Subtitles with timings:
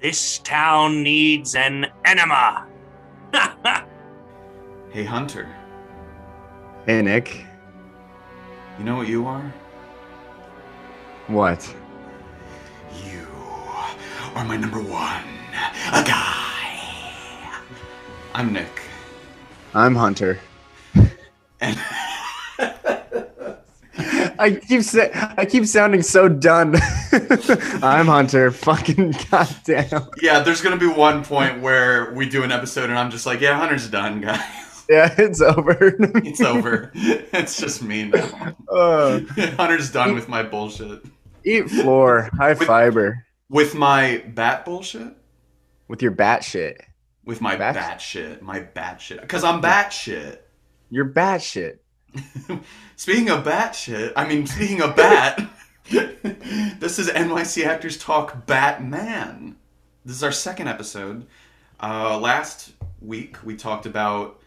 [0.00, 2.66] This town needs an enema.
[4.90, 5.46] Hey, Hunter,
[6.86, 7.44] Hey, Nick.
[8.78, 9.52] you know what you are?
[11.26, 11.62] What?
[13.04, 13.26] You
[14.34, 15.24] are my number one.
[15.92, 17.52] A guy.
[18.34, 18.80] I'm Nick.
[19.74, 20.38] I'm Hunter.
[21.60, 21.78] And
[24.38, 26.76] I keep sa- I keep sounding so done.
[27.82, 28.50] I'm Hunter.
[28.50, 30.08] Fucking goddamn.
[30.20, 33.40] yeah, there's gonna be one point where we do an episode and I'm just like,
[33.40, 34.40] yeah, Hunter's done, guys.
[34.88, 35.76] Yeah, it's over.
[36.24, 36.90] It's over.
[36.94, 38.56] it's just me now.
[38.70, 39.20] Uh,
[39.56, 41.02] Hunter's done with my bullshit.
[41.44, 45.14] eat floor, high With- fiber With my bat bullshit?
[45.88, 46.82] with your bat shit.
[47.24, 47.74] With my Bat?
[47.74, 48.40] bat shit.
[48.42, 49.20] My bat shit.
[49.20, 50.46] Because I'm bat shit.
[50.90, 51.82] You're bat shit.
[52.96, 55.38] Speaking of bat shit, I mean, speaking of bat,
[56.80, 59.56] this is NYC Actors Talk Batman.
[60.04, 61.26] This is our second episode.
[61.82, 64.38] Uh, last week, we talked about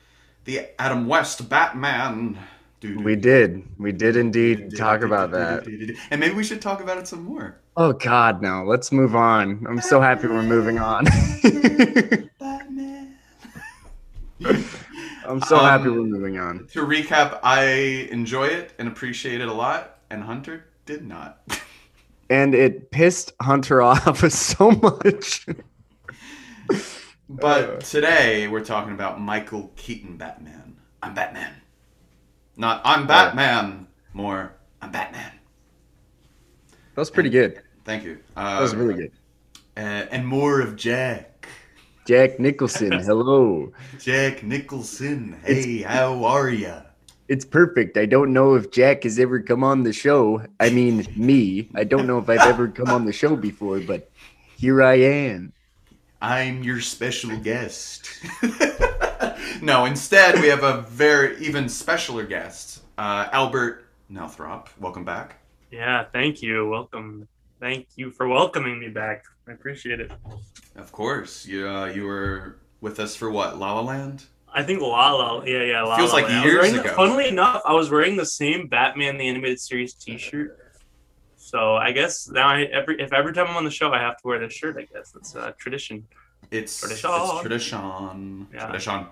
[0.44, 2.38] the Adam West Batman.
[2.80, 3.04] Doo-doo.
[3.04, 3.64] We did.
[3.80, 5.66] We did indeed talk about that.
[6.12, 7.58] And maybe we should talk about it some more.
[7.76, 8.64] Oh God, no.
[8.64, 9.66] Let's move on.
[9.68, 11.06] I'm so happy we're moving on.
[12.40, 13.16] Batman.
[15.26, 16.68] I'm so happy Um, we're moving on.
[16.74, 17.64] To recap, I
[18.12, 21.42] enjoy it and appreciate it a lot, and Hunter did not.
[22.30, 25.46] And it pissed Hunter off so much.
[27.30, 27.78] But Uh.
[27.78, 30.76] today we're talking about Michael Keaton Batman.
[31.02, 31.54] I'm Batman.
[32.58, 33.88] Not I'm Batman.
[34.14, 35.32] More I'm Batman.
[36.94, 37.62] That was pretty good.
[37.86, 38.20] Thank you.
[38.36, 39.12] Uh, That was really good.
[39.78, 41.48] uh, and more of Jack.
[42.06, 43.72] Jack Nicholson, hello.
[44.00, 45.40] Jack Nicholson.
[45.46, 46.82] Hey, how are ya?
[47.32, 47.98] It's perfect.
[47.98, 50.46] I don't know if Jack has ever come on the show.
[50.60, 51.70] I mean, me.
[51.74, 54.12] I don't know if I've ever come on the show before, but
[54.58, 55.54] here I am.
[56.22, 58.10] I'm your special guest.
[59.62, 64.68] no, instead we have a very even specialer guest, uh, Albert Nelthrop.
[64.78, 65.38] Welcome back.
[65.72, 66.68] Yeah, thank you.
[66.68, 67.30] Welcome.
[67.62, 69.24] Thank you for welcoming me back.
[69.48, 70.12] I appreciate it.
[70.76, 73.58] Of course, you uh, you were with us for what?
[73.58, 74.26] La La Land.
[74.54, 76.36] I think La La, yeah, yeah, La Feels like Land.
[76.40, 76.94] I was years wearing the- ago.
[76.96, 80.58] funnily enough, I was wearing the same Batman the Animated Series T-shirt.
[81.38, 84.18] So I guess now I every if every time I'm on the show I have
[84.18, 84.78] to wear this shirt.
[84.78, 86.08] I guess it's a tradition.
[86.50, 87.10] It's Tradition.
[87.14, 88.48] It's tradition.
[88.54, 88.66] Yeah.
[88.68, 89.06] Tradition.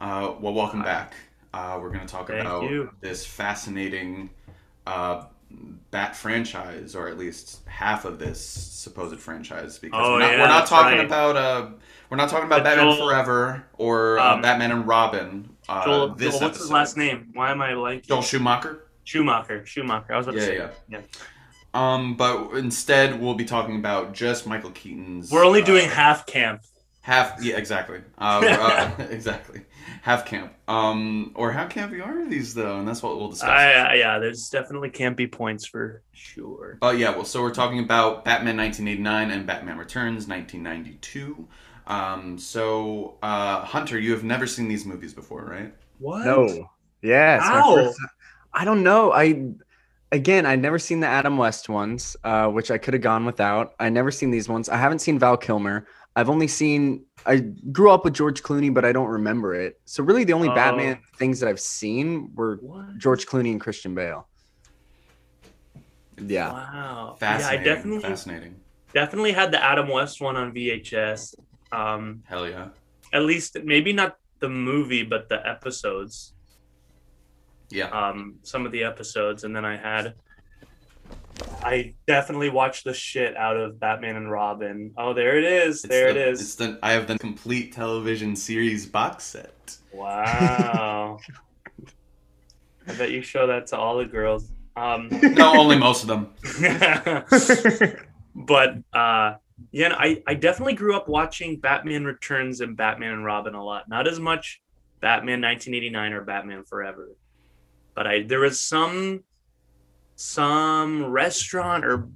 [0.00, 0.84] Uh, well, welcome Hi.
[0.86, 1.14] back.
[1.54, 2.90] Uh, we're going to talk Thank about you.
[3.00, 4.30] this fascinating
[4.86, 5.24] uh,
[5.90, 10.40] Bat franchise, or at least half of this supposed franchise, because Oh, we're not, yeah,
[10.42, 11.06] we're not talking right.
[11.06, 11.66] about uh,
[12.10, 15.50] we're not talking about Batman Joel- Forever or uh, Um, Batman and Robin.
[15.68, 17.28] Uh, Joel, Joel, what's his last name?
[17.34, 18.84] Why am I like Joel Schumacher.
[19.04, 19.64] Schumacher?
[19.66, 20.12] Schumacher.
[20.12, 20.56] I was about to Yeah, say.
[20.88, 20.98] yeah.
[20.98, 21.00] yeah.
[21.74, 25.30] Um, but instead, we'll be talking about just Michael Keaton's.
[25.30, 26.62] We're only uh, doing half camp.
[27.02, 28.00] Half, yeah, exactly.
[28.18, 29.62] Uh, uh, exactly.
[30.02, 30.52] Half camp.
[30.66, 32.78] Um, or how campy are these though?
[32.78, 33.48] And that's what we'll discuss.
[33.48, 36.78] Uh, yeah, there's definitely campy points for sure.
[36.82, 41.46] Oh yeah, well, so we're talking about Batman 1989 and Batman Returns 1992.
[41.88, 45.74] Um, so uh, Hunter, you have never seen these movies before, right?
[45.98, 46.24] What?
[46.24, 46.70] No.
[47.02, 47.36] Yeah.
[47.38, 47.74] it's my Ow.
[47.74, 48.08] first time.
[48.52, 49.12] I don't know.
[49.12, 49.46] I
[50.12, 53.74] again, I'd never seen the Adam West ones, uh, which I could have gone without.
[53.80, 54.68] I never seen these ones.
[54.68, 55.86] I haven't seen Val Kilmer.
[56.16, 57.04] I've only seen.
[57.26, 57.36] I
[57.72, 59.80] grew up with George Clooney, but I don't remember it.
[59.84, 60.54] So really, the only Oh.
[60.54, 62.98] Batman things that I've seen were What?
[62.98, 64.26] George Clooney and Christian Bale.
[66.20, 66.52] Yeah.
[66.52, 67.16] Wow.
[67.18, 67.64] Fascinating.
[67.66, 68.56] Yeah, I definitely Fascinating.
[68.92, 71.34] definitely had the Adam West one on VHS.
[71.72, 72.68] Um, Hell yeah.
[73.12, 76.32] at least maybe not the movie, but the episodes.
[77.70, 77.88] Yeah.
[77.88, 80.14] Um, some of the episodes, and then I had.
[81.62, 84.92] I definitely watched the shit out of Batman and Robin.
[84.96, 85.84] Oh, there it is.
[85.84, 86.40] It's there the- it is.
[86.40, 89.76] It's the I have the complete television series box set.
[89.92, 91.18] Wow.
[92.88, 94.50] I bet you show that to all the girls.
[94.76, 96.32] Um, No, only most of them.
[98.34, 99.34] but uh,
[99.70, 103.88] yeah, I, I definitely grew up watching Batman Returns and Batman and Robin a lot.
[103.88, 104.60] Not as much
[105.00, 107.10] Batman 1989 or Batman Forever,
[107.94, 109.24] but I there was some
[110.16, 112.08] some restaurant or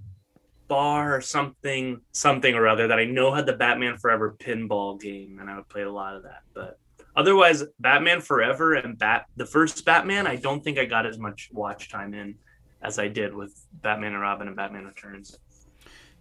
[0.68, 5.38] bar or something something or other that I know had the Batman Forever pinball game,
[5.40, 6.42] and I would play a lot of that.
[6.54, 6.78] But
[7.14, 11.50] otherwise, Batman Forever and Bat the first Batman, I don't think I got as much
[11.52, 12.36] watch time in
[12.82, 15.38] as I did with Batman and Robin and Batman Returns.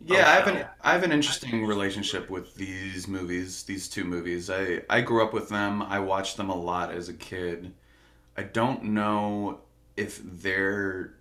[0.03, 0.65] Yeah, I have Oh, an.
[0.81, 4.49] I have an interesting relationship with these movies, these two movies.
[4.49, 5.81] I I grew up with them.
[5.81, 7.73] I watched them a lot as a kid.
[8.37, 9.61] I don't know
[9.97, 11.15] if they're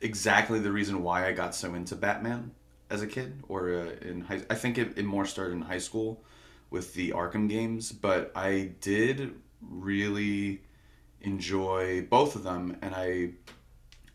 [0.00, 2.52] exactly the reason why I got so into Batman.
[2.90, 4.40] as a kid, or uh, in high.
[4.48, 6.22] I think it, it more started in high school
[6.70, 10.62] with the Arkham games, but I did really
[11.22, 13.32] enjoy both of them, and I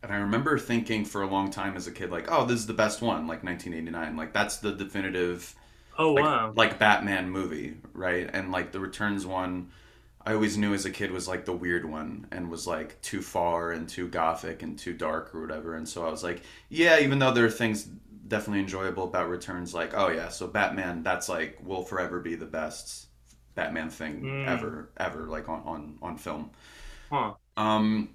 [0.03, 2.67] and I remember thinking for a long time as a kid, like, oh, this is
[2.67, 5.55] the best one, like 1989, like that's the definitive
[5.97, 6.55] Oh like, wow.
[6.55, 8.29] like Batman movie, right?
[8.33, 9.71] And like the Returns one,
[10.25, 13.21] I always knew as a kid was like the weird one and was like too
[13.21, 15.75] far and too gothic and too dark or whatever.
[15.75, 17.83] And so I was like, yeah, even though there are things
[18.27, 22.45] definitely enjoyable about Returns, like, oh yeah, so Batman, that's like will forever be the
[22.45, 23.07] best
[23.55, 24.43] Batman thing Mm.
[24.45, 26.51] ever, ever, like on on on film.
[27.11, 27.35] Huh.
[27.57, 28.09] Um,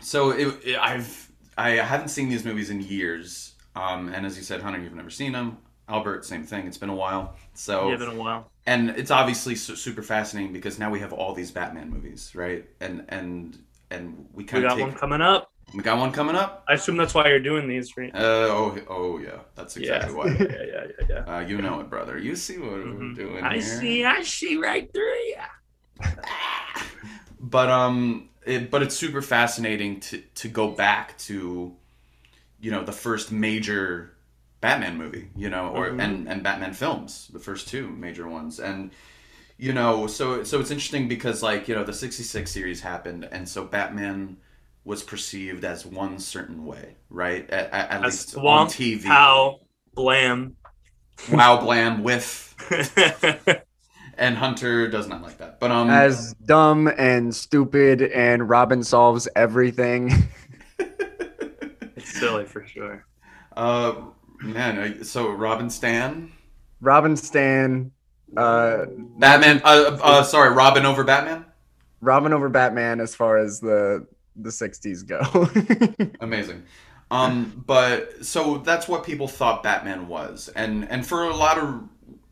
[0.00, 1.27] so it, it, I've
[1.58, 3.54] I haven't seen these movies in years.
[3.76, 5.58] Um, and as you said, Hunter, you've never seen them.
[5.88, 6.66] Albert, same thing.
[6.66, 7.36] It's been a while.
[7.54, 8.50] So Yeah, been a while.
[8.66, 12.64] and it's obviously su- super fascinating because now we have all these Batman movies, right?
[12.80, 13.58] And and
[13.90, 15.50] and we kind of got take one coming up.
[15.74, 16.64] we got one coming up.
[16.68, 18.14] I assume that's why you're doing these, right?
[18.14, 18.18] Uh,
[18.58, 20.18] oh oh yeah, that's exactly yeah.
[20.18, 20.26] why.
[20.38, 21.36] yeah, yeah, yeah, yeah.
[21.36, 22.18] Uh, you know it, brother.
[22.18, 23.16] You see what we're Mhm.
[23.16, 23.62] doing I here.
[23.62, 25.36] see, I see right through you.
[27.40, 31.74] but um it, but it's super fascinating to to go back to
[32.60, 34.12] you know the first major
[34.60, 36.00] batman movie you know or Mhm.
[36.00, 38.90] and and batman films the first two major ones and
[39.58, 43.48] you know so so it's interesting because like you know the 66 series happened and
[43.48, 44.36] so batman
[44.84, 49.60] was perceived as one certain way right at, at, at least on tv Pow,
[49.94, 50.56] blam.
[51.30, 52.54] wow blam whiff
[54.18, 59.28] and hunter does not like that but um As dumb and stupid, and Robin solves
[59.36, 60.28] everything.
[60.78, 63.04] it's silly for sure.
[63.56, 63.94] Uh,
[64.40, 66.30] man, so Robin Stan,
[66.80, 67.90] Robin Stan,
[68.36, 68.84] uh,
[69.18, 69.60] Batman.
[69.64, 71.44] Uh, uh, sorry, Robin over Batman.
[72.00, 74.06] Robin over Batman as far as the
[74.36, 75.48] the 60s go.
[76.20, 76.62] Amazing.
[77.10, 81.82] Um, but so that's what people thought Batman was, and and for a lot of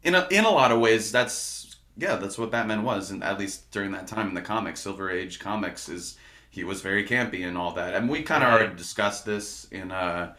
[0.05, 1.65] in a, in a lot of ways, that's
[1.96, 5.10] yeah, that's what Batman was, and at least during that time in the comics, Silver
[5.10, 6.16] Age comics is
[6.50, 8.50] he was very campy and all that, and we kind of Right.
[8.50, 10.34] already discussed this in uh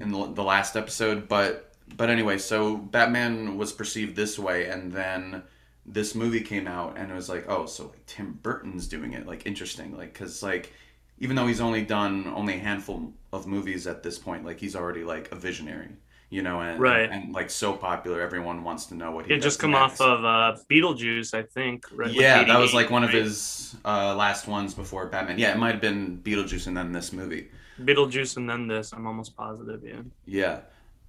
[0.00, 4.92] in the, the last episode, but but anyway, so Batman was perceived this way, and
[4.92, 5.42] then
[5.86, 9.26] this movie came out, and it was like, oh, so like Tim Burton's doing it,
[9.26, 10.72] like interesting, like because like
[11.18, 14.76] even though he's only done only a handful of movies at this point, like he's
[14.76, 15.88] already like a visionary,
[16.30, 17.10] you know, and Right.
[17.10, 20.00] and, like so popular, everyone wants to know what he He just come next.
[20.00, 21.86] off of uh, Beetlejuice, I think.
[21.92, 22.12] Right?
[22.12, 25.38] yeah, that was like one of his uh, last ones before Batman.
[25.38, 27.50] Yeah, it might have been Beetlejuice and then this movie.
[27.80, 28.92] Beetlejuice and then this.
[28.92, 29.82] I'm almost positive.
[29.84, 30.02] Yeah.
[30.26, 30.60] Yeah.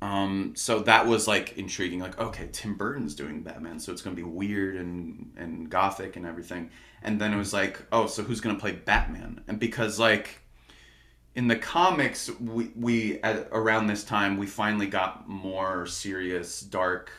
[0.02, 2.00] Um, so that was like intriguing.
[2.00, 6.26] Like, okay, Tim Burton's doing Batman, so it's gonna be weird and and gothic and
[6.26, 6.72] everything.
[7.04, 9.42] And then it was like, oh, so who's gonna play Batman?
[9.48, 10.41] And because like
[11.36, 17.12] in the comics, we we at, around this time we finally got more serious, dark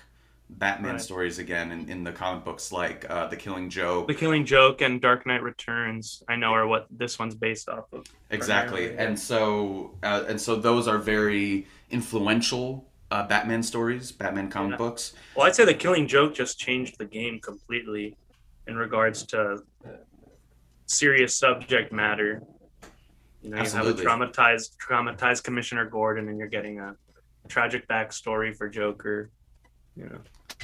[0.51, 1.01] Batman Right.
[1.01, 4.07] stories again in, in the comic books, like uh, the Killing Joke.
[4.09, 6.23] The Killing Joke and Dark Knight Returns.
[6.29, 8.05] I know are what this one's based off of.
[8.31, 14.51] Exactly, primarily, and so uh, and so those are very influential uh, Batman stories, Batman
[14.51, 14.77] comic Yeah.
[14.77, 15.15] books.
[15.35, 18.17] Well, I'd say the Killing Joke just changed the game completely
[18.67, 19.63] in regards to
[20.87, 22.43] serious subject matter.
[23.43, 24.03] You know, Absolutely.
[24.03, 26.95] you have a traumatized, traumatized Commissioner Gordon, and you're getting a
[27.49, 29.31] tragic backstory for Joker.
[29.97, 30.19] You know,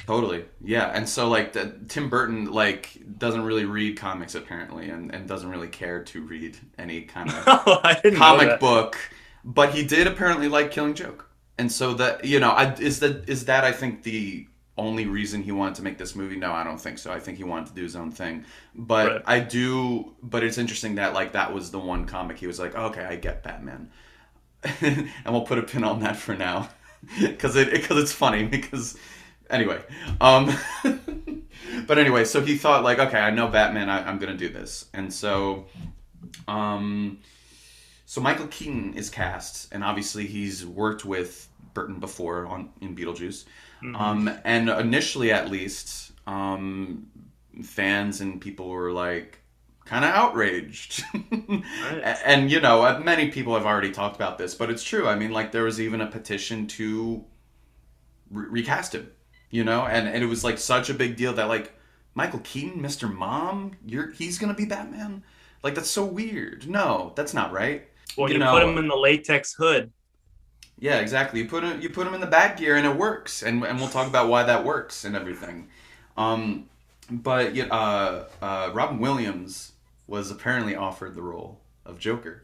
[0.05, 5.13] Totally, yeah, and so like the, Tim Burton like doesn't really read comics apparently, and,
[5.13, 8.97] and doesn't really care to read any kind of oh, know comic book,
[9.43, 13.29] but he did apparently like Killing Joke, and so that you know, I, is that
[13.29, 14.47] is that I think the
[14.79, 16.35] only reason he wanted to make this movie?
[16.37, 17.11] No, I don't think so.
[17.11, 19.21] I think he wanted to do his own thing, but Right.
[19.25, 20.13] I do.
[20.23, 23.15] But it's interesting that like that was the one comic he was like, okay, I
[23.15, 23.91] get Batman,
[24.81, 26.69] and we'll put a pin on that for now,
[27.21, 28.97] because it because it's funny because
[29.49, 29.81] anyway
[30.21, 30.55] um
[31.87, 34.85] but anyway so he thought like okay i know batman I, i'm gonna do this
[34.93, 35.65] and so
[36.47, 37.19] um
[38.05, 43.45] so michael keaton is cast and obviously he's worked with burton before on in beetlejuice
[43.83, 43.95] Mhm.
[43.99, 47.07] um and initially at least um
[47.63, 49.39] fans and people were like
[49.85, 51.03] kind of outraged.
[51.13, 55.07] A- and you know uh, many people have already talked about this but it's true.
[55.07, 57.25] I mean like there was even a petition to
[58.31, 59.11] re- recast him
[59.51, 59.81] you know?
[59.87, 61.73] And, and it was like such a big deal that like
[62.15, 65.23] michael keaton mr mom you're he's gonna be batman?
[65.63, 66.67] Like that's so weird.
[66.69, 67.87] No that's not right.
[68.17, 69.91] Well, you you, know- put him in the latex hood.
[70.79, 73.43] Yeah exactly you put him you put him in the bad gear and it works
[73.43, 75.67] and, and we'll talk about why that works and everything
[76.17, 76.65] um
[77.11, 79.73] but uh, uh, robin williams
[80.07, 82.43] was apparently offered the role of joker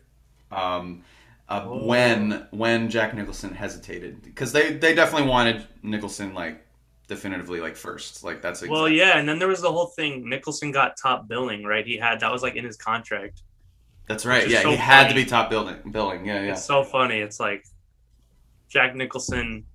[0.52, 1.02] um
[1.48, 1.86] uh, Oh.
[1.86, 6.66] when when Jack Nicholson hesitated because they they definitely wanted Nicholson like
[7.08, 8.76] definitively like first like that's exactly.
[8.76, 10.28] Well, yeah, and then there was the whole thing.
[10.28, 11.86] Nicholson got top billing, right?
[11.86, 13.44] He had that was like in his contract.
[14.08, 16.84] that's right yeah so he had to be top building billing yeah yeah It's so
[16.84, 17.20] funny.
[17.20, 17.64] It's like
[18.70, 19.66] Jack Nicholson,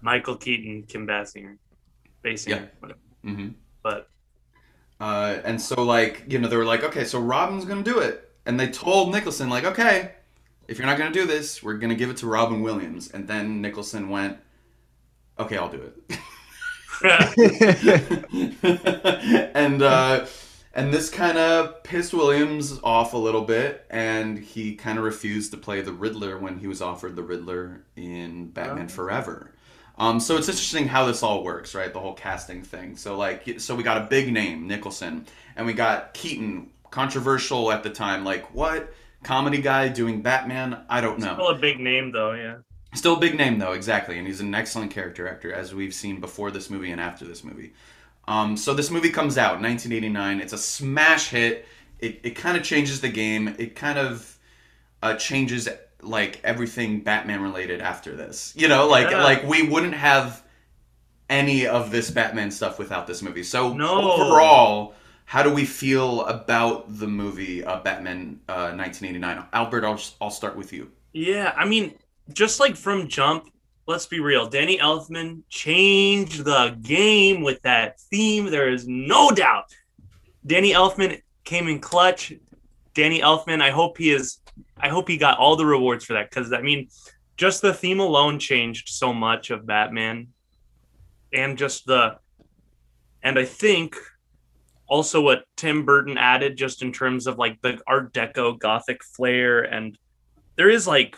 [0.00, 1.56] Michael Keaton, Kim Basinger,
[2.24, 2.62] Basinger, Yeah.
[2.80, 3.00] whatever.
[3.22, 3.48] hmm
[3.82, 4.08] But
[5.00, 8.30] Uh, and so like you know they were like okay so Robin's gonna do it
[8.46, 10.12] and they told Nicholson like okay
[10.66, 13.60] if you're not gonna do this we're gonna give it to Robin Williams and then
[13.62, 14.38] Nicholson went
[15.38, 16.18] okay I'll do it.
[19.54, 20.26] and uh,
[20.74, 25.50] and this kind of pissed Williams off a little bit, and he kind of refused
[25.52, 28.88] to play the Riddler when he was offered the Riddler in Batman Oh.
[28.88, 29.52] Forever.
[29.98, 31.92] Um, so it's interesting how this all works, right?
[31.92, 32.96] The whole casting thing.
[32.96, 37.82] So like, so we got a big name, Nicholson, and we got Keaton, controversial at
[37.82, 38.24] the time.
[38.24, 38.92] Like, what
[39.24, 40.84] comedy guy doing Batman?
[40.88, 41.34] I don't know.
[41.34, 42.32] still a big name though.
[42.32, 42.58] Yeah.
[42.94, 46.20] Still a big name though, exactly, and he's an excellent character actor, as we've seen
[46.20, 47.72] before this movie and after this movie.
[48.28, 50.40] Um, so this movie comes out 1989.
[50.40, 51.66] It's a smash hit.
[51.98, 53.54] It, it kind of changes the game.
[53.58, 54.38] It kind of
[55.02, 55.66] uh, changes
[56.02, 58.52] like everything Batman related after this.
[58.56, 59.24] You know, like Yeah.
[59.24, 60.42] like we wouldn't have
[61.30, 63.42] any of this Batman stuff without this movie.
[63.42, 64.12] So No.
[64.12, 64.94] overall,
[65.24, 69.44] how do we feel about the movie uh, Batman uh, 1989?
[69.52, 70.90] Albert, I'll, I'll start with you.
[71.12, 71.94] Yeah, I mean,
[72.32, 73.50] just like from jump,
[73.88, 74.46] let's be real.
[74.46, 78.50] Danny Elfman changed the game with that theme.
[78.50, 79.64] There is no doubt.
[80.46, 82.34] Danny Elfman came in clutch.
[82.94, 84.40] Danny Elfman, I hope he is.
[84.76, 86.88] I hope he got all the rewards for that because I mean,
[87.38, 90.28] just the theme alone changed so much of Batman,
[91.32, 92.18] and just the,
[93.22, 93.96] and I think
[94.86, 99.62] also what Tim Burton added just in terms of like the Art Deco Gothic flair
[99.62, 99.96] and
[100.56, 101.16] there is like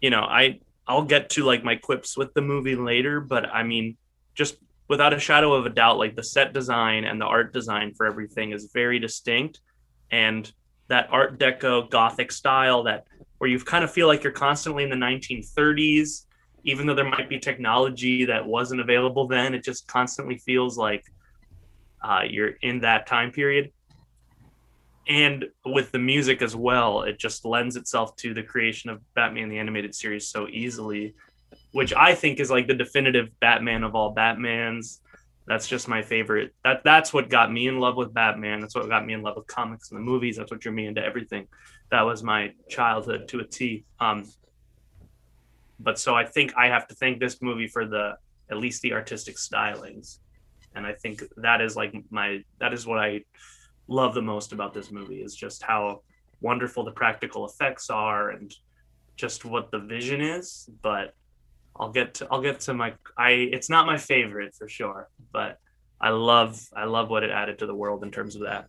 [0.00, 0.60] you know i
[0.92, 3.96] i'll get to like my quips with the movie later but i mean
[4.34, 4.56] just
[4.92, 8.04] without a shadow of a doubt like the set design and the art design for
[8.04, 9.60] everything is very distinct.
[10.10, 10.52] And
[10.88, 13.06] that art deco gothic style that
[13.38, 16.26] where you kind of feel like you're constantly in the 1930s
[16.64, 21.04] even though there might be technology that wasn't available then it just constantly feels like
[22.04, 23.72] uh, you're in that time period
[25.08, 29.48] and with the music as well it just lends itself to the creation of batman
[29.48, 31.14] the animated series so easily
[31.72, 34.98] which i think is like the definitive batman of all batmans.
[35.46, 36.54] That's just my favorite.
[36.62, 38.60] That that's what got me in love with batman.
[38.60, 40.36] That's what got me in love with comics and the movies.
[40.36, 41.48] That's what drew me into everything.
[41.90, 43.84] That was my childhood to a t.
[43.98, 44.24] Um
[45.80, 48.16] but so i think i have to thank this movie for the
[48.50, 50.18] at least the artistic stylings.
[50.74, 53.22] And i think that is like my that is what i
[53.88, 56.00] love the most about this movie is just how
[56.40, 58.54] wonderful the practical effects are and
[59.16, 61.14] just what the vision is but
[61.76, 65.58] i'll get to i'll get to my i it's not my favorite for sure but
[66.00, 68.66] i love i love what it added to the world in terms of that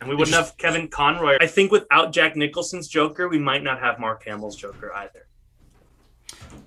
[0.00, 3.80] and we wouldn't have kevin conroy i think without jack nicholson's joker we might not
[3.80, 5.26] have mark hamill's joker either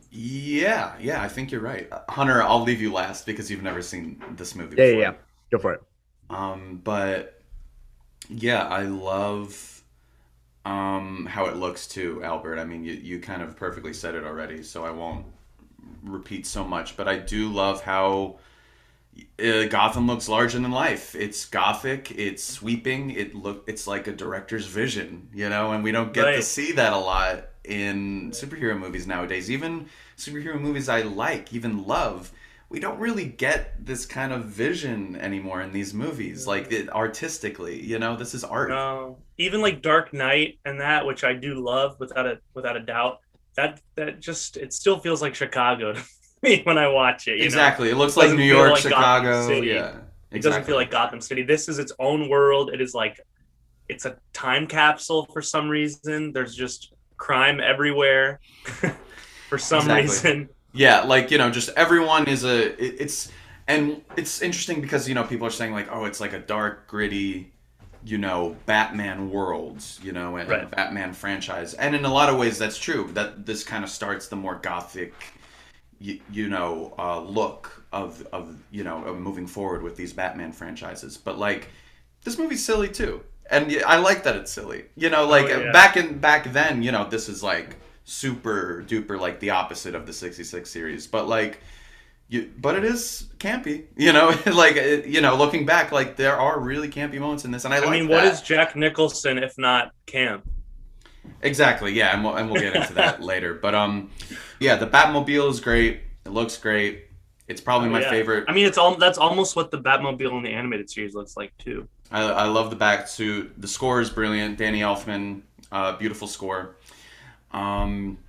[0.09, 1.87] Yeah, yeah, I think you're right.
[1.91, 5.01] Uh, Hunter, I'll leave you last because you've never seen this movie Yeah, before.
[5.01, 5.17] yeah, yeah.
[5.51, 5.81] Go for it.
[6.29, 7.36] Um, but
[8.29, 9.81] yeah, I love
[10.65, 12.59] um how it looks too, Albert.
[12.59, 15.25] I mean, you you kind of perfectly said it already, so I won't
[16.03, 16.97] repeat so much.
[16.97, 18.39] But I do love how
[19.43, 21.15] uh, Gotham looks larger than life.
[21.15, 22.11] It's gothic.
[22.11, 23.11] It's sweeping.
[23.11, 23.63] It look.
[23.67, 25.71] It's like a director's vision, you know.
[25.71, 29.49] And we don't get to see that a lot in superhero movies nowadays.
[29.51, 32.31] Even superhero movies I like, even love.
[32.69, 37.81] We don't really get this kind of vision anymore in these movies, like it, artistically.
[37.81, 38.69] You know, this is art.
[38.69, 42.81] No, even like Dark Knight and that, which I do love without a without a
[42.81, 43.19] doubt.
[43.55, 46.03] That that just it still feels like Chicago to
[46.43, 47.37] me when I watch it.
[47.37, 47.89] You exactly.
[47.89, 49.49] It looks It like New York, like Chicago.
[49.49, 49.73] Yeah.
[49.73, 51.43] know, it doesn't feel like Gotham City.
[51.43, 52.71] This is its own world.
[52.73, 53.19] It is like
[53.87, 56.33] it's a time capsule for some reason.
[56.33, 58.41] There's just crime everywhere
[59.49, 60.01] for some Exactly.
[60.01, 60.49] reason.
[60.77, 62.71] Yeah, like you know, just everyone is a.
[62.83, 63.31] It, it's
[63.67, 66.87] and it's interesting because you know people are saying like, oh, it's like a dark,
[66.87, 67.51] gritty,
[68.05, 70.69] you know, Batman world, you know, and Right.
[70.71, 73.09] Batman franchise, and in a lot of ways that's true.
[73.13, 75.13] That this kind of starts the more gothic,
[75.99, 80.51] you, you know, uh, look of of you know of moving forward with these Batman
[80.51, 81.17] franchises.
[81.17, 81.69] But like,
[82.23, 84.85] this movie's silly too, and I like that it's silly.
[84.95, 85.71] You know, like Oh, yeah.
[85.71, 87.75] back in back then, you know, this is like
[88.09, 91.59] super duper like the opposite of the 66 series but like
[92.29, 96.37] you but it is campy you know like it, you know looking back like there
[96.37, 98.33] are really campy moments in this and i, I like mean, what that.
[98.33, 100.47] is Jack Nicholson if not camp?
[101.41, 101.91] Exactly.
[101.93, 103.53] Yeah, and we'll, and we'll get into that later.
[103.53, 104.09] But um,
[104.59, 105.99] yeah, the Batmobile is great.
[106.25, 107.07] It looks great.
[107.49, 108.09] It's probably Oh, my yeah.
[108.09, 108.45] favorite.
[108.47, 111.51] I mean, it's all that's almost what the Batmobile in the animated series looks like
[111.57, 111.85] too.
[112.11, 113.53] I, I love the back suit.
[113.61, 114.57] The score is brilliant.
[114.57, 116.76] Danny Elfman, uh, beautiful score.
[117.57, 118.19] Um,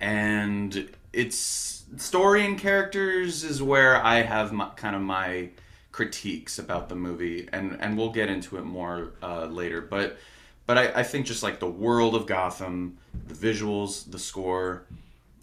[0.00, 5.50] and its story and characters is where I have my, kind of my
[5.92, 9.80] critiques about the movie, and and we'll get into it more uh, later.
[9.80, 10.18] But
[10.66, 14.82] but I, I think just like the world of Gotham, the visuals, the score,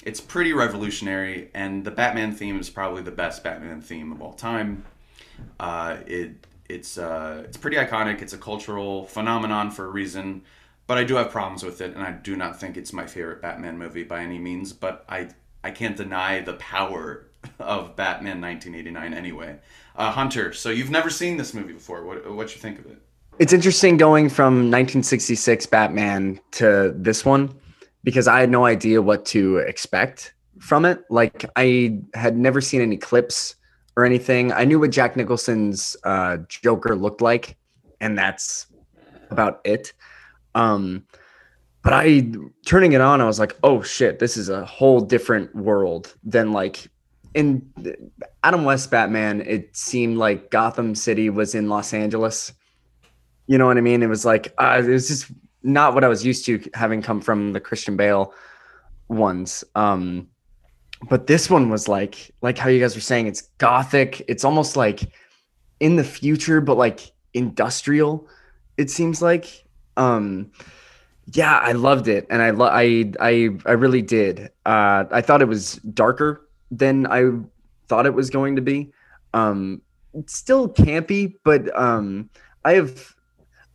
[0.03, 4.33] it's pretty revolutionary, and the Batman theme is probably the best Batman theme of all
[4.33, 4.83] time.
[5.59, 8.21] Uh, it it's uh, it's pretty iconic.
[8.21, 10.43] It's a cultural phenomenon for a reason,
[10.87, 13.41] but I do have problems with it, and I do not think it's my favorite
[13.41, 14.73] Batman movie by any means.
[14.73, 15.29] But I
[15.63, 17.27] I can't deny the power
[17.59, 19.59] of Batman 1989 anyway.
[19.95, 22.03] Uh, Hunter, so you've never seen this movie before.
[22.05, 22.97] What what you think of it?
[23.39, 27.53] It's interesting going from 1966 Batman to this one
[28.03, 31.03] because I had no idea what to expect from it.
[31.09, 33.55] Like I had never seen any clips
[33.95, 34.51] or anything.
[34.51, 37.57] I knew what Jack Nicholson's uh, Joker looked like,
[38.01, 38.67] and that's
[39.29, 39.93] about it.
[40.55, 41.05] Um,
[41.83, 42.31] but I
[42.65, 46.53] turning it on, I was like, oh shit, this is a whole different world than
[46.53, 46.87] like
[47.33, 47.61] in
[48.43, 49.41] Adam West Batman.
[49.41, 52.53] It seemed like Gotham City was in Los Angeles.
[53.47, 54.01] You know what I mean?
[54.01, 55.31] It was like uh, it was just
[55.61, 58.33] not what I was used to having come from the Christian Bale
[59.09, 59.65] ones.
[59.75, 60.29] Um,
[61.09, 64.23] but this one was like like how you guys were saying it's gothic.
[64.29, 65.11] It's almost like
[65.81, 68.27] in the future, but like industrial.
[68.77, 69.62] It seems like.
[69.97, 70.51] Um,
[71.33, 74.49] yeah, I loved it, and I lo- I I I really did.
[74.65, 77.29] Uh, I thought it was darker than I
[77.87, 78.91] thought it was going to be.
[79.33, 79.81] Um,
[80.13, 82.29] it's still campy, but um,
[82.65, 83.13] I have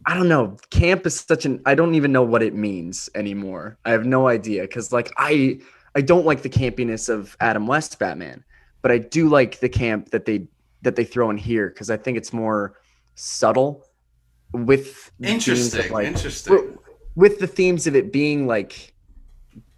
[0.07, 0.57] I don't know.
[0.71, 3.79] Camp is such an I don't even know what it means anymore.
[3.85, 5.61] I have no idea because like I
[5.95, 8.45] I don't like the campiness of Adam West Batman,
[8.83, 10.47] but I do like the camp that they
[10.83, 12.75] that they throw in here because I think it's more
[13.17, 13.85] subtle
[14.53, 15.93] with the themes of, Interesting.
[15.93, 16.79] like, interesting.
[17.15, 18.95] with the themes of it being like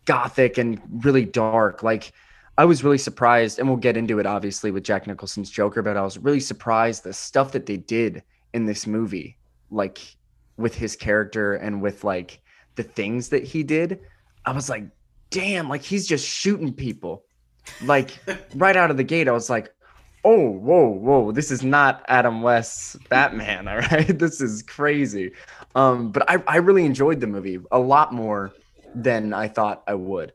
[0.05, 2.13] gothic and really dark like
[2.59, 5.97] i was really surprised and we'll get into it obviously with jack nicholson's joker but
[5.97, 8.23] i was really surprised the stuff that they did
[8.55, 9.37] in this movie
[9.71, 9.99] like
[10.57, 12.41] with his character and with like
[12.77, 14.01] the things that he did
[14.47, 14.85] i was like
[15.31, 17.25] damn like he's just shooting people
[17.85, 18.19] like
[18.55, 19.73] right out of the gate i was like
[20.25, 25.33] oh whoa whoa this is not adam west's batman all right this is crazy
[25.75, 28.53] um but i i really enjoyed the movie a lot more
[28.95, 30.33] than i thought i would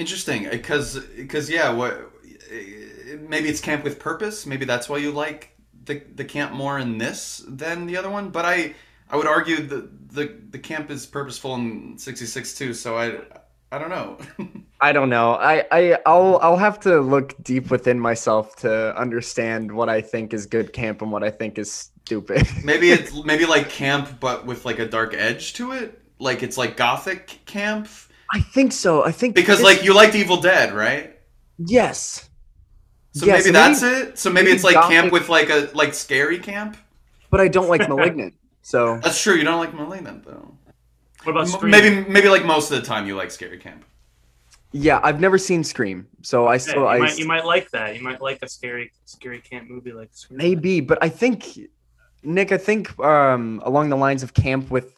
[0.00, 2.10] Interesting, because because yeah, what
[3.28, 4.46] maybe it's camp with purpose.
[4.46, 8.30] Maybe that's why you like the the camp more in this than the other one.
[8.30, 8.74] But I
[9.10, 12.72] I would argue that the the camp is purposeful in '66 too.
[12.72, 13.18] So I
[13.72, 14.18] I don't know.
[14.82, 19.70] i don't know i i i'll i'll have to look deep within myself to understand
[19.70, 23.44] what i think is good camp and what i think is stupid maybe it's maybe
[23.44, 26.00] like camp, but with like a dark edge to it.
[26.18, 27.88] Like it's like gothic camp.
[28.32, 31.18] i think so i think Because this- like you liked Evil Dead, right?
[31.58, 32.28] yes
[33.12, 34.18] So Yeah, maybe that's maybe- it.
[34.18, 36.76] So maybe, maybe it's like gothic- camp with like a like scary camp.
[37.30, 39.34] but i don't like malignant so That's true.
[39.36, 40.54] You don't like Malignant though.
[41.24, 41.70] What about Scream?
[41.70, 43.84] Maybe maybe like most of the time you like scary camp.
[44.72, 47.70] yeah i've never seen scream so i Yeah, still you, i might, you might like
[47.70, 47.96] that.
[47.96, 50.38] You might like a scary, scary camp movie like Scream.
[50.38, 51.58] Maybe, but I think
[52.22, 54.94] Nick, I think um along the lines of camp with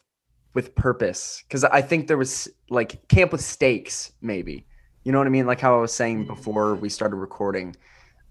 [0.53, 4.67] with purpose cuz I think there was like camp with stakes maybe.
[5.03, 5.45] You know what I mean?
[5.47, 7.75] Like how I was saying before we started recording.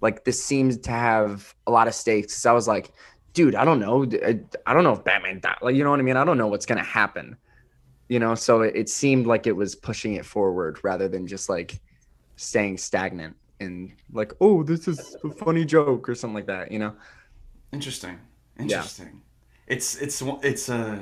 [0.00, 2.34] Like this seems to have a lot of stakes.
[2.34, 2.92] 'Cause I was like,
[3.34, 4.04] dude, I don't know.
[4.04, 5.58] I, I don't know if Batman died.
[5.62, 6.16] Like you know what I mean?
[6.16, 7.36] I don't know what's going to happen.
[8.12, 11.48] You know, so it, it seemed like it was pushing it forward rather than just
[11.48, 11.80] like
[12.36, 16.78] staying stagnant and like, oh, this is a funny joke or something like that, you
[16.78, 16.94] know?
[17.72, 18.18] Interesting.
[18.58, 19.22] Interesting.
[19.66, 20.98] It's it's it's uh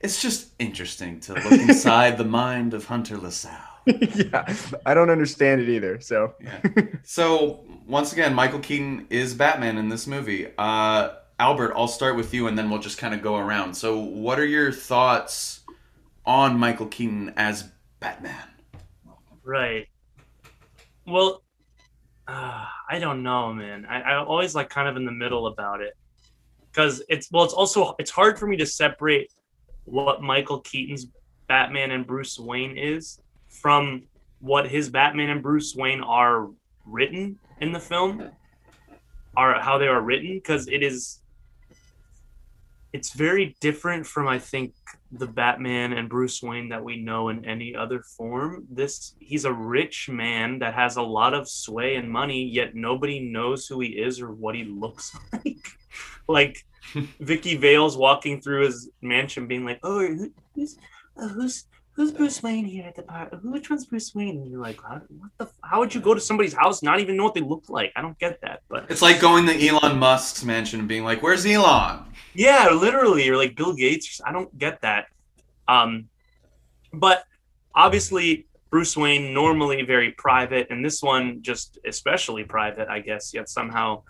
[0.00, 3.58] it's just interesting to look inside the mind of Hunter LaSalle.
[3.86, 4.54] yeah,
[4.86, 5.98] I don't understand it either.
[5.98, 6.60] So Yeah.
[7.02, 10.52] So once again, Michael Keaton is Batman in this movie.
[10.56, 13.74] Uh, Albert, I'll start with you, and then we'll just kind of go around.
[13.74, 15.63] So, what are your thoughts
[16.26, 18.48] on Michael Keaton as Batman?
[19.42, 19.88] Right.
[21.06, 21.42] Well,
[22.26, 23.86] uh, I don't know, man.
[23.86, 25.94] I, I always like kind of in the middle about it
[26.70, 29.32] because it's well, it's also it's hard for me to separate
[29.84, 31.06] what Michael Keaton's
[31.46, 34.04] Batman and Bruce Wayne is from
[34.40, 36.48] what his Batman and Bruce Wayne are
[36.86, 38.30] written in the film,
[39.36, 41.20] are how they are written because it is
[42.94, 44.72] it's very different from I think
[45.10, 48.64] the Batman and Bruce Wayne that we know in any other form.
[48.70, 53.18] This he's a rich man that has a lot of sway and money, yet nobody
[53.18, 55.66] knows who he is or what he looks like.
[56.28, 56.64] like
[57.18, 60.06] Vicki Vale's walking through his mansion, being like, "Oh,
[60.54, 60.78] who's
[61.16, 63.30] uh, who's who's Bruce Wayne here at the park?
[63.42, 65.02] Which one's Bruce Wayne?" And you're like, "What
[65.38, 65.48] the?
[65.62, 67.92] How would you go to somebody's house not even know what they look like?
[67.96, 71.22] I don't get that." But it's like going to Elon Musk's mansion and being like,
[71.22, 72.04] "Where's Elon?"
[72.34, 74.20] Yeah, literally, or like Bill Gates.
[74.24, 75.06] I don't get that.
[75.68, 76.08] Um,
[76.92, 77.24] but
[77.74, 83.32] obviously, Bruce Wayne normally very private, and this one just especially private, I guess.
[83.32, 84.02] Yet somehow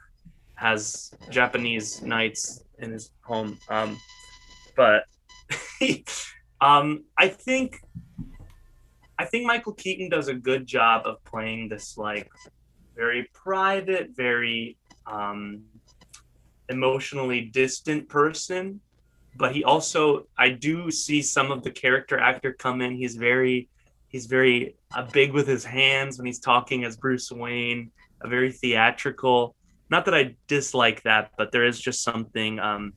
[0.55, 3.59] has Japanese knights in his home.
[3.68, 3.99] Um,
[4.77, 5.05] but
[6.64, 7.83] um, I think
[9.18, 12.31] I think Michael Keaton does a good job of playing this like
[12.96, 15.62] very private, very um,
[16.68, 18.81] emotionally distant person.
[19.37, 22.96] But he also, I do see some of the character actor come in.
[22.96, 23.68] He's very,
[24.09, 27.90] he's very uh, big with his hands when he's talking as Bruce Wayne.
[28.22, 29.55] A very theatrical.
[29.90, 32.94] Not that I dislike that, but there is just something um,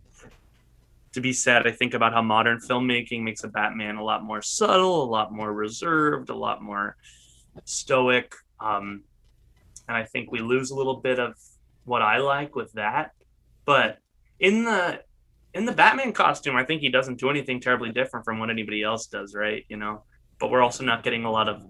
[1.17, 4.43] to be said, I think, about how modern filmmaking makes a Batman a lot more
[4.43, 6.95] subtle, a lot more reserved, a lot more
[7.65, 8.35] stoic.
[8.59, 9.03] Um,
[9.87, 11.33] and I think we lose a little bit of
[11.85, 13.13] what I like with that.
[13.65, 13.97] But
[14.39, 15.01] in the
[15.55, 18.83] in the Batman costume, I think he doesn't do anything terribly different from what anybody
[18.83, 19.65] else does, right?
[19.69, 20.03] You know,
[20.39, 21.65] but we're also not getting a lot of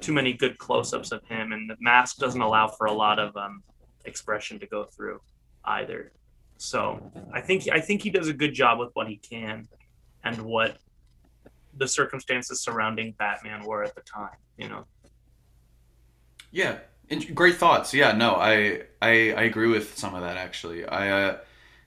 [0.00, 3.36] too many good close-ups of him, and the mask doesn't allow for a lot of
[3.36, 3.62] um,
[4.06, 5.20] expression to go through
[5.64, 6.12] either.
[6.58, 7.00] So
[7.32, 9.68] I think I think he does a good job with what he can
[10.24, 10.78] and what
[11.76, 14.36] the circumstances surrounding Batman were at the time.
[14.56, 14.84] You know.
[16.50, 16.78] Yeah,
[17.34, 17.94] great thoughts.
[17.94, 20.84] Yeah, no, I I I agree with some of that actually.
[20.84, 21.38] I uh,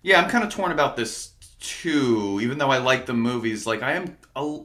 [0.03, 2.39] yeah, I'm kind of torn about this too.
[2.41, 4.59] Even though I like the movies, like I am a,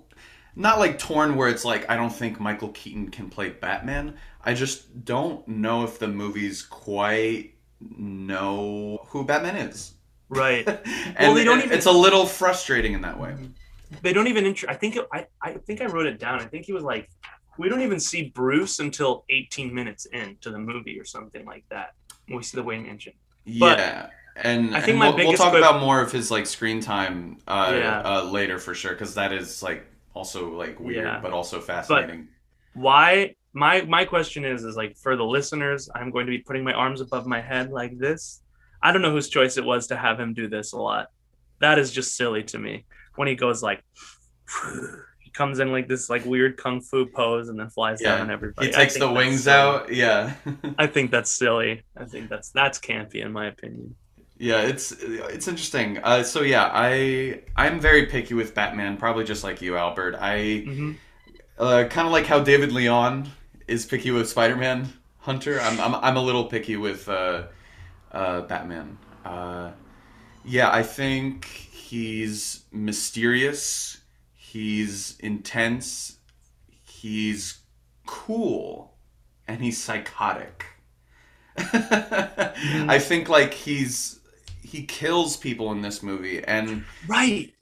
[0.55, 4.17] not like torn where it's like I don't think Michael Keaton can play Batman.
[4.45, 9.95] I just don't know if the movies quite know who Batman is.
[10.29, 10.67] Right.
[10.69, 13.35] and well, they don't even, it's a little frustrating in that way.
[14.03, 14.47] They don't even.
[14.47, 15.27] Int- I think it, I.
[15.41, 16.41] I think I wrote it down.
[16.41, 17.09] I think he was like,
[17.59, 21.95] we don't even see Bruce until 18 minutes into the movie or something like that.
[22.29, 23.13] We see the Wayne Mansion.
[23.59, 24.09] But yeah.
[24.37, 27.39] And I think and my we'll, we'll talk about more of his like screen time
[27.47, 28.03] uh, yeah.
[28.05, 31.21] uh, later for sure because that is like also like weird yeah.
[31.23, 32.29] but also fascinating.
[32.75, 36.39] But why my my question is is like for the listeners, I'm going to be
[36.39, 38.43] putting my arms above my head like this
[38.87, 41.09] I don't know whose choice it was to have him do this a lot.
[41.59, 42.85] That is just silly to me.
[43.17, 43.83] When he goes like,
[45.19, 48.13] he comes in like this like weird kung fu pose and then flies yeah.
[48.13, 48.69] down on everybody.
[48.69, 49.57] He takes the wings silly.
[49.57, 49.93] out.
[49.93, 50.35] Yeah.
[50.79, 51.83] I think that's silly.
[51.97, 53.97] I think that's that's campy in my opinion.
[54.39, 55.99] Yeah, it's it's interesting.
[55.99, 60.15] Uh, so yeah, I I'm very picky with Batman, probably just like you, Albert.
[60.15, 60.93] I mm-hmm.
[61.59, 63.33] uh, kind of like how David Leon
[63.67, 65.61] is picky with Spider-Man Hunter.
[65.61, 67.47] I'm I'm, I'm a little picky with uh,
[68.17, 68.99] uh, Batman.
[69.25, 69.73] Uh,
[70.45, 74.01] yeah, I think he's mysterious.
[74.35, 76.17] He's intense.
[76.83, 77.59] He's
[78.07, 78.95] cool,
[79.47, 80.65] and he's psychotic.
[81.59, 82.89] mm.
[82.89, 84.21] I think like he's
[84.63, 87.53] he kills people in this movie, and right,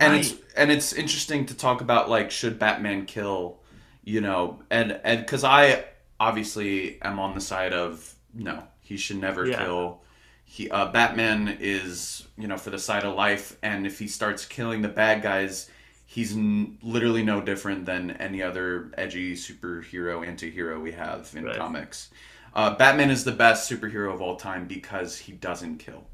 [0.00, 0.20] and right.
[0.20, 3.60] it's and it's interesting to talk about like should Batman kill,
[4.02, 5.84] you know, and and because I
[6.18, 9.64] obviously am on the side of no, he should never yeah.
[9.64, 10.02] kill.
[10.44, 14.44] He uh, Batman is you know for the side of life, and if he starts
[14.44, 15.70] killing the bad guys,
[16.04, 21.56] he's n- literally no different than any other edgy superhero anti-hero we have in right.
[21.56, 22.10] comics.
[22.54, 26.04] Uh, Batman is the best superhero of all time because he doesn't kill.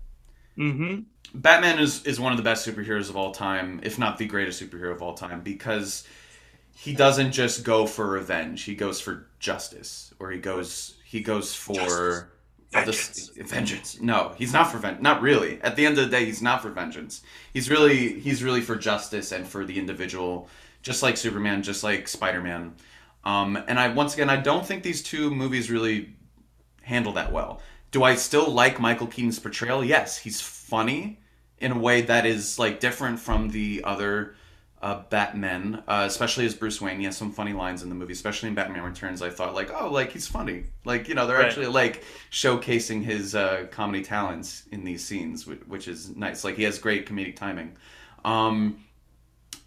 [0.56, 1.00] Mm-hmm.
[1.34, 4.62] Batman is, is one of the best superheroes of all time, if not the greatest
[4.62, 6.06] superhero of all time, because
[6.76, 8.62] he doesn't just go for revenge.
[8.62, 12.24] He goes for justice, or he goes he goes for justice.
[12.70, 13.30] Vengeance.
[13.30, 14.00] The, vengeance.
[14.00, 15.02] No, he's not for vengeance.
[15.02, 15.60] Not really.
[15.62, 17.22] At the end of the day, he's not for vengeance.
[17.52, 20.48] He's really he's really for justice and for the individual,
[20.82, 22.74] just like Superman, just like Spider Man.
[23.24, 26.14] Um, and I once again, I don't think these two movies really
[26.82, 27.62] handle that well.
[27.90, 29.82] Do I still like Michael Keaton's portrayal?
[29.82, 31.20] Yes, he's funny
[31.58, 34.34] in a way that is like different from the other
[34.80, 36.98] uh, Batman, uh, especially as Bruce Wayne.
[36.98, 39.22] He has some funny lines in the movie, especially in Batman Returns.
[39.22, 40.64] I thought like, oh, like he's funny.
[40.84, 41.46] Like you know, they're right.
[41.46, 46.44] actually like showcasing his uh, comedy talents in these scenes, which, which, is nice.
[46.44, 47.76] Like he has great comedic timing.
[48.24, 48.84] Um,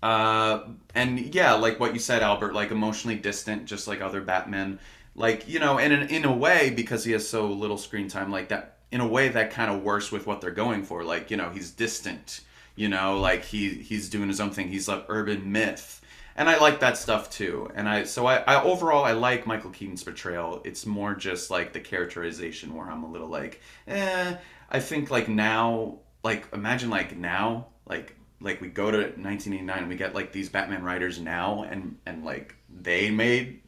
[0.02, 0.62] uh,
[0.95, 4.80] and yeah, like what you said, Albert, like emotionally distant, just like other Batmen.
[5.13, 8.32] Like you know, and in, in a way, because he has so little screen time,
[8.32, 8.78] like that.
[8.91, 11.04] In a way, that kind of works with what they're going for.
[11.04, 12.41] Like you know, he's distant
[12.75, 14.69] You know, like he he's doing his own thing.
[14.69, 16.01] He's like urban myth,
[16.36, 17.69] and I like that stuff too.
[17.75, 20.62] And I so I, I overall I like Michael Keaton's portrayal.
[20.63, 24.36] It's more just like the characterization where I'm a little like, eh.
[24.69, 29.88] I think like now, like imagine like now, like like we go to 1989 and
[29.89, 33.62] we get like these Batman writers now, and and like they made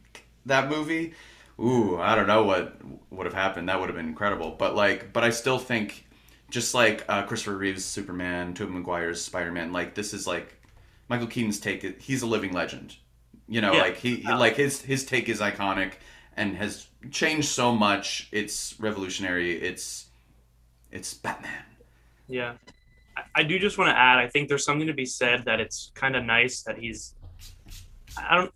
[0.46, 1.14] that movie.
[1.60, 2.76] Ooh, I don't know what
[3.10, 3.68] would have happened.
[3.68, 4.56] That would have been incredible.
[4.58, 6.03] But like, but I still think,
[6.54, 10.56] just like uh, Christopher Reeves' Superman, Tobey Maguire's Spider-Man, like this is like
[11.08, 12.00] Michael Keaton's take.
[12.00, 12.94] He's a living legend.
[13.48, 13.80] You know, Yeah.
[13.82, 15.94] like he he- like his his take is iconic
[16.36, 18.28] and has changed so much.
[18.30, 19.60] It's revolutionary.
[19.60, 20.06] It's
[20.92, 21.64] it's Batman.
[22.28, 22.54] Yeah.
[23.16, 25.58] I, I do just want to add, I think there's something to be said that
[25.60, 27.16] it's kind of nice that he's
[28.16, 28.52] I don't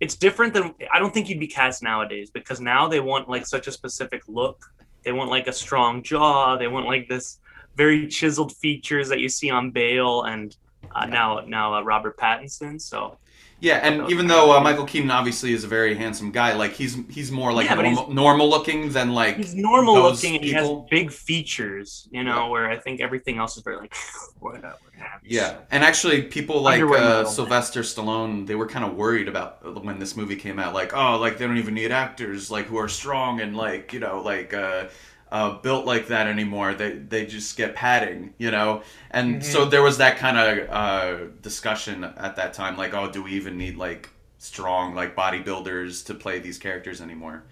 [0.00, 3.46] it's different than I don't think he'd be cast nowadays because now they want like
[3.46, 4.70] such a specific look.
[5.04, 7.38] They want like a strong jaw, they want like this
[7.76, 10.56] very chiseled features that you see on Bale and
[10.94, 12.80] uh, now now uh, Robert Pattinson.
[12.80, 13.18] So
[13.60, 16.96] Yeah, and even though uh, Michael Keaton obviously is a very handsome guy, like he's
[17.10, 20.44] he's more like Yeah, but normal, normal looking than like he's normal those looking and
[20.44, 22.48] he has big features, you know, Yeah.
[22.48, 23.94] where I think everything else is very like
[24.38, 24.76] whatever.
[25.24, 27.24] Yeah, and actually, people like uh.
[27.24, 30.72] Sylvester Stallone, they were kind of worried about when this movie came out.
[30.72, 34.00] Like, oh, like they don't even need actors like who are strong and like you
[34.00, 34.84] know like uh,
[35.30, 36.74] uh, built like that anymore.
[36.74, 38.82] They they just get padding, you know.
[39.10, 43.22] And so there was that kind of uh, discussion at that time, like, oh, do
[43.22, 47.42] we even need like strong like bodybuilders to play these characters anymore?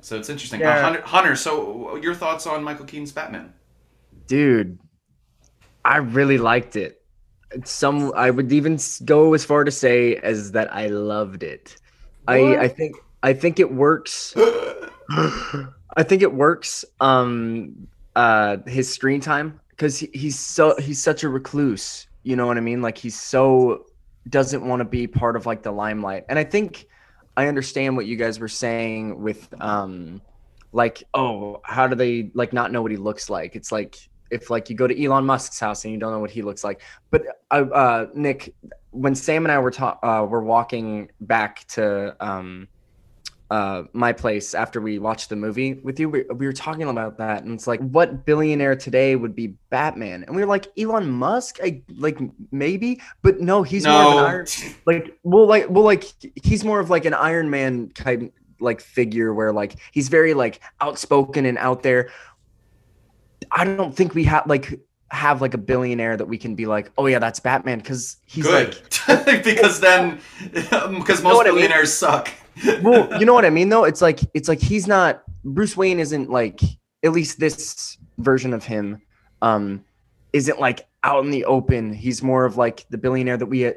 [0.00, 0.60] So it's interesting.
[0.62, 0.82] Uh, Yeah.
[0.82, 3.52] Hunter, Hunter, so your thoughts on Michael Keaton's Batman?
[4.26, 4.78] dude
[5.84, 7.02] i really liked it
[7.64, 11.76] some i would even go as far to say as that i loved it
[12.26, 14.34] i i think i think it works
[15.96, 21.24] i think it works um uh his screen time because he, he's so he's such
[21.24, 22.82] a recluse you know what i mean?
[22.82, 23.84] Like he's so
[24.28, 26.24] doesn't want to be part of like the limelight.
[26.28, 26.86] And i think
[27.36, 30.20] i understand what you guys were saying with um
[30.72, 33.54] like oh how do they like not know what he looks like?
[33.54, 33.96] It's like
[34.30, 36.64] if like you go to elon musk's house and you don't know what he looks
[36.64, 36.80] like.
[37.10, 38.54] But uh, uh nick
[38.90, 42.68] when sam and i were ta- uh were walking back to um
[43.54, 47.18] uh my place after we watched the movie with you we, we were talking about
[47.18, 50.24] that and it's like what billionaire today would be batman?
[50.24, 51.58] And we were like elon musk?
[51.62, 52.18] I like
[52.50, 53.00] maybe?
[53.22, 54.46] But no he's more of an no, iron
[54.86, 56.04] like well like well like
[56.42, 60.60] he's more of like an iron man kind like figure where like he's very like
[60.80, 62.10] outspoken and out there.
[63.52, 66.90] I don't think we have like have like a billionaire that we can be like
[66.98, 68.80] oh yeah that's batman because he's good.
[69.06, 70.18] like because then
[70.52, 71.56] because most what I mean?
[71.56, 72.30] billionaires suck.
[72.82, 75.98] Well you know what i mean though it's like it's like he's not bruce wayne
[76.00, 76.60] isn't like
[77.02, 79.00] at least this version of him
[79.42, 79.84] um
[80.32, 83.72] isn't like out in the open he's more of like the billionaire that we uh,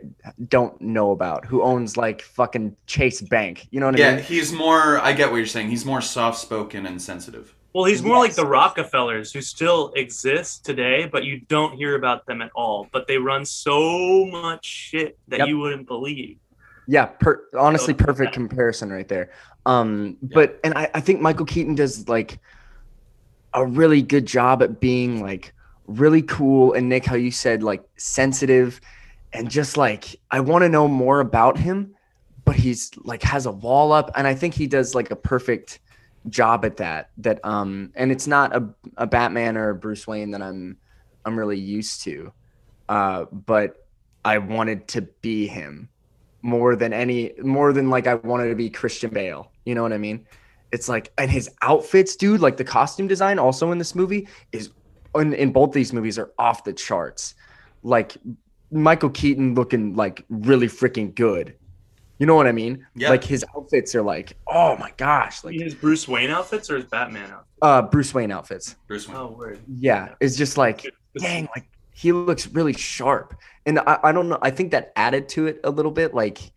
[0.47, 4.17] don't know about who owns like fucking chase bank you know what i mean?
[4.17, 4.99] yeah, he's more.
[4.99, 5.69] I get what you're saying.
[5.69, 7.53] He's more soft spoken and sensitive.
[7.73, 12.25] Well, he's more like the Rockefellers who still exist today, but you don't hear about
[12.25, 12.87] them at all.
[12.91, 15.47] But they run so much shit that Yep.
[15.49, 16.39] you wouldn't believe.
[16.87, 19.29] Yeah, per- honestly, perfect comparison right there.
[19.65, 22.39] Um, but and I, I think Michael Keaton does like
[23.53, 25.53] a really good job at being like
[25.87, 26.73] really cool.
[26.73, 28.79] And Nick, how you said like sensitive,
[29.33, 31.93] and just like I want to know more about him,
[32.45, 35.79] but he's like has a wall up, and I think he does like a perfect
[36.29, 37.09] job at that.
[37.17, 40.77] That um, and it's not a a Batman or a Bruce Wayne that I'm
[41.25, 42.31] I'm really used to,
[42.87, 43.85] uh, but
[44.23, 45.89] I wanted to be him
[46.41, 49.51] more than any more than like I wanted to be Christian Bale.
[49.65, 50.25] You know what I mean?
[50.71, 54.71] It's like and his outfits, dude, like the costume design also in this movie is
[55.15, 57.35] in, in both these movies are off the charts.
[57.83, 58.17] Like
[58.71, 61.55] Michael Keaton looking like really freaking good.
[62.19, 62.85] You know what I mean?
[62.95, 63.09] Yeah.
[63.09, 66.85] Like his outfits are like, oh my gosh, like his Bruce Wayne outfits or his
[66.85, 67.47] Batman outfits?
[67.61, 68.75] uh Bruce Wayne outfits.
[68.87, 69.17] Bruce Wayne.
[69.17, 69.59] Oh, word.
[69.67, 70.85] Yeah, it's just like
[71.17, 73.33] dang, like he looks really sharp.
[73.65, 76.51] And I, I don't know, I think that added to it a little bit, like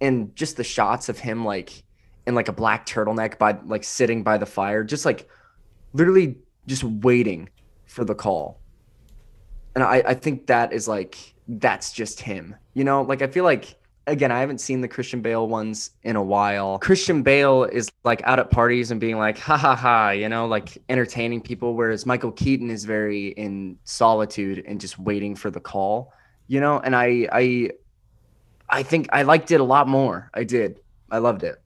[0.00, 1.82] and just the shots of him like
[2.28, 5.28] in like a black turtleneck by like sitting by the fire, just like
[5.94, 6.36] literally
[6.68, 7.48] just waiting
[7.86, 8.60] for the call.
[9.74, 12.54] And I, I think that is like that's just him.
[12.74, 13.74] You know, like I feel like
[14.06, 16.78] again, I haven't seen the Christian Bale ones in a while.
[16.78, 20.46] Christian Bale is like out at parties and being like, ha ha ha, you know,
[20.46, 25.60] like entertaining people, whereas Michael Keaton is very in solitude and just waiting for the
[25.60, 26.12] call,
[26.46, 27.70] you know, and I I
[28.68, 30.30] I think I liked it a lot more.
[30.34, 30.80] I did.
[31.10, 31.60] I loved it.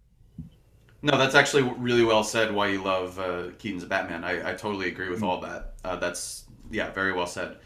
[1.01, 2.53] No, that's actually really well said.
[2.53, 4.25] Why you love uh, Keaton's Batman?
[4.25, 5.75] I, I totally agree with all that.
[5.85, 7.59] Uh, that's yeah, very well said.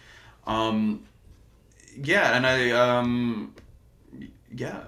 [0.47, 1.05] Um,
[1.97, 3.55] yeah, and I um,
[4.55, 4.85] yeah.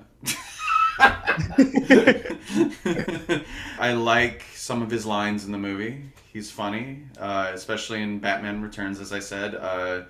[3.78, 6.02] I like some of his lines in the movie.
[6.32, 9.54] He's funny, uh, especially in Batman Returns, as I said.
[9.54, 10.02] Uh,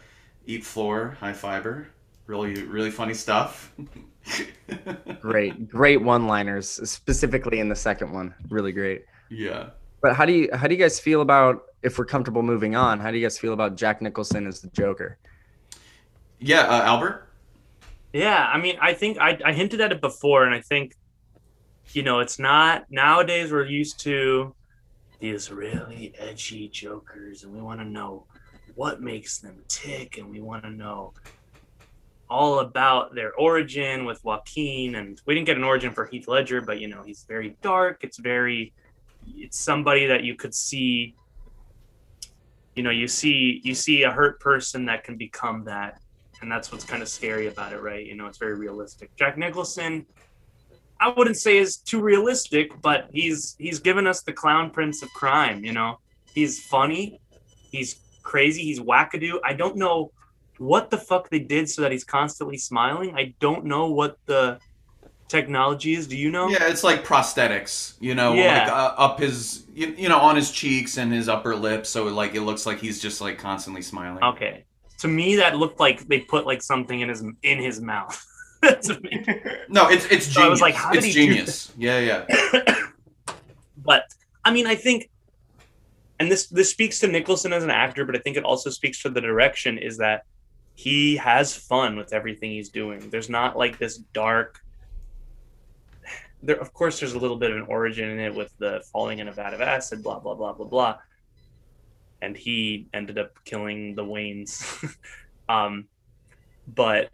[0.47, 1.89] eat floor, high fiber.
[2.27, 3.73] Really, really funny stuff.
[5.21, 8.35] great, great one-liners, specifically in the second one.
[8.49, 9.05] Really great.
[9.29, 9.71] Yeah.
[10.01, 13.01] But how do you how do you guys feel about if we're comfortable moving on?
[13.01, 15.19] How do you guys feel about Jack Nicholson as the Joker?
[16.39, 17.29] Yeah, uh, Albert.
[18.15, 20.95] Yeah, I mean, I think I, I hinted at it before, and I think,
[21.91, 24.55] you know, it's not nowadays we're used to
[25.19, 28.25] these really edgy jokers, and we want to know
[28.77, 31.13] what makes them tick, and we want to know
[32.31, 34.95] all about their origin with Joaquin.
[34.95, 38.05] And we didn't get an origin for Heath Ledger, but you know, he's very dark.
[38.05, 38.73] It's very,
[39.27, 41.17] it's somebody that you could see.
[42.77, 46.01] You know, you see you see a hurt person that can become that
[46.45, 48.05] and that's what's kind of scary about it, right?
[48.05, 49.17] You know, it's very realistic.
[49.17, 50.05] Jack Nicholson,
[51.01, 55.11] I wouldn't say is too realistic, but he's he's given us the clown prince of
[55.15, 55.65] crime.
[55.65, 55.99] You know,
[56.35, 57.19] he's funny,
[57.73, 59.39] he's crazy, he's wackadoo.
[59.43, 60.13] I don't know
[60.59, 63.15] what the fuck they did so that he's constantly smiling.
[63.17, 64.59] I don't know what the
[65.29, 66.07] technology is.
[66.07, 66.51] Do you know?
[66.51, 67.95] Yeah, it's like prosthetics.
[68.01, 68.65] You know, Yeah.
[68.65, 72.05] like uh, up his, you, you know, on his cheeks and his upper lip, so
[72.05, 74.23] like it looks like he's just like constantly smiling.
[74.23, 74.67] Okay.
[74.99, 78.25] To me, that looked like they put like something in his in his mouth.
[79.69, 80.35] No, it's it's genius.
[80.35, 81.73] So I was like, how did it's he do genius.
[81.77, 82.87] Yeah, yeah.
[83.77, 84.05] but
[84.45, 85.11] I mean, I think,
[86.19, 89.03] and this this speaks to Nicholson as an actor, but I think it also speaks
[89.03, 90.25] to the direction is that
[90.75, 93.11] he has fun with everything he's doing.
[93.11, 94.61] There's not like this dark.
[96.43, 99.19] There, of course, there's a little bit of an origin in it with the falling
[99.19, 100.99] in a vat of acid, blah blah blah blah blah,
[102.23, 104.95] and he ended up killing the Waynes.
[105.49, 105.87] um,
[106.67, 107.11] but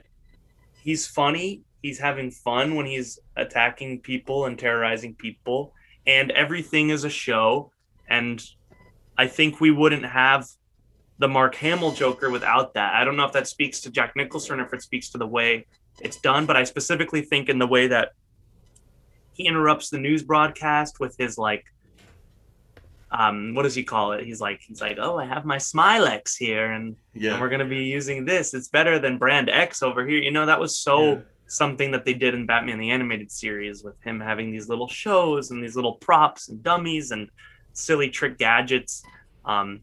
[0.82, 1.62] he's funny.
[1.82, 5.72] He's having fun when he's attacking people and terrorizing people
[6.06, 7.72] and everything is a show.
[8.08, 8.42] And
[9.16, 10.46] I think we wouldn't have
[11.18, 12.94] the Mark Hamill Joker without that.
[12.94, 15.26] I don't know if that speaks to Jack Nicholson or if it speaks to the
[15.26, 15.66] way
[16.00, 18.12] it's done, but I specifically think in the way that
[19.34, 21.64] he interrupts the news broadcast with his like
[23.12, 26.36] um what does he call it he's like he's like oh i have my smylex
[26.36, 27.32] here and, Yeah.
[27.32, 30.30] and we're going to be using this it's better than brand x over here you
[30.30, 31.20] know that was so Yeah.
[31.46, 35.50] something that they did in Batman the Animated Series with him having these little shows
[35.50, 37.28] and these little props and dummies and
[37.72, 39.02] silly trick gadgets.
[39.44, 39.80] Um,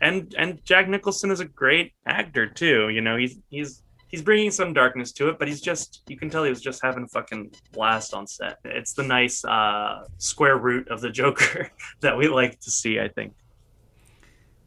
[0.00, 2.88] and and Jack Nicholson is a great actor too.
[2.90, 6.28] You know, he's he's he's bringing some darkness to it, but he's just you can
[6.28, 8.58] tell he was just having a fucking blast on set.
[8.64, 12.98] It's the nice uh, square root of the Joker that we like to see.
[12.98, 13.34] I think.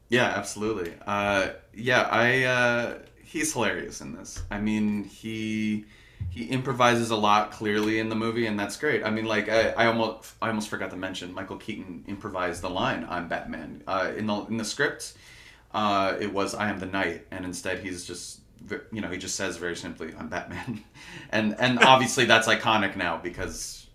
[0.10, 0.94] Yeah, absolutely.
[1.06, 4.44] Uh, yeah, I uh, he's hilarious in this.
[4.52, 5.86] I mean, he
[6.30, 9.04] he improvises a lot clearly in the movie, and that's great.
[9.04, 12.70] I mean, like I, I almost I almost forgot to mention Michael Keaton improvised the
[12.70, 15.14] line "I'm Batman" uh, in the in the script.
[15.74, 18.41] Uh, it was "I am the Knight," and instead he's just
[18.92, 20.82] you know he just says very simply "I'm Batman,"
[21.32, 23.88] and and obviously that's iconic now because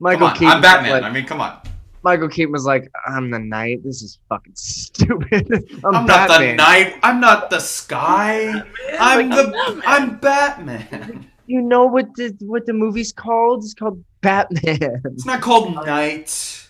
[0.00, 0.48] Michael on, Keaton.
[0.48, 0.92] I'm Batman.
[0.92, 1.58] like- I mean, come on.
[2.04, 3.82] Michael Keaton was like, "I'm the night.
[3.82, 5.68] This is fucking stupid.
[5.84, 6.94] I'm, I'm not the night.
[7.02, 8.62] I'm not the sky.
[8.98, 9.82] I'm Like, the Batman.
[9.84, 11.30] I'm Batman.
[11.46, 13.64] You know what the what the movie's called?
[13.64, 15.02] It's called Batman.
[15.06, 16.68] It's not called Night.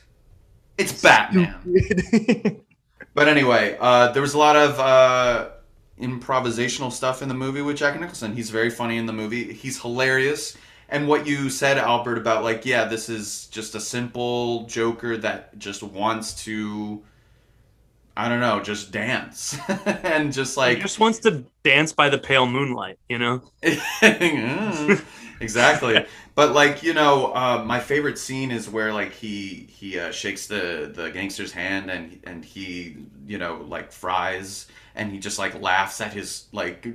[0.79, 1.55] It's Batman.
[3.15, 5.49] But anyway, uh, there was a lot of uh,
[6.01, 8.35] improvisational stuff in the movie with Jack Nicholson.
[8.35, 9.53] He's very funny in the movie.
[9.53, 10.57] He's hilarious.
[10.89, 15.59] And what you said, Albert, about like, yeah, this is just a simple Joker that
[15.59, 17.03] just wants to,
[18.17, 22.19] I don't know, just dance and just He like just wants to dance by the
[22.19, 23.43] pale moonlight, you know.
[25.41, 30.11] exactly but like you know uh, my favorite scene is where like he he uh,
[30.11, 34.67] shakes the the gangster's hand and and he you know like fries
[34.99, 36.87] and he just like laughs at his like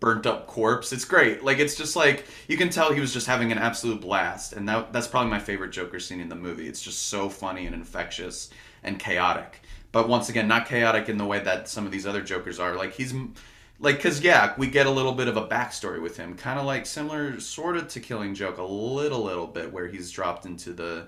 [0.00, 0.92] burnt up corpse.
[0.92, 1.44] It's great.
[1.44, 4.54] Like it's just like you can tell he was just having an absolute blast.
[4.54, 6.66] And that that's probably my favorite joker scene in the movie.
[6.66, 8.50] It's just so funny and infectious
[8.82, 9.60] and chaotic.
[9.92, 12.74] But once again not chaotic in the way that some of these other jokers are.
[12.74, 13.14] Like he's
[13.78, 16.34] like because yeah we get a little bit of a backstory with him.
[16.34, 20.10] Kind of like similar sort of to killing joke a little little bit where he's
[20.10, 21.06] dropped into the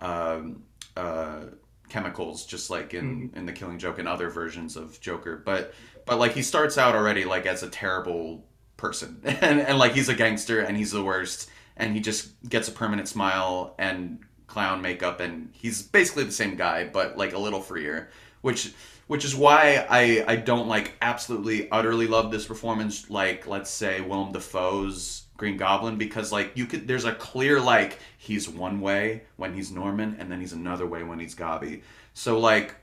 [0.00, 0.62] um,
[0.96, 1.44] uh,
[1.88, 3.36] chemicals just like in mm-hmm.
[3.36, 5.42] in the killing joke and other versions of joker.
[5.44, 5.74] But
[6.06, 8.44] but like he starts out already like as a terrible
[8.76, 9.20] person.
[9.24, 11.50] And, and like he's a gangster and he's the worst.
[11.76, 16.54] And he just gets a permanent smile and clown makeup, and he's basically the same
[16.54, 18.10] guy, but like a little freer,
[18.42, 18.72] which
[19.06, 24.00] which is why I I don't like absolutely utterly love this performance like let's say
[24.00, 29.24] Willem Dafoe's Green Goblin because like you could there's a clear like he's one way
[29.36, 31.82] when he's Norman and then he's another way when he's Gobby.
[32.14, 32.74] So like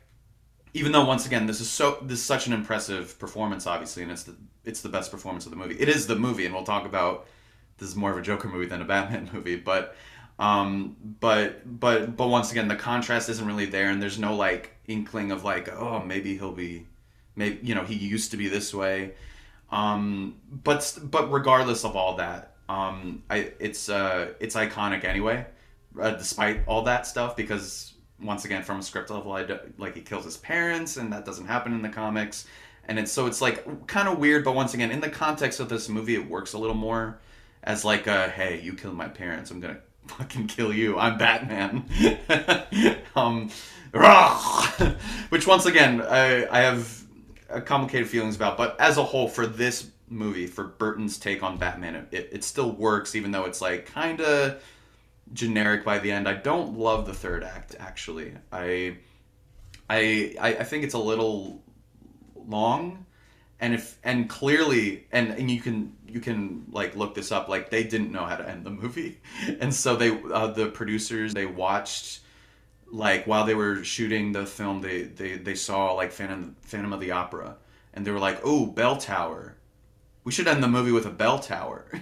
[0.74, 4.12] even though once again this is so this is such an impressive performance obviously and
[4.12, 5.80] it's the it's the best performance of the movie.
[5.80, 7.28] It is the movie and we'll talk about
[7.78, 9.96] this is more of a Joker movie than a Batman movie, but
[10.42, 14.72] um but but but once again the contrast isn't really there and there's no like
[14.88, 16.88] inkling of like oh maybe he'll be
[17.36, 19.14] maybe you know he used to be this way.
[19.72, 25.46] Um but but regardless of all that um i it's uh it's iconic anyway
[26.02, 29.96] uh, despite all that stuff because once again from a script level i do, like
[29.96, 32.48] he kills his parents and that doesn't happen in the comics.
[32.86, 35.70] And it's so it's like kind of weird but once again in the context of
[35.70, 37.20] this movie it works a little more
[37.64, 39.80] as like a hey you killed my parents i'm gonna
[40.18, 40.98] fucking kill you.
[40.98, 41.86] I'm batman.
[43.14, 43.50] Um
[45.30, 47.04] which once again I, I have
[47.66, 52.08] complicated feelings about but as a whole for this movie for burton's take on batman
[52.12, 54.64] it, it still works even though it's like kind of
[55.34, 56.28] generic by the end.
[56.28, 58.34] I don't love the third act actually.
[58.52, 58.98] I
[59.90, 61.62] i i think it's a little
[62.36, 63.06] long
[63.62, 67.70] and if and clearly and and you can you can like look this up like
[67.70, 69.22] they didn't know how to end the movie.
[69.60, 72.22] And so they uh, the producers they watched
[72.92, 77.00] like while they were shooting the film they they, they saw like phantom phantom of
[77.00, 77.56] the opera.
[77.94, 79.56] And they were like oh bell tower.
[80.24, 81.86] We should end the movie with a bell tower.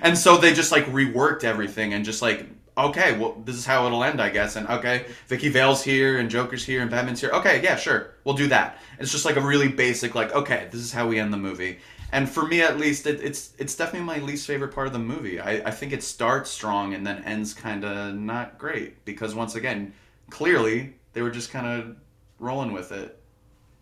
[0.00, 2.46] And so they just like reworked everything and just like
[2.76, 4.56] okay well this is how it'll end i guess.
[4.56, 7.30] And okay vicki vale's here and joker's here and batman's here.
[7.30, 8.78] Okay yeah sure we'll do that.
[8.98, 11.78] It's just like a really basic like okay this is how we end the movie.
[12.12, 14.98] And for me at least it, it's it's definitely my least favorite part of the
[14.98, 15.40] movie.
[15.40, 19.54] I, I think it starts strong and then ends kind of not great because once
[19.54, 19.92] again
[20.30, 21.96] clearly they were just kind of
[22.38, 23.18] rolling with it.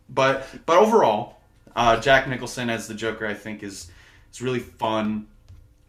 [0.09, 1.41] But but overall
[1.75, 3.91] uh, jack nicholson as the joker i think is
[4.31, 5.27] is really fun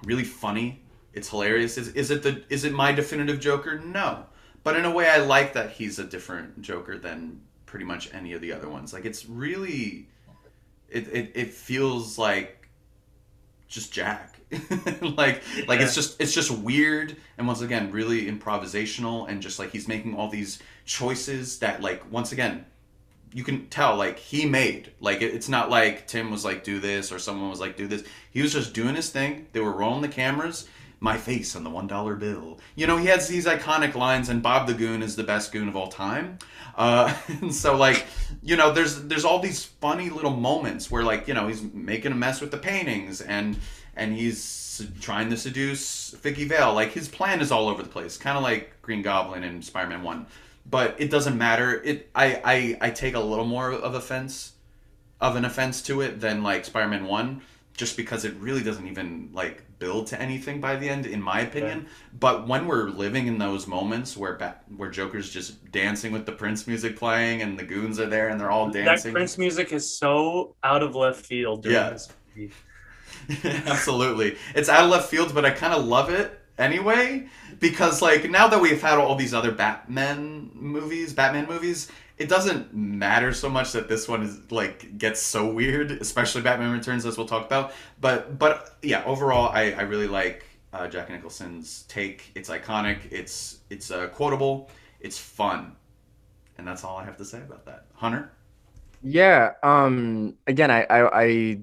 [0.05, 0.81] really funny
[1.15, 4.25] it's hilarious is, is it the is it my definitive joker no
[4.65, 8.33] but in a way i like that he's a different joker than pretty much any
[8.33, 10.09] of the other ones like it's really
[10.89, 12.69] it, it, it feels like
[13.69, 14.39] just Jack.
[15.01, 15.87] like like Yeah.
[15.87, 20.15] it's just it's just weird and once again really improvisational and just like he's making
[20.15, 22.67] all these choices that like once again
[23.33, 26.81] you can tell like he made like it, it's not like Tim was like do
[26.81, 28.05] this or someone was like do this.
[28.31, 29.47] He was just doing his thing.
[29.53, 30.69] They were rolling the cameras.
[31.03, 32.61] My face on the one dollar bill.
[32.77, 35.67] You know he has these iconic lines, and Bob the Goon is the best goon
[35.67, 36.39] of all time.
[36.77, 38.07] Uh, and so like
[38.41, 42.13] you know there's there's all these funny little moments where like you know he's making
[42.13, 43.59] a mess with the paintings and
[43.97, 46.73] and he's trying to seduce Vicki Vale.
[46.73, 50.05] Like his plan is all over the place, kind of like Green Goblin and Spider-Man
[50.05, 50.27] One.
[50.71, 51.83] But it doesn't matter.
[51.83, 54.53] It I, I I take a little more of offense
[55.21, 57.43] of an offense to it than like Spider-Man One,
[57.77, 61.41] just because it really doesn't even like build to anything by the end, in my
[61.41, 61.87] opinion.
[62.19, 66.33] But when we're living in those moments where Bat- where Joker's just dancing with the
[66.33, 69.73] Prince music playing and the goons are there and they're all dancing, That Prince music
[69.73, 71.91] is so out of left field during Yeah.
[71.91, 72.53] this movie.
[73.67, 74.37] Absolutely.
[74.55, 77.27] It's out of left field, but I kind of love it anyway
[77.61, 81.91] because like now that we've had all these other Batman movies, Batman movies,
[82.23, 86.71] it doesn't matter so much that this one is like gets so weird, especially Batman
[86.71, 87.73] Returns as we'll talk about.
[88.01, 92.31] But but yeah, overall I I really like uh, Jack Nicholson's take.
[92.37, 94.71] It's iconic, it's it's uh, quotable,
[95.01, 95.75] it's fun.
[96.59, 97.87] And that's all I have to say about that.
[97.95, 98.31] Hunter?
[99.03, 99.55] Yeah.
[99.65, 100.37] Um.
[100.47, 101.59] Again, i i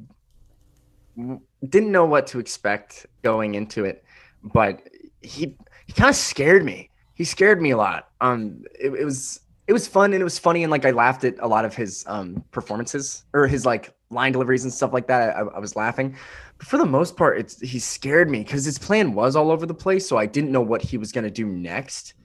[1.69, 4.03] didn't know what to expect going into it,
[4.43, 4.81] but
[5.21, 5.55] he
[5.85, 6.89] he kind of scared me.
[7.13, 8.09] He scared me a lot.
[8.19, 8.65] Um.
[8.77, 9.39] It, it was
[9.69, 11.75] it was fun and it was funny and like I laughed at a lot of
[11.75, 15.37] his um performances or his like line deliveries and stuff like that.
[15.37, 16.17] I, I was laughing.
[16.59, 19.67] But for the most part, it's he scared me because his plan was all over
[19.67, 22.15] the place, so I didn't know what he was gonna do next.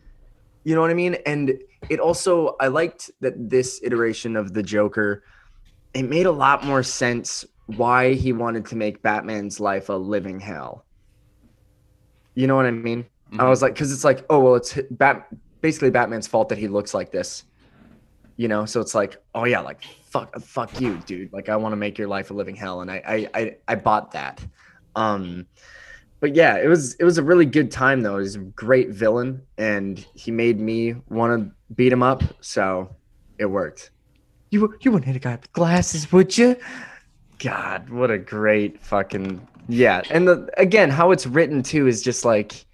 [0.65, 1.17] You know what I mean?
[1.27, 1.59] And
[1.91, 5.25] it also I liked that this iteration of the Joker,
[5.95, 10.41] it made a lot more sense why he wanted to make Batman's life a living
[10.41, 10.87] hell.
[12.35, 13.07] You know what I mean?
[13.39, 13.49] I Mhm.
[13.49, 15.29] was like, because it's like, oh well, it's Bat
[15.65, 17.45] basically Batman's fault that he looks like this.
[18.37, 21.33] You know, so it's like, oh yeah, like fuck, fuck you, dude.
[21.33, 23.75] Like I want to make your life a living hell, and I, I, I, I
[23.77, 24.45] bought that.
[24.95, 25.47] Um,
[26.21, 28.19] but yeah, it was it was a really good time though.
[28.19, 32.23] He's a great villain, and he made me want to beat him up.
[32.43, 32.95] So
[33.39, 33.91] it worked.
[34.51, 36.57] You you wouldn't hit a guy with glasses, would you?
[37.39, 40.03] God, what a great fucking yeah.
[40.11, 42.67] And the again, how it's written too is just like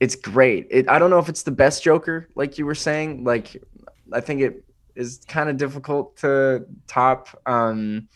[0.00, 0.66] it's great.
[0.70, 3.24] It, I don't know if it's the best Joker, like you were saying.
[3.24, 3.62] Like,
[4.12, 8.08] I think it is kind of difficult to top um,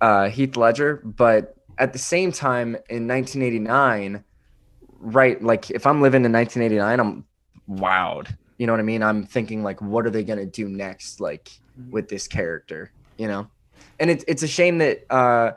[0.00, 4.22] uh, Heath Ledger, but at the same time, in 1989,
[4.98, 5.42] right?
[5.42, 7.24] Like, if I'm living in 1989, I'm
[7.68, 8.36] wowed.
[8.58, 9.02] You know what I mean?
[9.02, 11.20] I'm thinking like, what are they gonna do next?
[11.20, 11.50] Like
[11.90, 13.48] with this character, you know?
[13.98, 15.52] And it's it's a shame that uh,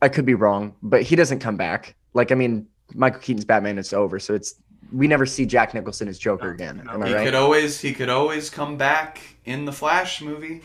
[0.00, 1.94] I could be wrong, but he doesn't come back.
[2.14, 4.54] Like, I mean, Michael Keaton's Batman is over, so it's
[4.92, 6.82] we never see Jack Nicholson as Joker No, again.
[6.84, 6.92] no.
[6.92, 7.24] Am I He right?
[7.24, 10.62] could always he could always come back in the Flash movie.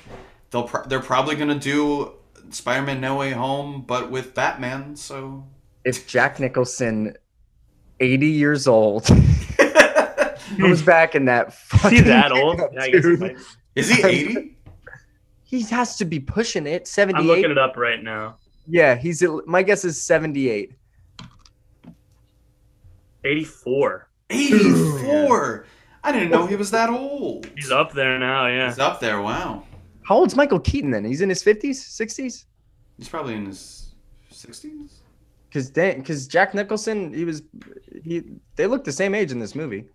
[0.52, 2.14] They'll pro- they're probably gonna do
[2.50, 4.96] Spider-Man No Way Home, but with Batman.
[4.96, 5.46] So
[5.86, 7.16] if Jack Nicholson,
[8.00, 9.06] 80 years old,
[10.58, 12.60] comes back in that Is he fucking that old?
[12.74, 13.20] Yeah, I guess he dude.
[13.20, 13.38] might.
[13.76, 14.54] is he eighty?
[15.50, 16.90] He has to be pushing it.
[16.90, 17.20] Seventy.
[17.20, 17.36] I'm 78.
[17.42, 18.36] looking it up right now.
[18.68, 20.74] Yeah, he's my guess is 78.
[23.28, 24.10] 84.
[24.30, 25.66] Eighty-four.
[26.04, 27.50] I didn't know he was that old.
[27.56, 28.48] He's up there now.
[28.48, 28.68] Yeah.
[28.70, 29.22] He's up there.
[29.22, 29.64] Wow.
[30.04, 31.04] How old's Michael Keaton then?
[31.04, 32.46] He's in his 50s, 60s?
[32.98, 33.94] He's probably in his
[34.32, 35.02] sixties.
[35.52, 35.72] Cuz
[36.06, 37.42] cuz Jack Nicholson, he was
[38.04, 38.24] he
[38.56, 39.86] they look the same age in this movie.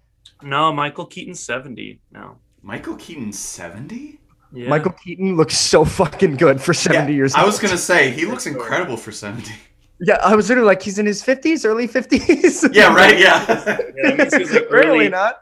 [0.42, 2.36] No, Michael Keaton's 70 now.
[2.62, 4.18] Michael Keaton seventy.
[4.52, 4.68] Yeah.
[4.68, 7.46] Michael Keaton looks so fucking good for 70 years I old.
[7.46, 9.52] was gonna say he looks incredible for seventy.
[10.04, 12.68] Yeah, I was literally like he's in his 50s, early 50s.
[12.74, 13.18] Yeah, right.
[13.18, 13.44] Yeah.
[13.48, 15.40] Yeah, that means he was like Apparently early, not.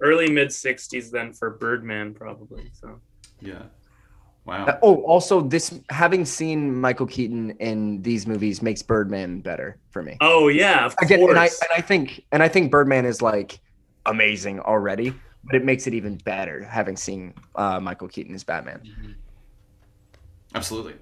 [0.00, 2.70] early mid 60s then for Birdman probably.
[2.72, 3.00] So
[3.40, 3.62] yeah.
[4.44, 4.66] Wow.
[4.66, 10.04] Uh, Oh, also this having seen Michael Keaton in these movies makes Birdman better for
[10.04, 10.16] me.
[10.20, 11.30] Oh yeah, of Again, course.
[11.30, 13.58] and I and I think and I think Birdman is like
[14.06, 18.80] amazing already, but it makes it even better having seen uh, Michael Keaton as Batman.
[18.84, 19.14] Mhm.
[20.54, 20.94] Absolutely.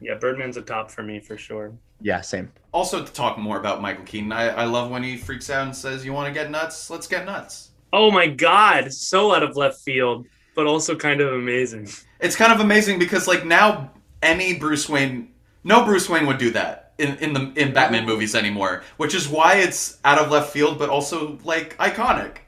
[0.00, 1.72] Yeah, Birdman's a top for me for sure.
[2.00, 2.50] Yeah, same.
[2.72, 5.76] Also, to talk more about Michael Keaton, I, I love when he freaks out and
[5.76, 6.88] says, "You want to get nuts?
[6.88, 11.34] Let's get nuts." Oh my god, so out of left field, but also kind of
[11.34, 11.88] amazing.
[12.20, 13.90] It's kind of amazing because like now
[14.22, 15.32] any Bruce Wayne,
[15.64, 19.28] no Bruce Wayne would do that in in the in Batman movies anymore, which is
[19.28, 22.38] why it's out of left field, but also like iconic.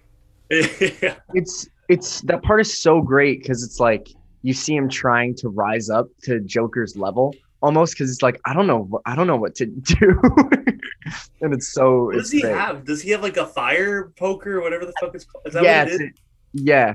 [0.50, 1.16] yeah.
[1.34, 4.08] It's it's that part is so great because it's like
[4.42, 8.52] you see him trying to rise up to Joker's level almost because it's like I
[8.54, 10.20] don't know what- I don't know what to do,
[11.40, 12.54] and it's so What it's does he great.
[12.54, 12.84] have?
[12.84, 15.46] Does he have like a fire poker or whatever the fuck it's called?
[15.46, 16.00] Is that yeah, what it is?
[16.00, 16.20] it's-
[16.54, 16.94] yeah,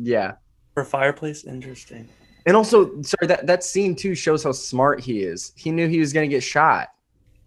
[0.00, 0.32] yeah.
[0.74, 1.44] For fireplace?
[1.44, 2.08] Interesting.
[2.46, 5.52] And also, sorry that that scene too shows how smart he is.
[5.56, 6.88] He knew he was gonna get shot.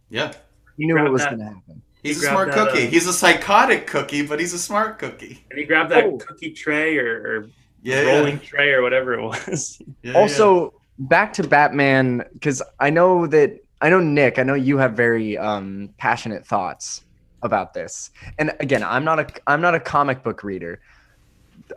[0.10, 0.34] Yeah,
[0.78, 1.32] He knew Grab what was that.
[1.32, 1.82] gonna happen.
[2.04, 2.88] he's He a smart that, cookie.
[2.88, 5.46] uh, he's a psychotic cookie, but he's a smart cookie.
[5.50, 6.18] And he grabbed that Oh.
[6.18, 7.48] cookie tray or, or
[7.82, 9.82] Yeah, rolling tray or whatever it was.
[10.04, 10.12] yeah.
[10.12, 14.38] yeah, also, back to Batman because I know that I know Nick.
[14.38, 17.04] I know you have very um, passionate thoughts
[17.42, 18.12] about this.
[18.38, 20.82] And again, I'm not a I'm not a comic book reader.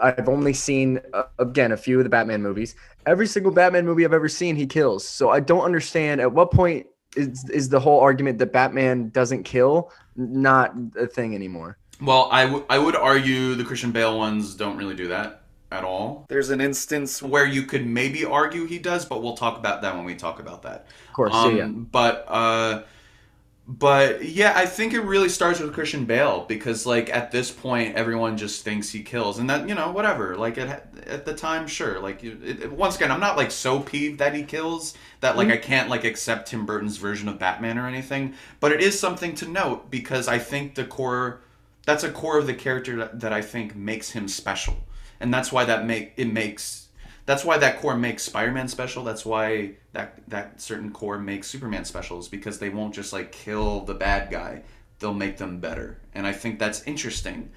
[0.01, 2.75] I've only seen uh, again a few of the Batman movies.
[3.07, 5.07] Every single Batman movie I've ever seen, he kills.
[5.09, 9.45] So I don't understand at what point is is the whole argument that Batman doesn't
[9.45, 11.79] kill not a thing anymore.
[12.01, 15.43] Well, I, w- I would argue the Christian Bale ones don't really do that
[15.75, 16.25] at all.
[16.29, 19.95] There's an instance where you could maybe argue he does, but we'll talk about that
[19.95, 20.87] when we talk about that.
[21.09, 21.66] Of course, Um, yeah.
[21.68, 22.83] But uh,
[23.66, 27.95] but yeah, I think it really starts with Christian Bale because like at this point,
[27.97, 30.37] everyone just thinks he kills, and that you know whatever.
[30.37, 31.99] Like at at the time, sure.
[31.99, 35.49] Like it, it- once again, I'm not like so peeved that he kills that like
[35.49, 38.35] I can't like accept Tim Burton's version of Batman or anything.
[38.61, 41.41] But it is something to note because I think the core
[41.87, 44.77] that's a core of the character that, that I think makes him special,
[45.20, 46.84] and that's why that make it makes
[47.26, 49.02] that's why that core makes Spider-Man special.
[49.02, 53.80] That's why that that certain core makes Superman specials because they won't just like kill
[53.80, 54.62] the bad guy.
[54.98, 57.50] They'll make them better, and I think that's interesting.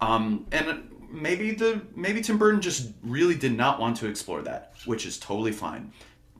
[0.00, 4.72] Um, and maybe the maybe Tim Burton just really did not want to explore that,
[4.86, 5.92] which is totally fine.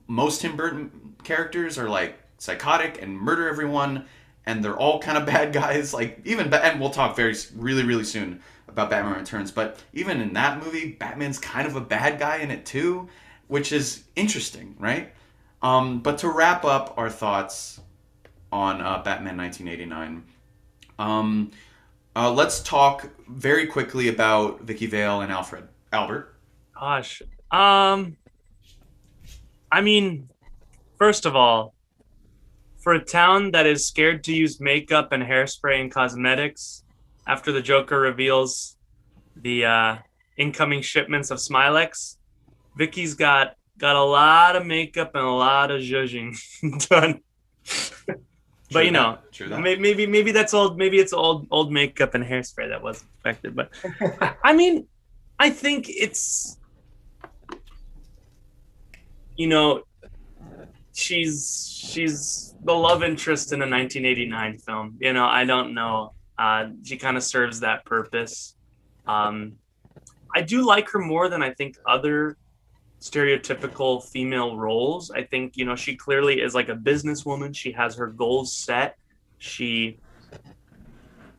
[0.07, 4.05] Most Tim Burton characters are like psychotic and murder everyone,
[4.47, 5.93] and they're all kind of bad guys.
[5.93, 8.41] Like even and we'll talk very really really soon
[8.71, 12.51] about Batman Returns, but even in that movie, Batman's kind of a bad guy in
[12.51, 13.09] it too,
[13.47, 15.13] which is interesting, right?
[15.61, 17.79] Um, but to wrap up our thoughts
[18.51, 20.23] on uh, Batman 1989,
[20.99, 21.51] um,
[22.15, 25.67] uh, let's talk very quickly about Vicki Vale and Alfred.
[25.93, 26.35] Albert.
[26.73, 27.21] Gosh.
[27.51, 28.17] Um
[29.71, 30.29] I mean,
[30.97, 31.73] first of all,
[32.77, 36.83] for a town that is scared to use makeup and hairspray and cosmetics
[37.27, 38.77] after the Joker reveals
[39.35, 39.95] the uh,
[40.37, 42.17] incoming shipments of Smylex,
[42.77, 46.35] Vicki's got got a lot of makeup and a lot of zhuzhing
[46.89, 47.21] done.
[48.71, 49.59] but you know, true that.
[49.61, 50.77] Maybe, maybe maybe that's old.
[50.77, 53.55] Maybe it's old old makeup and hairspray that wasn't affected.
[53.55, 53.69] But
[54.21, 54.87] I- I mean,
[55.39, 56.57] I think it's
[59.37, 59.83] you know
[60.93, 64.97] she's she's the love interest in a 1989 film.
[64.99, 66.13] You know, I don't know.
[66.41, 68.55] Uh, she kind of serves that purpose.
[69.05, 69.57] Um,
[70.35, 72.35] I do like her more than I think other
[72.99, 75.11] stereotypical female roles.
[75.11, 77.55] I think, you know, she clearly is like a businesswoman.
[77.55, 78.97] She has her goals set.
[79.37, 79.99] She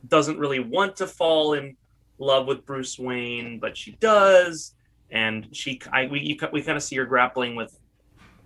[0.07, 1.75] doesn't really want to fall in
[2.17, 4.73] love with Bruce Wayne, but she does.
[5.11, 7.77] And she, I, we, you, we kind of see her grappling with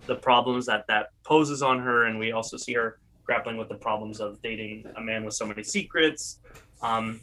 [0.06, 2.06] the problems that that poses on her.
[2.06, 2.98] And we also see her
[3.28, 6.40] grappling with the problems of dating a man with so many secrets.
[6.80, 7.20] Um,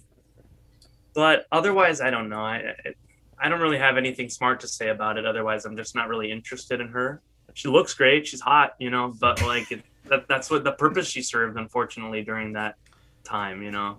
[1.16, 2.42] but otherwise, I don't know.
[2.42, 2.94] I, I,
[3.40, 5.26] I don't really have anything smart to say about it.
[5.26, 7.22] Otherwise, I'm just not really interested in her.
[7.56, 8.28] She looks great.
[8.28, 12.22] She's hot, you know, but like it, that, that's what the purpose she served, unfortunately,
[12.24, 12.76] during that
[13.24, 13.98] time, you know.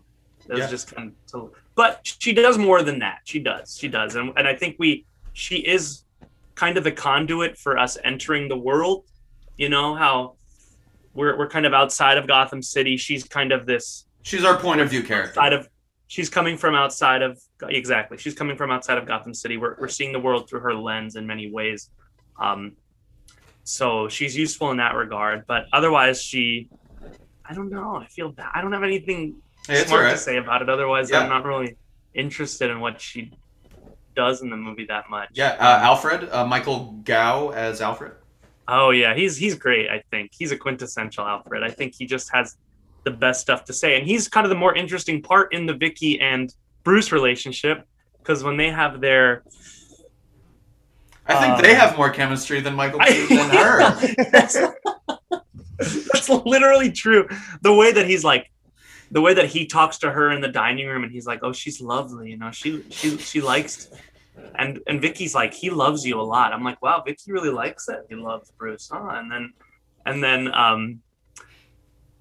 [0.48, 0.68] It was Yeah.
[0.68, 3.22] just kind of, to, but she does more than that.
[3.24, 3.76] She does.
[3.76, 4.14] She does.
[4.14, 6.04] And, and I think we, she is
[6.54, 9.06] kind of a conduit for us entering the world.
[9.56, 10.35] You know, how
[11.16, 12.96] we're, we're kind of outside of Gotham City.
[12.96, 15.40] She's kind of this She's our point of view character.
[15.40, 15.68] outside of
[16.08, 19.88] she's coming from outside of exactly she's coming from outside of gotham city we're, we're
[19.88, 21.90] seeing the world through her lens in many ways
[22.40, 22.76] um
[23.64, 26.68] so she's useful in that regard but otherwise she
[27.44, 29.34] i don't know i feel bad i don't have anything
[29.66, 30.16] Hey, smart alright.
[30.16, 31.20] to say about it otherwise Yeah.
[31.20, 31.76] i'm not really
[32.14, 33.32] interested in what she
[34.14, 38.12] does in the movie that much Yeah, uh, Alfred, uh, Michael Gow as Alfred.
[38.68, 39.88] Oh yeah, he's he's great.
[39.88, 41.62] I think he's a quintessential Alfred.
[41.62, 42.56] I think he just has
[43.04, 45.74] the best stuff to say, and he's kind of the more interesting part in the
[45.74, 46.52] Vicki and
[46.82, 47.86] Bruce relationship
[48.18, 49.44] because when they have their
[51.28, 53.78] I think Uh, they have more chemistry than Michael Keaton than her.
[54.30, 54.58] that's,
[55.78, 57.28] that's literally true.
[57.62, 58.50] The way that he's like,
[59.10, 61.52] the way that he talks to her in the dining room, and he's like, "Oh,
[61.52, 63.88] she's lovely," you know, she she she likes.
[64.54, 66.52] And and Vicki's like, he loves you a lot.
[66.52, 68.06] I'm like, wow, Vicki really likes that.
[68.08, 69.08] He loves Bruce, huh?
[69.12, 69.52] And then,
[70.04, 71.00] and then, um,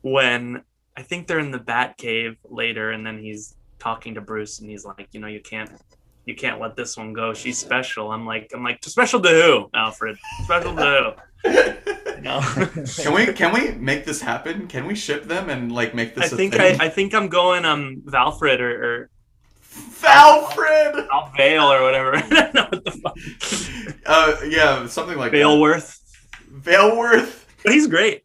[0.01, 0.63] when
[0.95, 4.69] I think they're in the Bat Cave later, and then he's talking to Bruce, and
[4.69, 5.71] he's like, you know, you can't,
[6.25, 7.33] you can't let this one go.
[7.33, 8.11] She's special.
[8.11, 10.17] I'm like, I'm like, special to who, Alfred?
[10.43, 11.51] Special to who?
[12.21, 12.41] No.
[12.97, 14.67] can we can we make this happen?
[14.67, 16.81] Can we ship them and like make this a think thing?
[16.81, 19.09] I, I think I'm going um Valfred or, or
[20.07, 21.07] Alfred.
[21.11, 22.15] Alvale or whatever.
[22.15, 23.17] I don't know what the fuck.
[24.05, 25.37] Uh, yeah, something like that.
[25.37, 25.99] Valeworth.
[26.49, 27.45] Valeworth.
[27.63, 28.23] But he's great.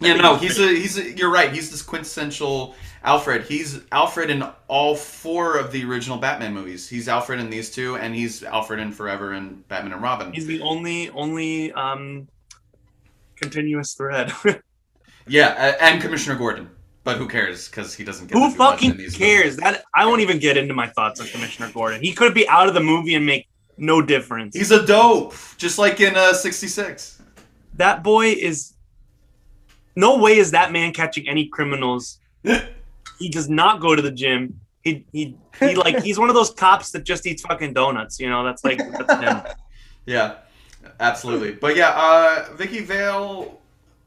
[0.00, 1.52] Yeah, no, he's a he's a, you're right.
[1.52, 3.44] He's this quintessential Alfred.
[3.44, 6.88] He's Alfred in all four of the original Batman movies.
[6.88, 10.32] He's Alfred in these two, and he's Alfred in Forever and Batman and Robin.
[10.32, 12.26] He's the only only um
[13.36, 14.32] continuous thread.
[15.26, 16.68] Yeah, and Commissioner Gordon.
[17.04, 17.68] But who cares?
[17.68, 18.38] Because he doesn't get.
[18.38, 19.56] Who to fucking these cares?
[19.56, 19.56] movies.
[19.56, 22.00] That I won't even get into my thoughts on Commissioner Gordon.
[22.00, 24.56] He could be out of the movie and make no difference.
[24.56, 27.20] He's a dope, just like in uh, '66.
[27.74, 28.74] that boy is
[29.96, 32.18] no way is that man catching any criminals.
[33.18, 34.60] he does not go to the gym.
[34.82, 38.20] He he he like he's one of those cops that just eats fucking donuts.
[38.20, 39.42] You know, that's like that's him.
[40.04, 40.38] Yeah,
[40.98, 41.52] absolutely.
[41.52, 43.61] But yeah, uh, Vicki Vale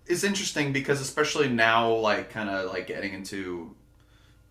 [0.08, 3.76] is interesting because especially now, like kind of like getting into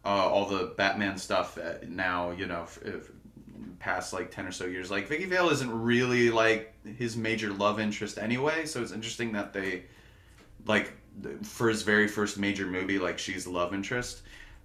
[0.04, 3.10] uh, all the Batman stuff uh, now, you know, if, if
[3.78, 7.80] past like 10 or so years, like Vicki Vale isn't really like his major love
[7.80, 8.66] interest anyway.
[8.66, 9.84] So it's interesting that they
[10.66, 10.92] like
[11.42, 14.22] for his very first major movie, like she's love interest.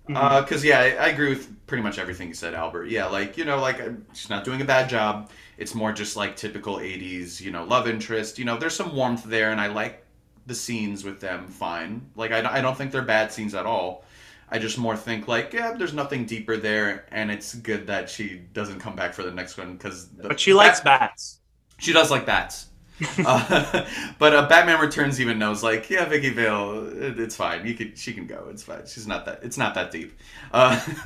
[0.08, 2.86] Because yeah, I, I agree with pretty much everything you said, Albert.
[2.88, 5.30] Yeah, like you know, like uh, she's not doing a bad job.
[5.60, 8.40] It's more just like typical '80s, you know, love interest.
[8.40, 10.04] You know, there's some warmth there, and I like
[10.46, 11.48] the scenes with them.
[11.48, 12.10] Fine.
[12.16, 14.04] Like I, I don't think they're bad scenes at all.
[14.52, 18.42] I just more think like, yeah, there's nothing deeper there, and it's good that she
[18.54, 20.06] doesn't come back for the next one because.
[20.06, 21.40] But she likes bats.
[21.78, 22.70] She does like bats.
[23.26, 23.86] uh,
[24.20, 27.96] but uh, Batman Returns even knows like yeah Vicki Vale it, it's fine you can
[27.96, 30.20] she can go it's fine she's not that it's not that deep
[30.52, 30.78] uh,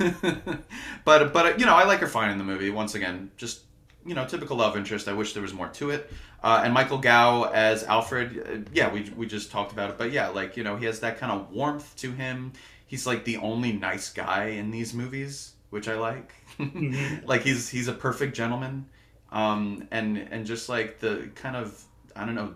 [1.04, 3.62] but but uh, you know I like her fine in the movie once again just
[4.06, 6.10] you know typical love interest I wish there was more to it
[6.42, 10.12] uh, and Michael Gow as Alfred uh, yeah we, we just talked about it but
[10.12, 12.52] yeah like you know he has that kind of warmth to him
[12.86, 17.26] he's like the only nice guy in these movies which I like Mhm.
[17.26, 18.86] like he's he's a perfect gentleman
[19.32, 21.82] um, and and just like the kind of
[22.14, 22.54] I don't know,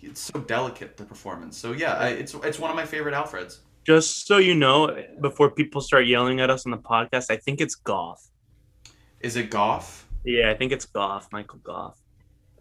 [0.00, 1.58] it's so delicate the performance.
[1.58, 3.58] So yeah, I, it's it's one of my favorite Alfreds.
[3.86, 7.60] Just so you know, before people start yelling at us on the podcast, I think
[7.60, 8.22] it's Goff.
[9.20, 10.01] Is it Goff?
[10.24, 11.98] Yeah, I think it's Goff, Michael Goff.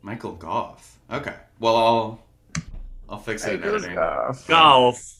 [0.02, 0.98] Michael Goff.
[1.12, 1.36] Okay.
[1.60, 2.24] Well, I'll
[3.10, 3.98] I'll fix it in It was editing.
[3.98, 4.48] Goff.
[4.48, 5.14] Goff.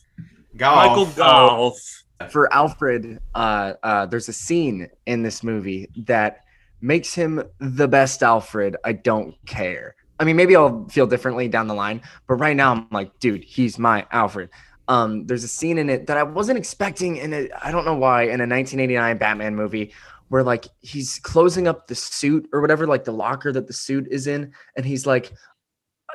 [0.54, 1.16] Michael Golf.
[1.16, 2.32] Golf.
[2.32, 6.44] for Alfred, uh, uh, there's a scene in this movie that
[6.80, 8.76] makes him the best Alfred.
[8.84, 9.94] I don't care.
[10.18, 13.42] I mean, maybe I'll feel differently down the line, but right now I'm like, dude,
[13.44, 14.50] he's my Alfred.
[14.88, 17.50] Um, there's a scene in it that I wasn't expecting in it.
[17.60, 19.92] I don't know why in a 1989 Batman movie
[20.32, 24.08] where like he's closing up the suit or whatever, like the locker that the suit
[24.10, 25.30] is in, and he's like,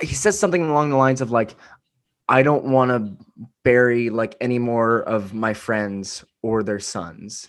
[0.02, 1.56] he says something along the lines of like,
[2.28, 7.48] I don't want to bury like any more of my friends or their sons.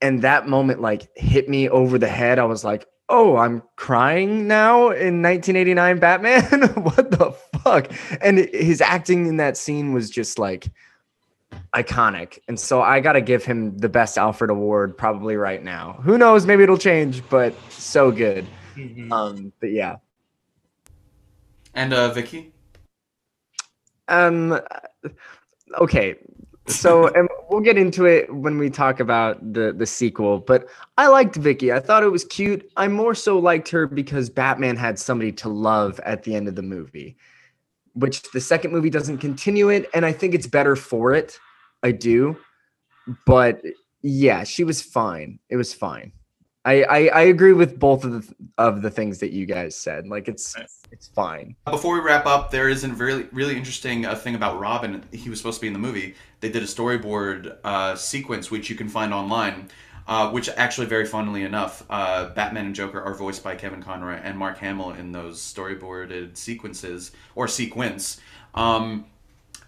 [0.00, 2.40] And that moment like hit me over the head.
[2.40, 6.42] I was like, oh, I'm crying now in 1989 Batman?
[6.82, 7.92] what the fuck?
[8.20, 10.72] And his acting in that scene was just like
[11.74, 12.38] iconic.
[12.48, 16.00] And so I got to give him the best Alfred award probably right now.
[16.02, 16.46] Who knows?
[16.46, 18.46] Maybe it'll change, but so good.
[18.76, 19.12] Mhm.
[19.12, 19.96] Um, but yeah.
[21.74, 22.52] And uh, Vicki.
[24.08, 24.60] Um.
[25.78, 26.16] Okay.
[26.66, 30.38] So and we'll get into it when we talk about the the sequel.
[30.38, 31.72] But I liked Vicki.
[31.72, 32.70] I thought it was cute.
[32.76, 36.56] I more so liked her because Batman had somebody to love at the end of
[36.56, 37.16] the movie,
[37.94, 41.38] which the second movie doesn't continue it, and I think it's better for it.
[41.82, 42.36] I do,
[43.26, 43.62] but
[44.02, 45.38] yeah, she was fine.
[45.48, 46.12] It was fine.
[46.64, 50.06] I I, I agree with both of the of the things that you guys said.
[50.06, 50.56] Like it's
[50.90, 51.56] it's fine.
[51.64, 55.02] Before we wrap up, there is a really really interesting uh, thing about Robin.
[55.12, 56.14] He was supposed to be in the movie.
[56.40, 59.68] They did a storyboard uh, sequence, which you can find online.
[60.06, 64.18] Uh, which actually, very funnily enough, uh, Batman and Joker are voiced by Kevin Conroy
[64.22, 68.20] and Mark Hamill in those storyboarded sequences or sequence.
[68.54, 69.06] Um,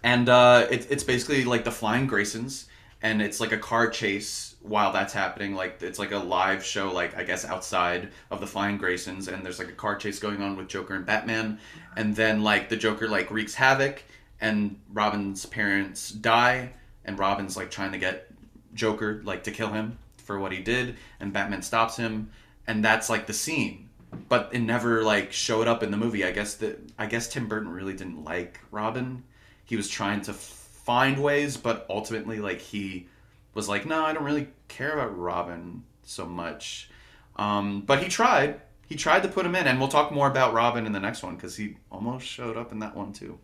[0.03, 2.65] and uh, it, it's basically like the Flying Graysons,
[3.01, 5.55] and it's like a car chase while that's happening.
[5.55, 9.45] Like it's like a live show, like I guess outside of the Flying Graysons, and
[9.45, 11.59] there's like a car chase going on with Joker and Batman,
[11.95, 14.03] and then like the Joker like wreaks havoc,
[14.41, 16.73] and Robin's parents die,
[17.05, 18.29] and Robin's like trying to get
[18.73, 22.29] Joker like to kill him for what he did, and Batman stops him,
[22.67, 23.89] and that's like the scene.
[24.29, 26.23] But it never like showed up in the movie.
[26.23, 29.23] I guess that I guess Tim Burton really didn't like Robin.
[29.65, 33.07] He was trying to find ways, but ultimately like he
[33.53, 36.89] was like, no, I don't really care about Robin so much.
[37.35, 38.61] Um, but he tried.
[38.87, 41.23] He tried to put him in, and we'll talk more about Robin in the next
[41.23, 43.39] one because he almost showed up in that one too.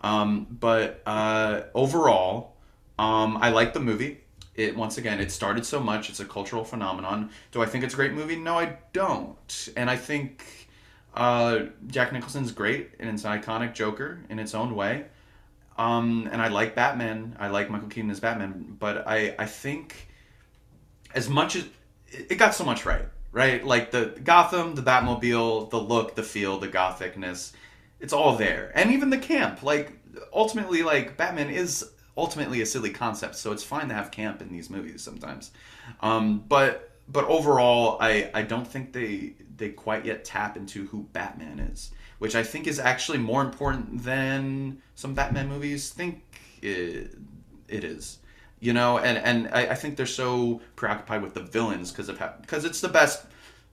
[0.00, 2.56] Um, but uh, overall,
[2.98, 4.20] um, I like the movie.
[4.58, 6.10] It once again, it started so much.
[6.10, 7.30] It's a cultural phenomenon.
[7.52, 8.34] Do I think it's a great movie?
[8.34, 9.68] No, I don't.
[9.76, 10.44] And I think
[11.14, 15.04] uh, Jack Nicholson's great, and it's an iconic Joker in its own way.
[15.76, 17.36] Um, and I like Batman.
[17.38, 20.08] I like Michael Keaton as Batman, but I I think
[21.14, 21.64] as much as
[22.08, 23.64] it got so much right, right?
[23.64, 27.52] Like the Gotham, the Batmobile, the look, the feel, the gothicness,
[28.00, 29.62] it's all there, and even the camp.
[29.62, 29.92] Like
[30.32, 34.52] ultimately, like Batman is ultimately a silly concept, so it's fine to have camp in
[34.52, 35.52] these movies sometimes.
[36.00, 41.04] Um, but but overall, I I don't think they they quite yet tap into who
[41.12, 46.22] Batman is, which I think is actually more important than some Batman movies think
[46.60, 47.16] it,
[47.68, 48.18] it is.
[48.60, 52.20] You know, and and I, I think they're so preoccupied with the villains because of
[52.40, 53.24] because it's the best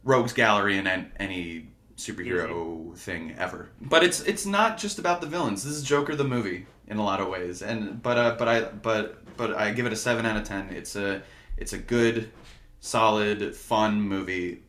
[0.04, 3.70] rogues gallery in an, any superhero thing ever.
[3.82, 5.64] But it's it's not just about the villains.
[5.64, 7.62] This is Joker the movie in a lot of ways.
[7.62, 10.70] And but uh, but I but but I give it a seven out of ten.
[10.70, 11.22] It's a
[11.58, 12.32] it's a good,
[12.80, 14.62] solid, fun movie.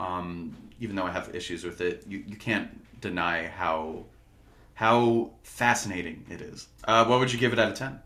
[0.00, 2.70] Um, even though I have issues with it, you, you can't
[3.00, 4.04] deny how
[4.74, 6.68] how fascinating it is.
[6.84, 8.00] Uh, what would you give it out of ten?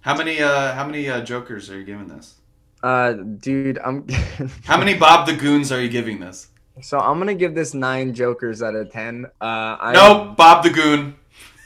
[0.00, 2.36] How many uh, how many uh, Jokers are you giving this?
[2.82, 4.06] Uh, dude, I'm.
[4.64, 6.48] How many Bob the Goons are you giving this?
[6.82, 9.24] So I'm gonna give this nine Jokers out of ten.
[9.40, 11.14] Uh, I, Nope, Bob the Goon.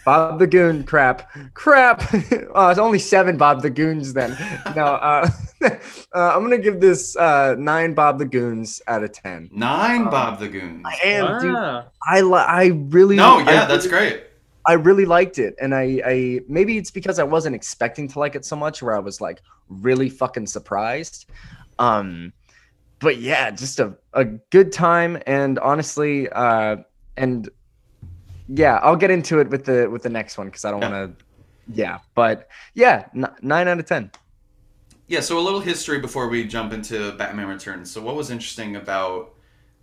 [0.09, 2.03] Bob the Goon, crap, crap.
[2.55, 4.31] oh, it's only seven Bob the Goons then.
[4.75, 5.29] No, uh,
[5.63, 5.69] uh,
[6.15, 9.51] I'm gonna give this uh nine Bob the Goons out of ten.
[9.53, 10.83] Nine Um, Bob the Goons.
[10.87, 11.55] I am, dude.
[11.55, 11.85] Ah.
[12.07, 13.17] I li- I really.
[13.17, 14.23] No, I yeah, that's great.
[14.65, 18.35] I really liked it, and I, I maybe it's because I wasn't expecting to like
[18.35, 21.27] it so much, where I was like really fucking surprised.
[21.79, 22.33] Um,
[22.99, 26.77] but yeah, just a, a good time, and honestly, uh,
[27.19, 27.51] and
[28.49, 30.91] yeah, I'll get into it with the with the next one because I don't Yeah.
[30.91, 31.25] want to.
[31.73, 34.11] Yeah, but yeah, n- nine out of ten.
[35.07, 37.91] Yeah, so a little history before we jump into Batman Returns.
[37.91, 39.35] So, what was interesting about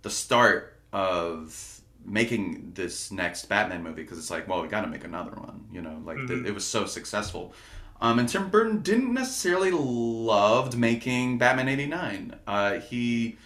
[0.02, 4.02] the start of making this next Batman movie?
[4.02, 5.64] Because it's like, well, we got to make another one.
[5.72, 6.46] You know, like th- Mhm.
[6.46, 7.54] it was so successful.
[8.00, 12.36] Um, and Tim Burton didn't necessarily loved making Batman '89.
[12.46, 13.38] Uh, he,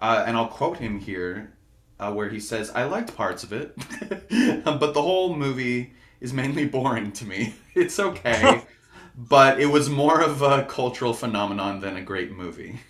[0.00, 1.52] uh, and I'll quote him here,
[2.00, 3.76] uh, where he says, "I liked parts of it,
[4.64, 7.54] but the whole movie." is mainly boring to me.
[7.72, 8.62] It's okay.
[9.16, 12.80] but it was more of a cultural phenomenon than a great movie.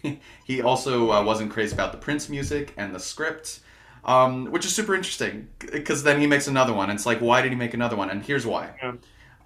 [0.45, 3.61] he also uh, wasn't crazy about the Prince music and the script,
[4.07, 6.89] um, which is super interesting because then he makes another one.
[6.89, 8.09] And it's like, why did he make another one?
[8.09, 8.71] And here's why.
[8.83, 8.95] Yeah.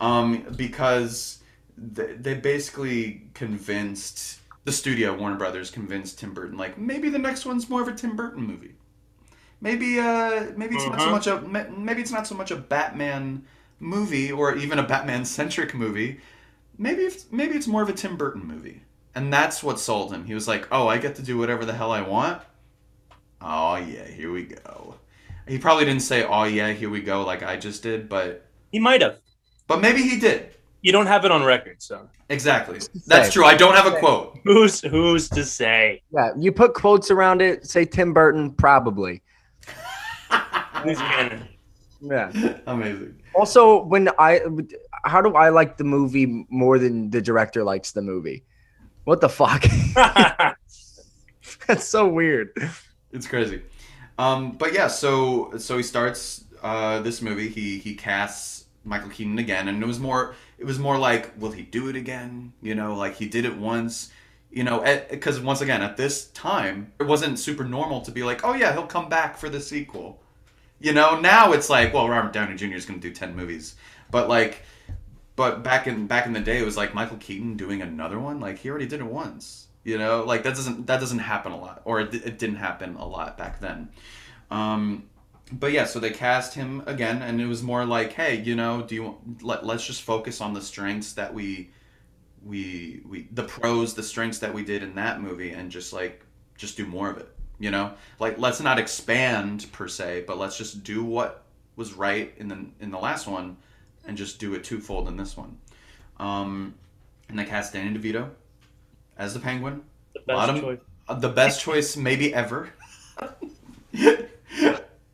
[0.00, 1.42] Um, because
[1.76, 7.44] they, they basically convinced the studio, Warner Brothers, convinced Tim Burton, like, maybe the next
[7.44, 8.76] one's more of a Tim Burton movie.
[9.60, 11.10] Maybe, uh, maybe it's not so Uh-huh.
[11.10, 13.44] much a, maybe it's not so much a Batman
[13.80, 16.20] movie or even a Batman centric movie
[16.76, 18.82] maybe it's, maybe it's more of a Tim Burton movie.
[19.14, 20.24] And that's what sold him.
[20.24, 22.42] He was like, "Oh, I get to do whatever the hell I want."
[23.40, 24.96] Oh yeah, here we go.
[25.46, 28.80] He probably didn't say, "Oh yeah, here we go," like I just did, but He
[28.80, 29.18] might have.
[29.68, 30.50] but maybe he did.
[30.82, 32.80] You don't have it on record, so Exactly.
[33.06, 33.44] That's true.
[33.44, 34.36] I don't have a quote.
[34.42, 36.02] who's who's to say?
[36.12, 37.66] Yeah, you put quotes around it.
[37.68, 39.22] Say Tim Burton, probably.
[40.84, 41.48] Who's canon?
[42.00, 42.32] Yeah.
[42.66, 43.20] Amazing.
[43.34, 44.40] Also, when I,
[45.04, 48.44] how do I like the movie more than the director likes the movie?
[49.04, 49.64] What the fuck?
[51.66, 52.50] That's so weird.
[53.12, 53.62] It's crazy.
[54.18, 57.48] Um, but yeah, so so he starts uh, this movie.
[57.48, 61.50] He he casts Michael Keaton again, and it was more it was more like, will
[61.50, 62.52] he do it again?
[62.62, 64.10] You know, like he did it once.
[64.50, 68.44] You know, because once again, at this time, it wasn't super normal to be like,
[68.44, 70.20] oh yeah, he'll come back for the sequel.
[70.84, 72.74] You know, now it's like, well, Robert Downey Jr.
[72.74, 73.74] is going to do ten movies,
[74.10, 74.60] but like,
[75.34, 78.38] but back in back in the day, it was like Michael Keaton doing another one.
[78.38, 79.68] Like he already did it once.
[79.82, 82.96] You know, like that doesn't that doesn't happen a lot, or it, it didn't happen
[82.96, 83.88] a lot back then.
[84.50, 85.08] Um,
[85.50, 88.82] but yeah, so they cast him again, and it was more like, hey, you know,
[88.82, 91.70] do you let let's just focus on the strengths that we
[92.44, 96.26] we we the pros, the strengths that we did in that movie, and just like
[96.58, 97.33] just do more of it.
[97.58, 101.44] You know, like let's not expand per se, but let's just do what
[101.76, 103.56] was right in the in the last one,
[104.06, 105.58] and just do it twofold in this one.
[106.18, 106.74] Um,
[107.28, 108.30] and they cast Danny DeVito
[109.16, 109.82] as the Penguin.
[110.14, 110.78] The best choice.
[111.08, 112.70] Uh, the best choice maybe ever.
[113.18, 113.28] uh,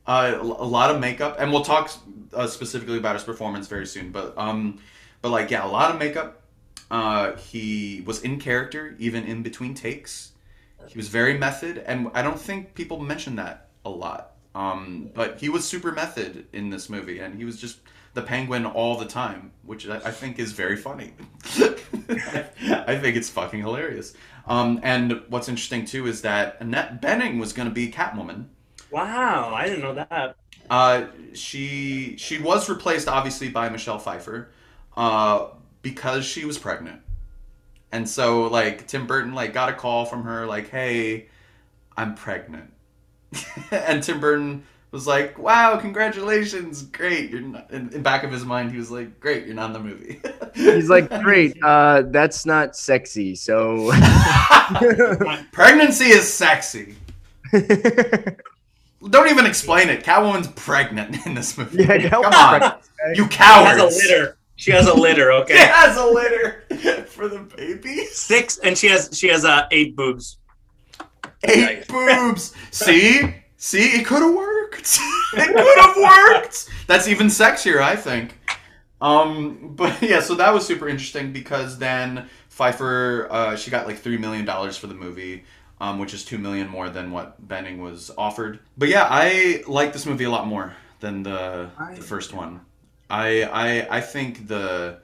[0.07, 1.91] a lot of makeup, and we'll talk
[2.33, 4.13] uh, specifically about his performance very soon.
[4.13, 4.81] But um,
[5.23, 6.43] but like yeah, a lot of makeup.
[6.91, 10.30] Uh, he was in character even in between takes.
[10.89, 14.33] He was very method, and I don't think people mention that a lot.
[14.55, 17.79] Um, but he was super method in this movie, and he was just
[18.15, 21.13] the penguin all the time, which I, I think is very funny.
[21.55, 24.15] I think it's fucking hilarious.
[24.47, 28.47] Um, and what's interesting too is that Annette Bening was going to be Catwoman.
[28.91, 30.37] Wow, I didn't know that.
[30.69, 34.51] Uh, she she was replaced obviously by Michelle Pfeiffer,
[34.97, 35.49] uh,
[35.83, 37.01] because she was pregnant,
[37.93, 41.27] and so like Tim Burton like got a call from her like, hey,
[41.97, 42.73] I'm pregnant,
[43.71, 47.31] and Tim Burton was like, wow, congratulations, great.
[47.31, 49.73] You're not, in, in back of his mind he was like, great, you're not in
[49.73, 50.21] the movie.
[50.55, 51.57] He's like, great.
[51.63, 53.35] Uh, that's not sexy.
[53.37, 53.93] So.
[55.53, 56.97] Pregnancy is sexy.
[57.53, 60.05] Don't even explain it.
[60.05, 61.85] Catwoman's pregnant in this movie.
[61.85, 62.83] Yeah, Come on, pregnant.
[63.15, 64.37] you She has a litter.
[64.61, 65.33] She has a litter.
[65.41, 65.55] Okay?
[65.55, 66.65] she has a litter
[67.07, 68.05] for the baby.
[68.05, 70.37] six, and she has she has uh, eight boobs.
[71.45, 72.55] Eight boobs.
[72.71, 74.99] See, see, it could have worked.
[75.33, 76.69] it could have worked.
[76.87, 78.39] That's even sexier, I think.
[79.01, 83.99] Um, but yeah, so that was super interesting because then Pfeiffer, uh, she got like
[83.99, 85.45] three million dollars for the movie.
[85.81, 88.59] Um, which is two million more than what Bening was offered.
[88.77, 92.61] But yeah, I like this movie a lot more than the the first one.
[93.11, 94.99] I I I think the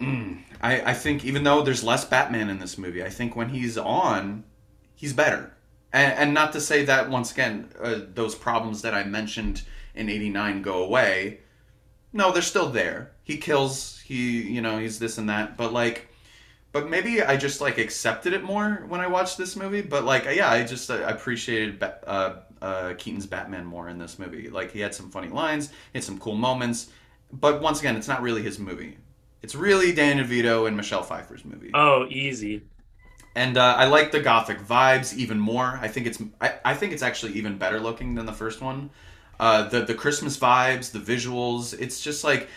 [0.00, 3.50] mm, I I think even though there's less Batman in this movie, I think when
[3.50, 4.44] he's on,
[4.94, 5.54] he's better.
[5.92, 9.62] And, and not to say that once again uh, those problems that I mentioned
[9.94, 11.40] in '89 go away.
[12.12, 13.12] No, they're still there.
[13.22, 14.00] He kills.
[14.00, 15.56] He you know he's this and that.
[15.56, 16.08] But like,
[16.72, 19.82] but maybe I just like accepted it more when I watched this movie.
[19.82, 24.48] But like, yeah, I just uh, appreciated uh, uh, Keaton's Batman more in this movie.
[24.48, 26.90] Like, he had some funny lines, he had some cool moments.
[27.32, 28.96] But once again, it's not really his movie.
[29.42, 31.70] It's really Dan DeVito and Michelle Pfeiffer's movie.
[31.74, 32.62] Oh, easy.
[33.34, 35.78] And uh, I like the gothic vibes even more.
[35.80, 38.90] I think it's I, I think it's actually even better looking than the first one.
[39.38, 41.78] Uh, the the Christmas vibes, the visuals.
[41.78, 42.48] It's just like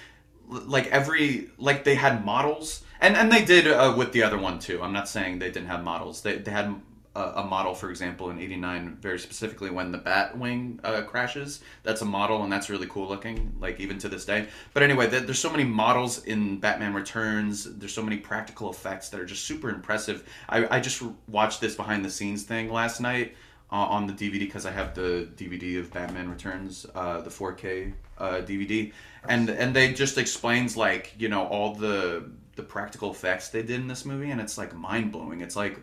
[0.48, 4.60] like every like they had models and and they did uh, with the other one
[4.60, 4.82] too.
[4.82, 6.22] I'm not saying they didn't have models.
[6.22, 6.82] They they had
[7.16, 11.62] a, model, for example, in '89, very specifically when the Batwing uh, crashes.
[11.84, 14.48] That's a model, and that's really cool looking, like even to this day.
[14.74, 17.66] But anyway, there, there's so many models in Batman Returns.
[17.66, 20.28] There's so many practical effects that are just super impressive.
[20.48, 23.36] I, I just watched this behind the scenes thing last night
[23.72, 27.94] uh, on the DVD because I have the DVD of Batman Returns, uh, the 4K
[28.18, 28.92] uh, DVD,
[29.28, 33.80] and and they just explains like you know all the the practical effects they did
[33.80, 35.42] in this movie, and it's like mind blowing.
[35.42, 35.80] It's like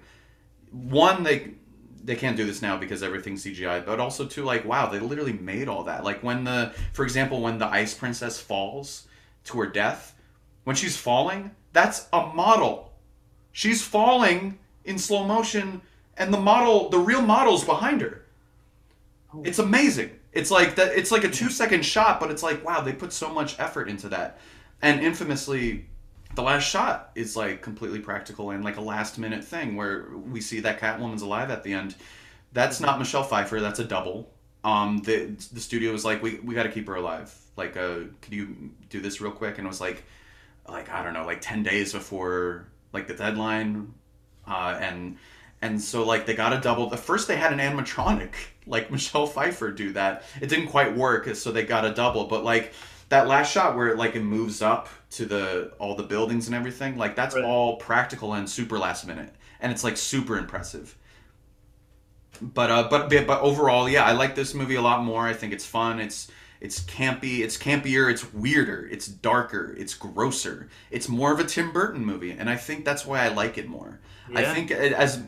[0.73, 1.55] one they
[2.03, 5.33] they can't do this now because everything's CGI, but also too like wow they literally
[5.33, 6.05] made all that.
[6.05, 9.07] Like when the for example when the Ice Princess falls
[9.45, 10.15] to her death,
[10.65, 12.93] when she's falling, that's a model.
[13.53, 15.83] She's falling in slow motion
[16.17, 18.25] and the model, the real model's behind her.
[19.33, 19.43] Oh.
[19.45, 20.11] It's amazing.
[20.33, 20.97] It's like that.
[20.97, 23.89] It's like a two second shot, but it's like wow, they put so much effort
[23.89, 24.39] into that.
[24.83, 25.87] And infamously,
[26.35, 30.41] the last shot is like completely practical and like a last minute thing where we
[30.41, 31.95] see that Catwoman's alive at the end.
[32.53, 33.61] That's not Michelle Pfeiffer.
[33.61, 34.31] That's a double.
[34.65, 37.35] Um, the the studio was like, we we got to keep her alive.
[37.57, 39.59] Like, uh, could you do this real quick?
[39.59, 40.05] And it was like,
[40.69, 43.95] like I don't know, like ten days before like the deadline,
[44.47, 45.17] uh, and
[45.61, 46.93] and so like they got a double.
[46.93, 48.33] At first they had an animatronic
[48.67, 50.25] like Michelle Pfeiffer do that.
[50.41, 52.27] It didn't quite work, so they got a double.
[52.27, 52.73] But like
[53.09, 56.55] that last shot where it like it moves up to the all the buildings and
[56.55, 57.45] everything, like that's Right.
[57.45, 60.97] all practical and super last minute, and it's like super impressive.
[62.41, 65.27] But uh, but but overall, yeah, I like this movie a lot more.
[65.27, 65.99] I think it's fun.
[65.99, 66.31] It's
[66.61, 67.41] it's campy.
[67.41, 68.11] It's campier.
[68.11, 68.87] It's weirder.
[68.91, 69.75] It's darker.
[69.79, 70.69] It's grosser.
[70.91, 73.69] It's more of a Tim Burton movie, and I think that's why I like it
[73.69, 73.99] more.
[74.35, 75.21] I think as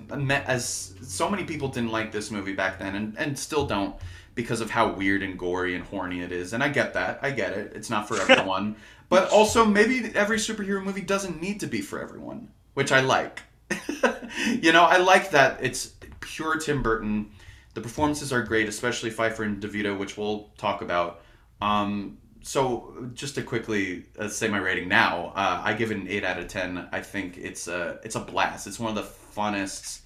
[0.46, 3.96] as so many people didn't like this movie back then, and, and still don't
[4.40, 6.52] because of how weird and gory and horny it is.
[6.52, 7.20] And I get that.
[7.22, 7.72] I get it.
[7.74, 8.76] It's not for everyone.
[9.08, 13.42] but also, maybe every superhero movie doesn't need to be for everyone, which I like.
[14.60, 17.30] you know, I like that it's pure Tim Burton.
[17.74, 21.22] The performances are great, especially Pfeiffer and DeVito, which we'll talk about.
[21.60, 26.08] Um, so just to quickly uh, say my rating now, uh, I give it an
[26.08, 26.88] eight out of ten.
[26.90, 28.66] I think it's a it's a blast.
[28.66, 29.10] It's one of the
[29.40, 30.00] funnest,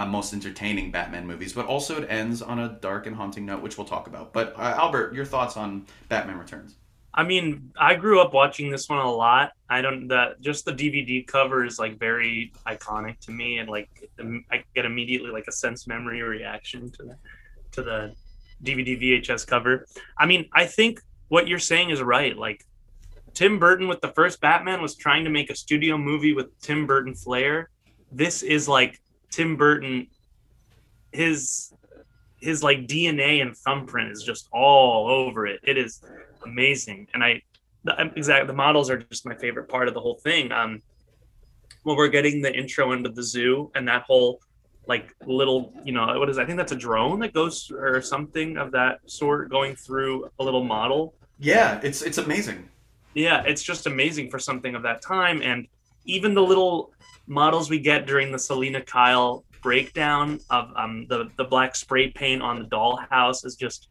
[0.00, 1.52] uh, most entertaining Batman movies.
[1.52, 4.32] But also it ends on a dark and haunting note, which we'll talk about.
[4.32, 6.76] But uh, Albert, your thoughts on Batman Returns?
[7.12, 9.52] I mean, I grew up watching this one a lot.
[9.68, 13.90] I don't that just the DVD cover is like very iconic to me, and like
[14.50, 17.16] I get immediately like a sense memory reaction to the
[17.72, 18.14] to the
[18.62, 19.86] DVD VHS cover.
[20.16, 22.36] I mean, I think what you're saying is right.
[22.36, 22.64] Like
[23.34, 26.86] Tim Burton with the first Batman was trying to make a studio movie with Tim
[26.86, 27.70] Burton flair.
[28.12, 30.08] This is like Tim Burton
[31.12, 31.72] his
[32.40, 35.60] his like DNA and thumbprint is just all over it.
[35.62, 36.02] It is
[36.44, 37.42] amazing, and I
[37.84, 40.52] the, exactly the models are just my favorite part of the whole thing.
[40.52, 40.82] Um,
[41.82, 44.40] when we're getting the intro into the zoo and that whole
[44.86, 48.56] like little you know what is I think that's a drone that goes or something
[48.56, 51.14] of that sort going through a little model.
[51.38, 52.68] Yeah, it's it's amazing.
[53.14, 55.66] Yeah, it's just amazing for something of that time, and
[56.04, 56.92] even the little
[57.30, 62.42] models we get during the Selina Kyle breakdown of um, the the black spray paint
[62.42, 63.88] on the dollhouse is just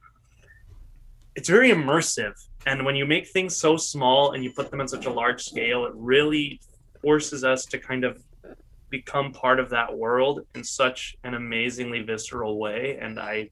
[1.35, 2.33] it's very immersive.
[2.65, 5.41] And when you make things so small and you put them on such a large
[5.41, 6.59] scale, it really
[7.01, 8.21] forces us to kind of
[8.89, 12.97] become part of that world in such an amazingly visceral way.
[12.99, 13.49] And I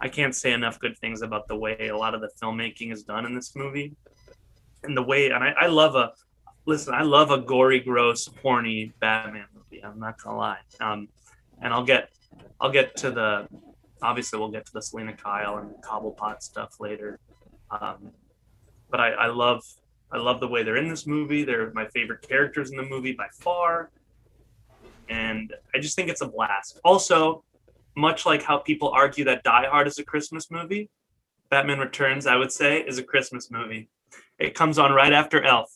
[0.00, 3.04] I can't say enough good things about the way a lot of the filmmaking is
[3.04, 3.94] done in this movie.
[4.82, 6.12] And the way and I, I love a
[6.66, 9.82] listen, I love a gory, gross, horny Batman movie.
[9.82, 10.58] I'm not gonna lie.
[10.80, 11.08] Um,
[11.62, 12.10] and I'll get
[12.60, 13.48] I'll get to the
[14.02, 17.18] obviously we'll get to the Selina Kyle and Cobblepot stuff later.
[17.70, 18.10] Um,
[18.90, 19.62] but I, I love
[20.12, 21.44] I love the way they're in this movie.
[21.44, 23.90] They're my favorite characters in the movie by far.
[25.08, 26.80] And I just think it's a blast.
[26.84, 27.44] Also,
[27.96, 30.90] much like how people argue that Die Hard is a Christmas movie,
[31.48, 33.88] Batman Returns, I would say, is a Christmas movie.
[34.38, 35.70] It comes on right after Elf.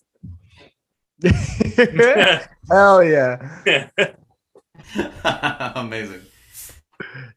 [2.70, 3.60] Hell yeah.
[5.76, 6.22] amazing.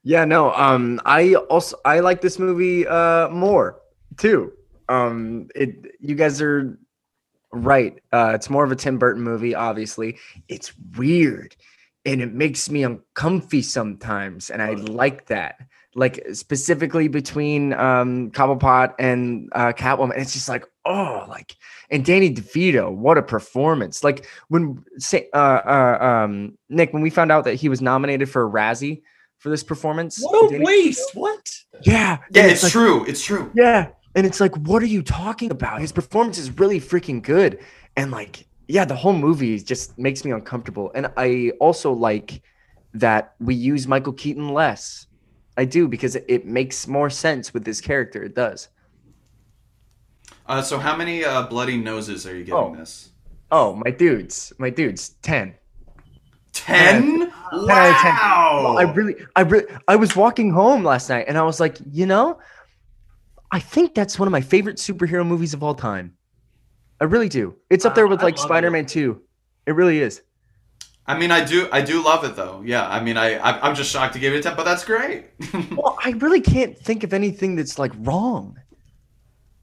[0.04, 0.54] Yeah, no.
[0.54, 3.80] Um, I also I like this movie uh more
[4.18, 4.54] too.
[4.90, 6.78] Um, it you guys are
[7.52, 8.00] right.
[8.12, 9.56] Uh, it's more of a Tim Burton movie.
[9.56, 10.18] Obviously,
[10.48, 11.56] it's weird,
[12.06, 15.56] and it makes me uncomfy sometimes, and I like that.
[15.96, 21.56] Like specifically between um Cobblepot and uh, Catwoman, it's just like oh, like
[21.90, 24.04] and Danny DeVito, what a performance!
[24.04, 28.30] Like when say uh, uh um Nick, when we found out that he was nominated
[28.30, 29.04] for a Razzie
[29.44, 30.20] for this performance.
[30.22, 31.14] What a Danny- waste!
[31.14, 31.52] What?
[31.82, 32.20] Yeah.
[32.32, 33.06] Yeah, and it's like, true.
[33.06, 33.52] It's true.
[33.54, 33.90] Yeah.
[34.16, 35.82] And it's like, what are you talking about?
[35.82, 37.60] His performance is really freaking good.
[37.98, 40.92] And like, yeah, the whole movie just makes me uncomfortable.
[40.96, 42.42] And I also like
[42.94, 45.08] that we use Michael Keaton less.
[45.58, 48.24] I do because it, makes more sense with this character.
[48.24, 48.70] It does.
[50.48, 52.76] Uh, so how many uh, bloody noses are you getting Oh.
[52.76, 53.12] this?
[53.52, 55.54] Oh, my dudes, my dudes, 10.
[56.54, 57.02] Ten?
[57.02, 57.68] 10 out 10.
[57.68, 58.76] Wow.
[58.80, 62.08] I really, I really, I was walking home last night and I was like, you
[62.08, 62.40] know,
[63.52, 66.16] I think that's one of my favorite superhero movies of all time.
[67.00, 67.56] I really do.
[67.70, 68.38] It's up there with like.
[68.38, 69.22] Spider-Man 2.
[69.68, 70.22] It really is.
[71.06, 72.62] I mean, I do, I do love it though.
[72.66, 74.86] Yeah, I mean, I, I I'm just shocked to give it a ten, but that's
[74.86, 75.26] great.
[75.76, 78.60] Well, I really can't think of anything that's like wrong.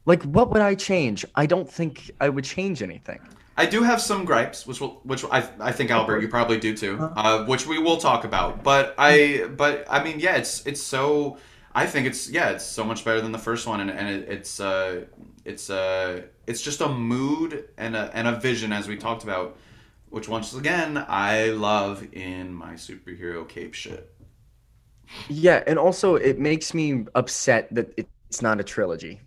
[0.05, 1.25] Like, what would I change?
[1.35, 3.19] I don't think I would change anything.
[3.57, 6.75] I do have some gripes, which will, which I, I think Albert, you probably do
[6.75, 8.63] too, uh, which we will talk about.
[8.63, 11.37] But I, but I mean, yeah, it's it's so.
[11.73, 14.29] I think it's yeah, it's so much better than the first one, and, and it,
[14.29, 15.05] it's uh,
[15.45, 19.57] it's uh, it's just a mood and a and a vision as we talked about,
[20.11, 24.13] which once again I love in my superhero cape shit.
[25.27, 29.21] Yeah, and also it makes me upset that it's not a trilogy.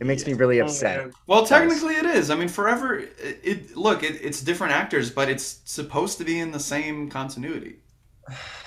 [0.00, 0.98] It makes me really Oh, upset.
[0.98, 1.12] man.
[1.26, 2.30] Well, technically it is.
[2.30, 2.98] I mean, forever.
[2.98, 7.08] It, it look, it, it's different actors, but it's supposed to be in the same
[7.10, 7.80] continuity.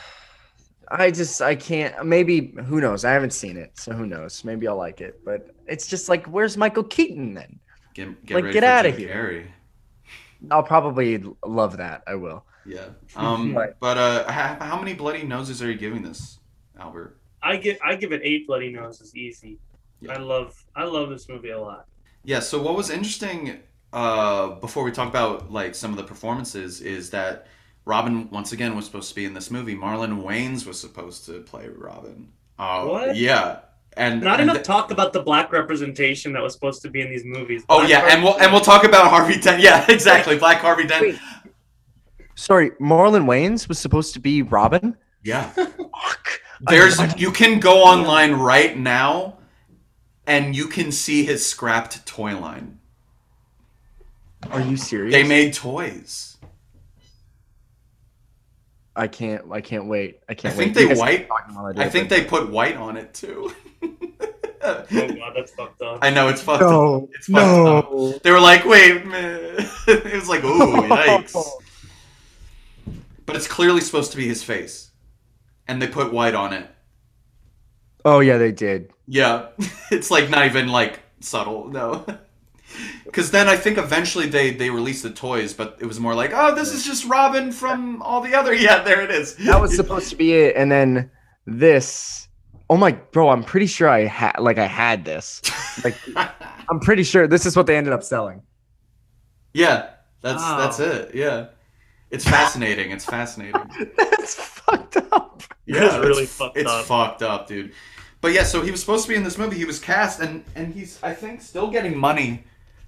[0.89, 2.05] I just I can't.
[2.05, 3.03] Maybe who knows?
[3.03, 4.43] I haven't seen it, so who knows?
[4.45, 5.19] Maybe I'll like it.
[5.25, 7.59] But it's just like, where's Michael Keaton then?
[7.93, 9.09] Get, get Like, ready get for outta Jim here.
[9.09, 9.51] Carrey.
[10.51, 12.03] I'll probably love that.
[12.07, 12.45] I will.
[12.65, 12.87] Yeah.
[13.15, 13.55] Um.
[13.55, 13.73] Right.
[13.79, 16.39] But uh, how, how many bloody noses are you giving this,
[16.79, 17.17] Albert?
[17.41, 19.57] I give I give it eight bloody noses easy.
[20.01, 20.13] Yeah.
[20.13, 21.87] I love I love this movie a lot.
[22.23, 22.39] Yeah.
[22.39, 23.59] So what was interesting,
[23.93, 27.47] uh, before we talk about like some of the performances, is that
[27.85, 29.75] Robin once again was supposed to be in this movie.
[29.75, 32.33] Marlon Wayans was supposed to play Robin.
[32.59, 33.15] Uh, What?
[33.15, 33.59] Yeah.
[33.97, 37.01] And Not and enough th- talk about the black representation that was supposed to be
[37.01, 37.63] in these movies.
[37.69, 39.61] Oh Black yeah, and we'll and we'll talk about Harvey Dent.
[39.67, 40.37] Yeah, exactly.
[40.37, 41.01] Black Harvey Dent.
[41.07, 41.19] Wait.
[42.35, 44.95] Sorry, Marlon Wayans was supposed to be Robin.
[45.23, 45.49] Yeah.
[45.49, 46.41] Fuck.
[46.61, 49.37] There's I- you can go online right now
[50.27, 52.79] and you can see his scrapped toy line.
[54.51, 55.11] Are you serious?
[55.13, 56.36] They made toys.
[58.97, 59.51] I can't.
[59.51, 60.19] I can't wait.
[60.27, 60.87] I I can't I think wait.
[60.87, 63.53] They white keep I I think but- they put white on it too.
[64.59, 65.99] Oh god, that's fucked up.
[66.01, 66.69] I know it's fucked up.
[66.71, 67.09] No.
[67.13, 67.87] It's fucked
[68.17, 68.21] up.
[68.23, 69.55] They were like, wait, man.
[69.87, 70.47] it was like, ooh,
[70.89, 71.47] yikes.
[73.25, 74.91] But it's clearly supposed to be his face.
[75.69, 76.69] And they put white on it.
[78.03, 78.91] Oh yeah, they did.
[79.05, 79.47] Yeah,
[79.91, 82.05] it's like not even like subtle, no.
[83.05, 86.31] Because then I think eventually they they released the toys, but it was more like,
[86.33, 88.53] oh, this is just Robin from all the other.
[88.67, 89.35] Yeah, there it is.
[89.37, 91.09] That was supposed to be it, and then
[91.45, 92.27] this.
[92.69, 93.29] Oh my, bro!
[93.29, 95.41] I'm pretty sure I had like I had this.
[95.83, 95.95] Like
[96.69, 98.43] I'm pretty sure this is what they ended up selling.
[99.53, 99.91] yeah,
[100.21, 100.57] that's Wow.
[100.57, 101.15] that's it.
[101.15, 101.47] Yeah,
[102.11, 102.91] it's fascinating.
[102.91, 103.61] It's fascinating.
[103.97, 105.43] That's fucked up.
[105.65, 106.85] Yeah, It's really it's, fucked it's up.
[106.85, 107.71] fucked up, dude.
[108.21, 109.57] But yeah, so he was supposed to be in this movie.
[109.57, 112.43] He was cast, and and he's I think still getting money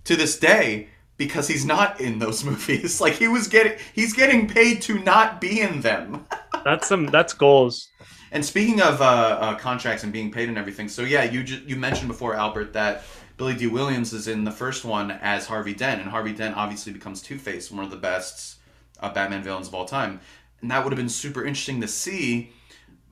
[0.05, 2.99] to this day because he's not in those movies.
[2.99, 6.25] Like he was getting he's getting paid to not be in them.
[6.63, 7.87] That's some that's goals.
[8.31, 11.63] And speaking of uh, uh, contracts and being paid and everything, so yeah, you ju-
[11.65, 13.03] you mentioned before Albert that
[13.37, 16.91] Billy Dee Williams is in the first one as Harvey Dent, and Harvey Dent obviously
[16.91, 18.57] becomes Two Face, one of the best
[18.99, 20.19] uh, Batman villains of all time,
[20.61, 22.51] and that would have been super interesting to see.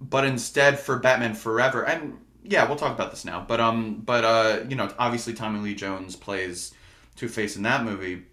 [0.01, 3.43] But instead, for Batman Forever, and yeah, we'll talk about this now.
[3.47, 6.73] But um, but uh, you know, obviously Tommy Lee Jones plays
[7.17, 8.23] Two Face in that movie,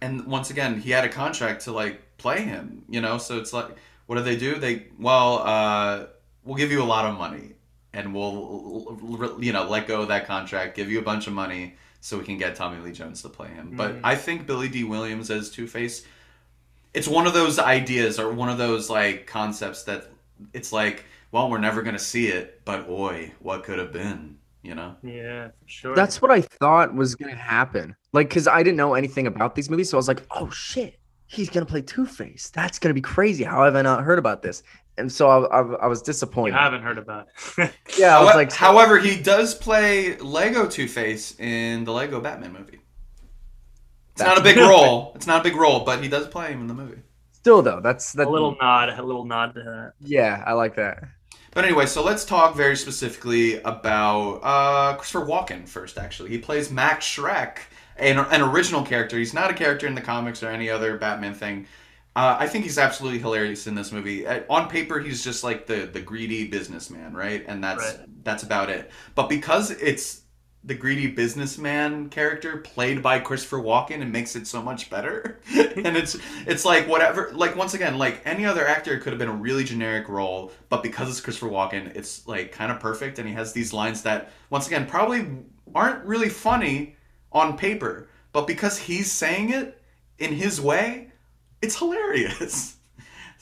[0.00, 3.18] and once again, he had a contract to like play him, you know.
[3.18, 3.68] So it's like,
[4.06, 4.54] what do they do?
[4.56, 6.06] They well, uh,
[6.44, 7.52] we'll give you a lot of money,
[7.92, 11.74] and we'll you know let go of that contract, give you a bunch of money,
[12.00, 13.72] so we can get Tommy Lee Jones to play him.
[13.76, 14.00] But Mhm.
[14.04, 16.04] I think Billy Dee Williams as Two Face,
[16.94, 20.10] it's one of those ideas or one of those like concepts that
[20.54, 24.74] it's like, well, we're never gonna see it, but oi, what could have been, you
[24.74, 24.96] know?
[25.02, 25.94] Yeah, sure.
[25.94, 27.94] That's what I thought was gonna happen.
[28.12, 30.98] Like, cause I didn't know anything about these movies, so I was like, oh shit,
[31.26, 32.50] he's gonna play Two Face.
[32.50, 33.44] That's gonna be crazy.
[33.44, 34.62] How have I not heard about this?
[34.98, 36.54] And so I, I, I was you disappointed.
[36.54, 37.72] haven't heard about it.
[37.98, 42.20] Yeah, I was Howe- like, however, he does play Lego Two Face in the Lego
[42.20, 42.80] Batman movie.
[44.12, 45.12] It's not a big role.
[45.14, 47.00] It's not a big role, but he does play him in the movie.
[47.32, 48.26] still though, that's that.
[48.26, 49.92] a little nod, a little nod to that.
[50.00, 51.04] Yeah, I like that.
[51.52, 55.98] But anyway, so let's talk very specifically about uh, Christopher Walken first.
[55.98, 57.58] Actually, he plays Max Shreck,
[57.96, 59.18] an, an original character.
[59.18, 61.66] He's not a character in the comics or any other Batman thing.
[62.14, 64.26] Uh, I think he's absolutely hilarious in this movie.
[64.26, 67.44] Uh, on paper, he's just like the the greedy businessman, right?
[67.48, 68.24] And that's Right.
[68.24, 68.90] that's about it.
[69.14, 70.22] But because it's
[70.62, 75.40] the greedy businessman character played by Christopher Walken, it makes it so much better.
[75.54, 77.30] and it's it's like whatever.
[77.32, 80.82] Like once again, like any other actor could have been a really generic role, but
[80.82, 83.18] because it's Christopher Walken, it's like kind of perfect.
[83.18, 85.26] And he has these lines that once again probably
[85.74, 86.96] aren't really funny
[87.32, 89.80] on paper, but because he's saying it
[90.18, 91.10] in his way,
[91.62, 92.76] it's hilarious.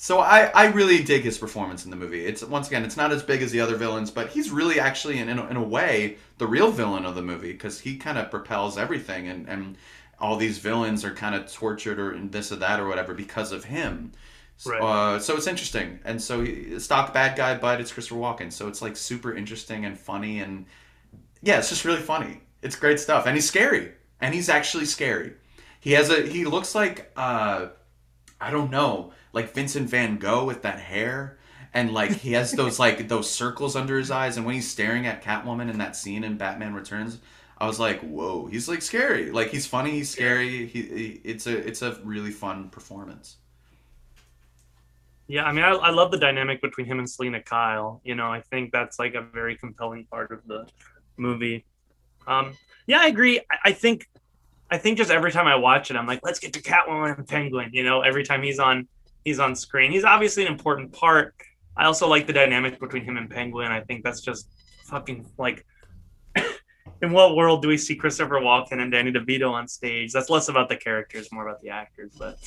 [0.01, 2.25] So I, I really dig his performance in the movie.
[2.25, 5.19] It's once again, it's not as big as the other villains, but he's really actually
[5.19, 8.17] in in a, in a way the real villain of the movie because he kind
[8.17, 9.77] of propels everything, and and
[10.21, 13.65] all these villains are kind of tortured or this or that or whatever because of
[13.65, 14.13] him.
[14.65, 14.81] Right.
[14.81, 18.69] Uh, so it's interesting, and so he, stock bad guy, but it's Christopher Walken, so
[18.69, 20.67] it's like super interesting and funny, and
[21.43, 22.41] yeah, it's just really funny.
[22.63, 25.33] It's great stuff, and he's scary, and he's actually scary.
[25.81, 27.71] He has a he looks like uh,
[28.41, 31.39] I don't know like Vincent Van Gogh with that hair.
[31.75, 35.07] And like he has those like those circles under his eyes, and when he's staring
[35.07, 37.19] at Catwoman in that scene in Batman Returns,
[37.59, 39.31] I was like, "Whoa!" He's like scary.
[39.31, 39.91] Like he's funny.
[39.91, 40.67] He's scary.
[40.67, 43.37] He, he it's a it's a really fun performance.
[45.27, 48.01] Yeah, I mean, I, I love the dynamic between him and Selina Kyle.
[48.03, 50.67] You know, I think that's like a very compelling part of the
[51.19, 51.67] movie.
[52.27, 52.57] Um,
[52.87, 53.41] yeah, I agree.
[53.51, 54.09] I, I think,
[54.71, 57.27] I think just every time I watch it, I'm like, let's get to Catwoman and
[57.27, 57.71] Penguin.
[57.73, 58.87] You know, every time he's on
[59.25, 59.91] he's on screen.
[59.93, 61.35] He's obviously an important part.
[61.77, 63.71] I also like the dynamic between him and Penguin.
[63.71, 64.49] I think that's just
[64.87, 65.65] fucking like
[67.03, 70.13] in what world do we see Christopher Walken and Danny DeVito on stage?
[70.13, 72.13] That's less about the characters, more about the actors.
[72.19, 72.39] But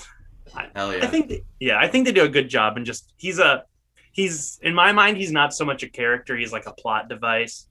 [0.56, 1.00] I, yeah.
[1.02, 2.78] I think, they, yeah, I think they do a good job.
[2.78, 3.64] And just he's a
[4.12, 6.36] he's in my mind, he's not so much a character.
[6.36, 7.68] He's like a plot device.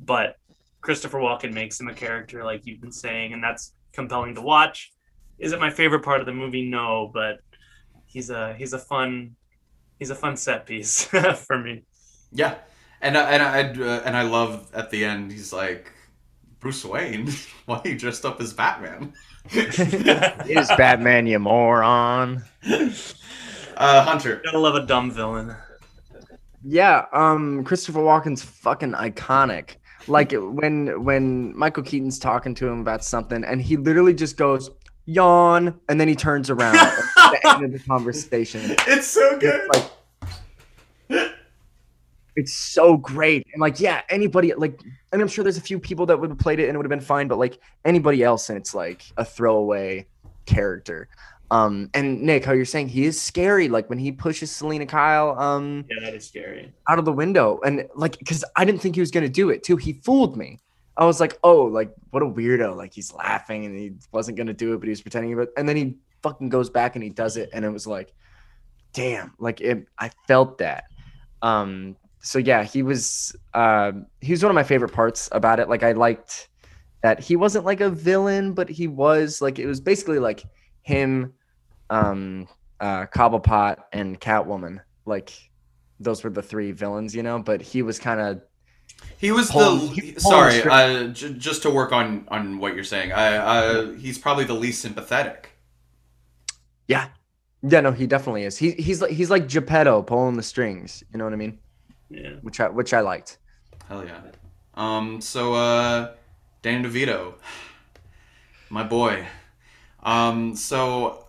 [0.00, 0.36] But
[0.80, 4.92] Christopher Walken makes him a character, like you've been saying, and that's compelling to watch.
[5.38, 6.68] Is it my favorite part of the movie?
[6.68, 7.38] No, but
[8.06, 9.36] he's a he's a fun
[9.98, 11.04] he's a fun set piece
[11.46, 11.84] for me.
[12.32, 12.56] Yeah,
[13.00, 15.92] and I, and I uh, and I love at the end he's like
[16.60, 17.30] Bruce Wayne.
[17.66, 19.12] Why are you dressed up as Batman?
[19.50, 22.42] Is Batman you moron?
[23.76, 24.40] Uh, Hunter.
[24.44, 25.54] Gotta love a dumb villain.
[26.62, 29.76] Yeah, um, Christopher Walken's fucking iconic.
[30.08, 34.70] Like when when Michael Keaton's talking to him about something, and he literally just goes
[35.06, 38.76] yawn, and then he turns around at the end of the conversation.
[38.86, 39.68] It's so good.
[39.72, 39.90] It's
[41.10, 41.32] like
[42.36, 44.80] it's so great, and like yeah, anybody like
[45.12, 46.78] I mean, I'm sure there's a few people that would have played it and it
[46.78, 50.06] would have been fine, but like anybody else, and it's like a throwaway
[50.46, 51.08] character.
[51.54, 55.38] Um, and Nick, how you're saying he is scary, like when he pushes Selina Kyle,
[55.38, 56.72] um, Yeah, that is scary.
[56.88, 59.62] out of the window, and like because I didn't think he was gonna do it
[59.62, 59.76] too.
[59.76, 60.58] He fooled me.
[60.96, 62.76] I was like, oh, like what a weirdo!
[62.76, 65.36] Like he's laughing and he wasn't gonna do it, but he was pretending.
[65.36, 68.12] But and then he fucking goes back and he does it, and it was like,
[68.92, 69.86] damn, like it.
[69.98, 70.84] I felt that.
[71.42, 73.36] Um, so yeah, he was.
[73.52, 75.68] Uh, he was one of my favorite parts about it.
[75.68, 76.48] Like I liked
[77.02, 80.42] that he wasn't like a villain, but he was like it was basically like
[80.82, 81.32] him,
[81.94, 82.48] um,
[82.80, 84.80] uh, Cobblepot and Catwoman.
[85.06, 85.32] Like
[86.00, 87.38] those were the three villains, you know.
[87.38, 88.42] But he was kind of
[89.18, 90.52] He was Hold- the hold sorry.
[90.58, 90.72] straight.
[90.72, 94.54] Uh, j- just to work on on what you're saying, I uh, he's probably the
[94.54, 95.50] least sympathetic.
[96.88, 97.08] yeah,
[97.62, 97.80] yeah.
[97.80, 98.58] No, he definitely is.
[98.58, 101.02] He he's like he's like Geppetto pulling the strings.
[101.12, 101.58] You know what I mean?
[102.10, 102.32] Yeah.
[102.42, 103.38] Which I which I liked.
[103.88, 104.20] Hell yeah.
[104.74, 105.20] Um.
[105.20, 106.14] So, uh,
[106.62, 107.34] Danny DeVito,
[108.70, 109.26] my boy.
[110.02, 110.54] Um.
[110.56, 111.23] So,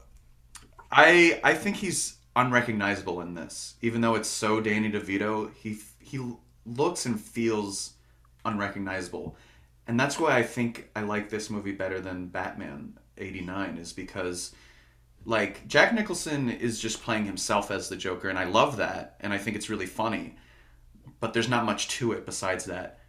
[0.95, 5.53] I I think he's unrecognizable in this, even though it's so Danny DeVito.
[5.53, 6.19] He he
[6.65, 7.93] looks and feels
[8.45, 9.35] unrecognizable,
[9.87, 13.77] and that's why I think I like this movie better than Batman '89.
[13.77, 14.53] Is because
[15.25, 19.33] like Jack Nicholson is just playing himself as the Joker, and I love that, and
[19.33, 20.37] I think it's really funny.
[21.19, 22.99] But there's not much to it besides that.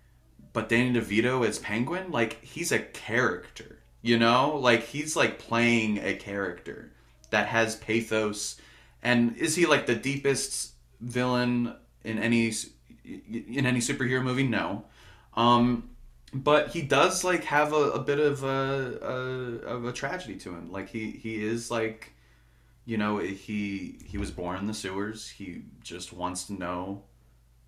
[0.52, 5.98] But Danny DeVito as Penguin, like he's a character, you know, like he's like playing
[5.98, 6.92] a character
[7.30, 8.60] that has pathos.
[9.02, 11.74] And is he like the deepest villain
[12.04, 12.52] in any
[13.04, 14.46] in any superhero movie?
[14.46, 14.84] No.
[15.34, 15.90] Um,
[16.32, 20.50] but he does like have a, a bit of a, a of a tragedy to
[20.50, 20.70] him.
[20.70, 22.12] Like he he is like,
[22.84, 25.28] you know, he he was born in the sewers.
[25.28, 27.02] He just wants to know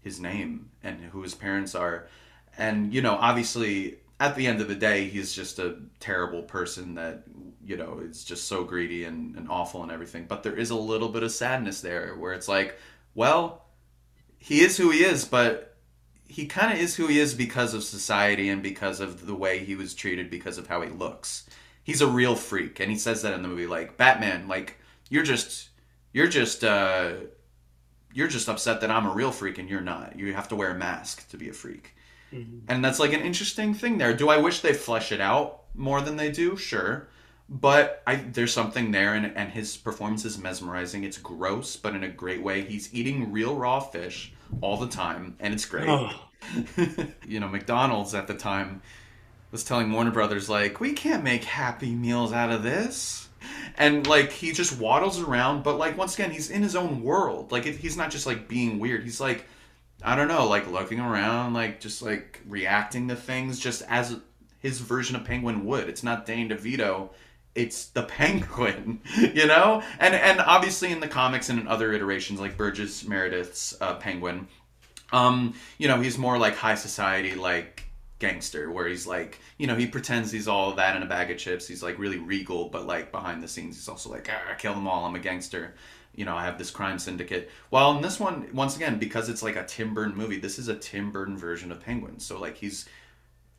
[0.00, 2.08] his name and who his parents are.
[2.56, 6.94] And you know, obviously, at the end of the day, he's just a terrible person
[6.96, 7.22] that
[7.68, 10.24] you know it's just so greedy and, and awful and everything.
[10.26, 12.78] But there is a little bit of sadness there, where it's like,
[13.14, 13.64] well,
[14.38, 15.76] he is who he is, but
[16.26, 19.58] he kind of is who he is because of society and because of the way
[19.64, 21.48] he was treated because of how he looks.
[21.84, 23.66] He's a real freak, and he says that in the movie.
[23.66, 24.76] Like Batman, like
[25.10, 25.68] you're just
[26.12, 27.12] you're just uh,
[28.12, 30.18] you're just upset that I'm a real freak and you're not.
[30.18, 31.94] You have to wear a mask to be a freak.
[32.32, 32.62] Mhm.
[32.68, 34.14] And that's like an interesting thing there.
[34.14, 36.56] Do I wish they flesh it out more than they do?
[36.56, 37.08] Sure.
[37.48, 41.04] But I there's something there and, and his performance is mesmerizing.
[41.04, 42.62] It's gross, but in a great way.
[42.62, 45.88] He's eating real raw fish all the time, and it's great.
[45.88, 46.12] Oh,
[47.26, 48.82] you know, McDonald's at the time
[49.50, 53.28] was telling Warner Brothers like, "We can't make happy meals out of this."
[53.76, 57.52] and like he just waddles around but like once again he's in his own world
[57.52, 59.44] like it, he's not just like being weird he's like
[60.02, 64.16] i don't know like looking around like just like reacting to things just as
[64.60, 67.10] his version of penguin would it's not dane devito
[67.58, 69.82] it's the penguin you know?
[69.98, 74.46] And and obviously in the comics and in other iterations like burgess meredith's uh, penguin
[75.12, 79.76] um you know he's more like high society like gangster where he's like you know
[79.76, 81.66] he pretends he's all that in a bag of chips.
[81.66, 84.86] He's like really regal but like behind the scenes he's also like ah, kill them
[84.86, 85.04] all.
[85.04, 85.74] I'm a gangster.
[86.14, 87.50] You know i have this crime syndicate.
[87.70, 90.68] While in this one once again because it's like a tim burton movie this is
[90.68, 92.86] a tim burton version of penguin so like he's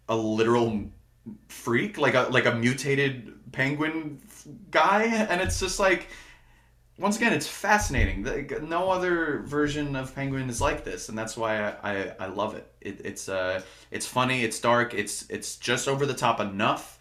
[0.09, 0.89] a literal
[1.47, 4.19] freak like a like a mutated penguin
[4.71, 6.07] guy and it's just like
[6.97, 8.23] once again it's fascinating
[8.67, 12.55] no other version of penguin is like this and that's why i i, I love
[12.55, 12.71] it.
[12.81, 13.61] it it's uh
[13.91, 16.99] it's funny it's dark it's it's just over the top enough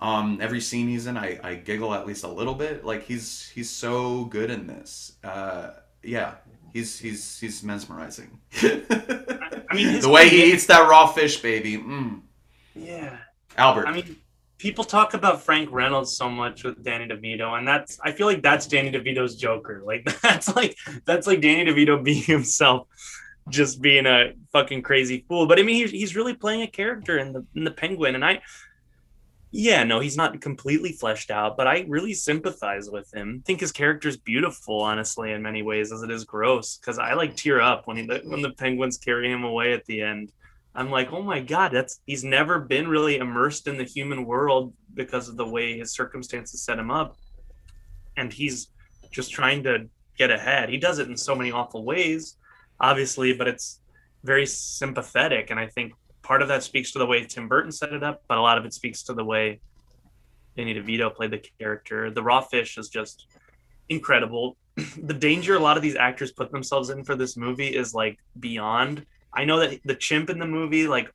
[0.00, 3.48] um every scene he's in i i giggle at least a little bit like he's
[3.50, 5.70] he's so good in this uh
[6.02, 6.34] yeah
[6.72, 12.22] he's he's he's mesmerizing I mean, the way he eats that raw fish baby mm.
[12.74, 13.16] Yeah.
[13.60, 14.16] Albert I mean,
[14.60, 18.42] people talk about Frank Reynolds so much with Danny DeVito, and that's I feel like
[18.42, 19.82] that's Danny DeVito's Joker.
[19.90, 20.76] Like that's like
[21.06, 22.86] that's like Danny DeVito being himself,
[23.48, 25.46] just being a fucking crazy fool.
[25.46, 28.24] But I mean, he's he's really playing a character in the in the Penguin, and
[28.24, 28.42] I.
[29.52, 33.42] Yeah, no, he's not completely fleshed out, but I really sympathize with him.
[33.44, 36.76] Think his character's beautiful, honestly, in many ways, as it is gross.
[36.76, 40.02] Because I like tear up when he when the penguins carry him away at the
[40.02, 40.30] end.
[40.74, 44.72] I'm like, oh my god, that's he's never been really immersed in the human world
[44.94, 47.16] because of the way his circumstances set him up,
[48.16, 48.68] and he's
[49.10, 50.68] just trying to get ahead.
[50.68, 52.36] He does it in so many awful ways,
[52.78, 53.80] obviously, but it's
[54.22, 55.92] very sympathetic, and I think
[56.22, 58.58] part of that speaks to the way Tim Burton set it up, but a lot
[58.58, 59.60] of it speaks to the way
[60.56, 62.10] Danny DeVito played the character.
[62.10, 63.26] The raw fish is just
[63.88, 64.56] incredible.
[65.02, 68.18] the danger a lot of these actors put themselves in for this movie is like
[68.38, 69.06] beyond.
[69.32, 71.12] I know that the chimp in the movie like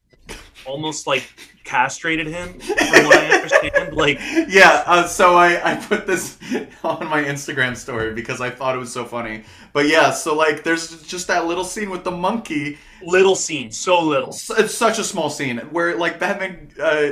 [0.65, 1.23] almost like
[1.63, 3.95] castrated him from what I understand.
[3.95, 6.37] Like yeah uh, so I, I put this
[6.83, 9.43] on my instagram story because i thought it was so funny
[9.73, 14.01] but yeah so like there's just that little scene with the monkey little scene, so
[14.01, 14.29] little.
[14.57, 17.11] It's such a small scene where like batman uh,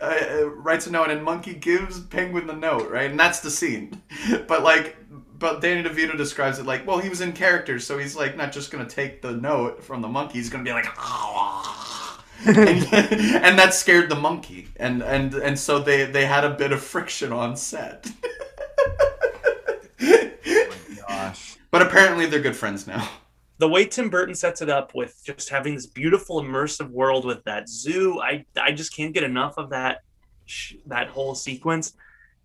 [0.00, 3.50] uh, uh, writes a note and monkey gives penguin the note right and that's the
[3.50, 4.00] scene
[4.48, 4.96] but like
[5.38, 8.52] but Danny DeVito describes it like, well, he was in character, so he's like not
[8.52, 10.38] just gonna take the note from the monkey.
[10.38, 10.86] He's gonna be like,
[12.46, 12.58] and,
[12.92, 16.82] and that scared the monkey, and and and so they they had a bit of
[16.82, 18.06] friction on set.
[21.08, 21.56] Gosh.
[21.70, 23.08] But apparently they're good friends now.
[23.58, 27.42] the way Tim Burton sets it up with just having this beautiful immersive world with
[27.44, 30.02] that zoo, I I just can't get enough of that
[30.46, 31.94] sh- that whole sequence,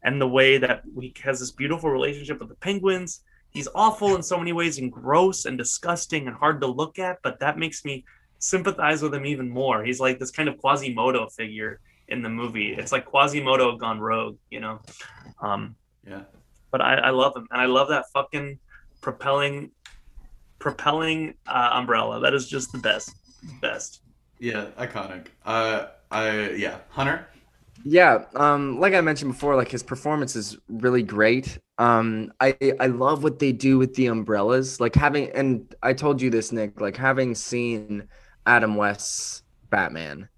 [0.03, 3.21] and the way that he has this beautiful relationship with the penguins.
[3.51, 7.19] He's awful in so many ways and gross and disgusting and hard to look at,
[7.23, 8.03] but that makes me
[8.39, 9.83] sympathize with him even more.
[9.83, 12.73] He's like this kind of Quasimodo figure in the movie.
[12.73, 14.81] It's like Quasimodo gone rogue, you know.
[15.41, 15.75] Um,
[16.05, 16.23] Yeah.
[16.71, 18.59] but I, I love him, and I love that fucking
[19.01, 19.71] propelling,
[20.59, 22.19] propelling uh, umbrella.
[22.19, 23.11] That is just the best,
[23.61, 24.01] best.
[24.39, 25.27] Yeah, iconic.
[25.45, 27.27] Uh, I yeah, Hunter.
[27.81, 31.57] Yeah, um, like I mentioned before, like his performance is really great.
[31.77, 36.21] Um, I I love what they do with the umbrellas, like having and I told
[36.21, 38.07] you this, Nick, like having seen
[38.45, 40.29] Adam West's Batman,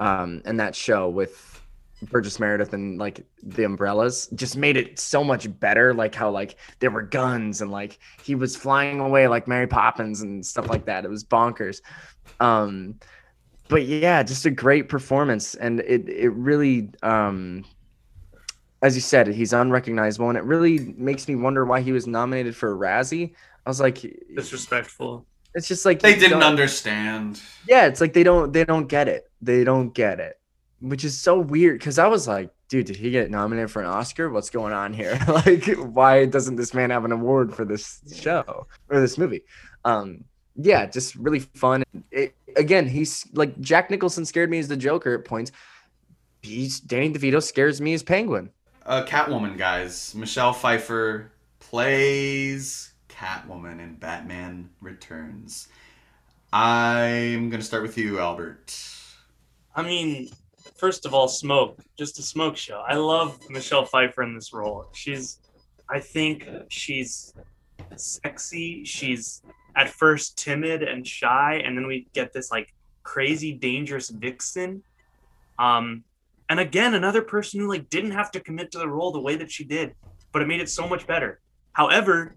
[0.00, 1.62] um, and that show with
[2.02, 5.94] Burgess Meredith and like the umbrellas just made it so much better.
[5.94, 10.22] Like how like there were guns and like he was flying away like Mary Poppins
[10.22, 11.04] and stuff like that.
[11.04, 11.82] It was bonkers.
[12.40, 12.98] Um,
[13.70, 17.64] but yeah, just a great performance, and it it really, um,
[18.82, 22.54] as you said, he's unrecognizable, and it really makes me wonder why he was nominated
[22.56, 23.32] for a Razzie.
[23.66, 24.00] I was like,
[24.34, 25.26] Disrespectful.
[25.54, 27.40] it's just like They didn't don't- understand.
[27.68, 29.30] Yeah, it's like they don't they don't get it.
[29.42, 30.38] They don't get it,
[30.80, 31.78] which is so weird.
[31.78, 34.30] Because I was like, dude, did he get nominated for an Oscar?
[34.30, 35.18] What's going on here?
[35.28, 39.42] like, why doesn't this man have an award for this show or this movie?
[39.84, 40.24] Um,
[40.56, 41.84] yeah, just really fun.
[42.10, 45.52] It, again, he's like Jack Nicholson scared me as the Joker at points.
[46.42, 48.50] He's Danny DeVito scares me as Penguin.
[48.84, 50.14] Uh, Catwoman, guys.
[50.14, 55.68] Michelle Pfeiffer plays Catwoman in Batman Returns.
[56.52, 58.76] I'm gonna start with you, Albert.
[59.74, 60.30] I mean,
[60.76, 61.78] first of all, smoke.
[61.96, 62.82] Just a smoke show.
[62.86, 64.86] I love Michelle Pfeiffer in this role.
[64.92, 65.38] She's,
[65.88, 67.32] I think she's
[67.96, 68.84] sexy.
[68.84, 69.42] She's
[69.80, 72.68] at first timid and shy, and then we get this like
[73.02, 74.82] crazy, dangerous vixen.
[75.58, 76.04] Um,
[76.50, 79.36] And again, another person who like didn't have to commit to the role the way
[79.36, 79.94] that she did,
[80.32, 81.40] but it made it so much better.
[81.72, 82.34] However,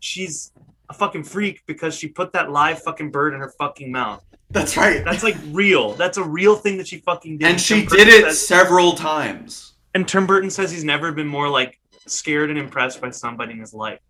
[0.00, 0.52] she's
[0.90, 4.22] a fucking freak because she put that live fucking bird in her fucking mouth.
[4.50, 5.02] That's right.
[5.04, 5.94] That's like real.
[5.94, 7.48] That's a real thing that she fucking did.
[7.48, 9.74] and she Tim did Burton it says- several times.
[9.94, 13.58] and Tim Burton says he's never been more like scared and impressed by somebody in
[13.60, 14.00] his life,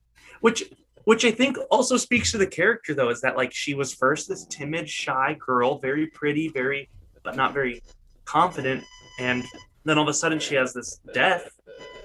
[0.40, 0.64] which
[1.05, 4.29] which I think also speaks to the character though, is that like she was first
[4.29, 6.89] this timid, shy girl, very pretty, very
[7.23, 7.83] but not very
[8.24, 8.85] confident,
[9.19, 9.45] and
[9.85, 11.51] then all of a sudden she has this death,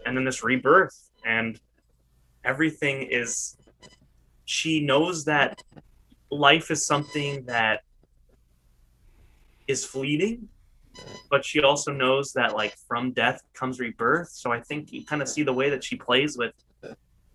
[0.05, 1.59] and then this rebirth, and
[2.43, 3.57] everything is.
[4.45, 5.61] She knows that
[6.31, 7.81] life is something that
[9.67, 10.47] is fleeting
[11.29, 15.21] but she also knows that like from death comes rebirth so i think you kind
[15.21, 16.53] of see the way that she plays with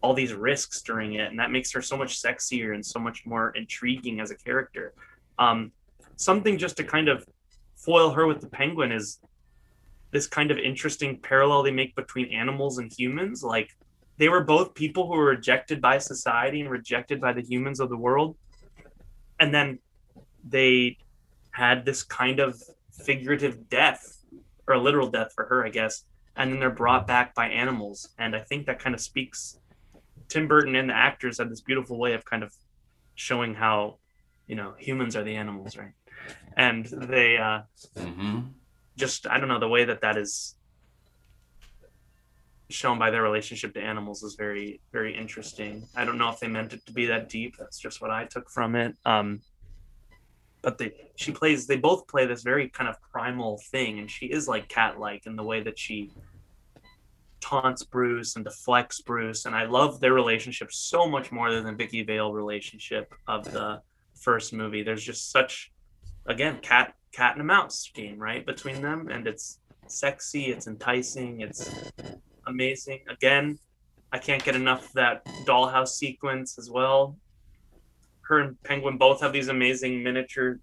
[0.03, 3.25] all these risks during it and that makes her so much sexier and so much
[3.27, 4.93] more intriguing as a character
[5.39, 5.73] um,
[6.17, 7.25] something just to kind of
[7.77, 9.21] foil her with the penguin is
[10.11, 13.71] this kind of interesting parallel they make between animals and humans like
[14.19, 17.89] they were both people who were rejected by society and rejected by the humans of
[17.89, 18.37] the world
[19.41, 19.79] and then
[20.49, 20.97] they
[21.53, 22.61] had this kind of
[22.93, 24.19] figurative death
[24.67, 26.05] or literal death for her, I guess.
[26.37, 28.09] And then they're brought back by animals.
[28.19, 29.59] And I think that kind of speaks.
[30.33, 32.55] Tim Burton and the actors had this beautiful way of kind of
[33.17, 33.99] showing how,
[34.47, 35.93] you know, humans are the animals, right?
[36.57, 37.61] And they uh,
[37.99, 38.41] hmm
[38.97, 40.55] just, I don't know, the way that that is
[42.71, 45.87] shown by their relationship to animals is very, very interesting.
[45.95, 47.57] I don't know if they meant it to be that deep.
[47.59, 48.97] That's just what I took from it.
[49.05, 49.41] Um,
[50.63, 54.27] but they she plays they both play this very kind of primal thing and she
[54.27, 56.13] is like cat like in the way that she
[57.43, 61.73] taunts bruce and deflects bruce and i love their relationship so much more than the
[61.73, 63.83] vicki vale relationship of the
[64.23, 64.83] first movie.
[64.83, 65.73] There's just such
[66.27, 69.59] again cat cat and a mouse game right between them and it's
[69.89, 71.71] sexy it's enticing it's
[72.47, 73.01] amazing.
[73.09, 73.59] Again
[74.13, 77.17] i can't get enough of that dollhouse sequence as well.
[78.23, 80.61] Her and Penguin both have these amazing miniature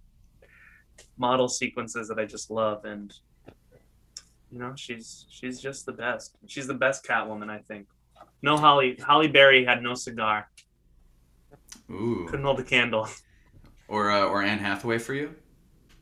[1.17, 3.13] model sequences that I just love, and
[4.51, 6.35] you know, she's she's just the best.
[6.47, 7.87] She's the best Catwoman, I think.
[8.41, 10.49] No Holly Halle Berry had no cigar,
[11.89, 12.25] Ooh.
[12.29, 13.07] couldn't hold a candle.
[13.91, 15.33] Or uh, or Anne Hathaway for you?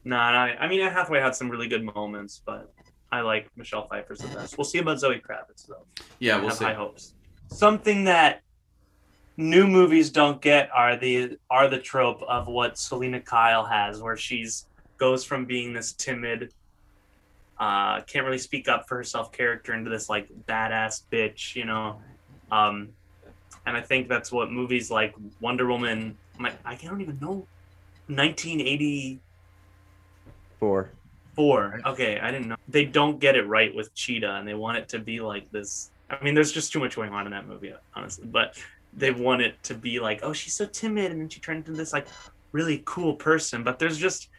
[0.03, 2.73] Nah, nah, I mean, Anne Hathaway had some really good moments, but
[3.13, 4.57] I like Michelle Pfeiffer's the best.
[4.57, 5.85] We'll see about Zoe Kravitz though.
[6.19, 6.65] Yeah, we'll have see.
[6.65, 7.13] high hopes.
[7.49, 8.41] Something that
[9.37, 14.17] new movies don't get are the are the trope of what Selina Kyle has, where
[14.17, 14.65] she's
[14.97, 16.51] goes from being this timid,
[17.59, 21.99] uh, can't really speak up for herself character into this like badass bitch, you know.
[22.51, 22.89] Um,
[23.65, 26.17] and I think that's what movies like Wonder Woman.
[26.39, 27.45] I don't even know.
[28.07, 30.91] 1984.
[31.35, 31.81] Four.
[31.85, 32.55] Okay, I didn't know.
[32.67, 35.91] They don't get it right with Cheetah, and they want it to be like this.
[36.09, 38.25] I mean, there's just too much going on in that movie, honestly.
[38.25, 38.57] But
[38.93, 41.73] they want it to be like, oh, she's so timid, and then she turned into
[41.73, 42.07] this like
[42.53, 43.63] really cool person.
[43.63, 44.29] But there's just,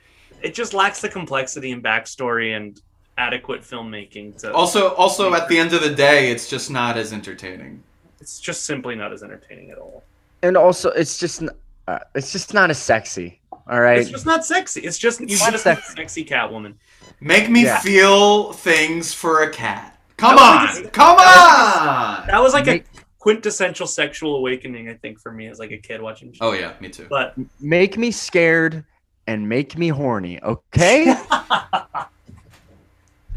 [0.42, 2.80] it just lacks the complexity and backstory and
[3.18, 4.38] adequate filmmaking.
[4.38, 7.82] To Also, also at the end of the day, it's just not as entertaining.
[8.20, 10.02] it's just simply not as entertaining at all.
[10.42, 11.50] And also, it's just n-
[11.86, 13.40] uh, it's just not as sexy.
[13.70, 13.98] All right.
[13.98, 14.80] It's just not sexy.
[14.82, 15.94] It's just you It's not just a sexy.
[15.96, 16.74] sexy Catwoman.
[17.20, 17.78] Make me Yeah.
[17.80, 19.98] feel things for a cat.
[20.16, 22.26] Come That on, like come that on.
[22.28, 25.78] That was like Make- a quintessential sexual awakening, I think, for me as like a
[25.78, 26.34] kid watching.
[26.40, 27.06] Oh yeah, me too.
[27.10, 28.84] But make me scared
[29.26, 30.40] and make me horny.
[30.42, 31.14] Okay.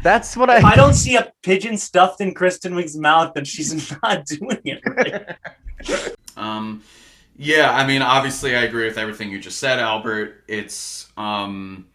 [0.02, 0.76] That's what if I I.
[0.76, 5.36] don't see a pigeon stuffed in Kristen Wiig's mouth, then she's not doing it right.
[6.34, 6.82] Um,
[7.36, 10.44] yeah, I mean, obviously, I agree with everything you just said, Albert.
[10.48, 11.88] It's um,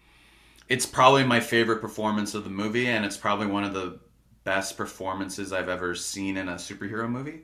[0.69, 3.99] it's probably my favorite performance of the movie, and it's probably one of the
[4.43, 7.41] best performances I've ever seen in a superhero movie.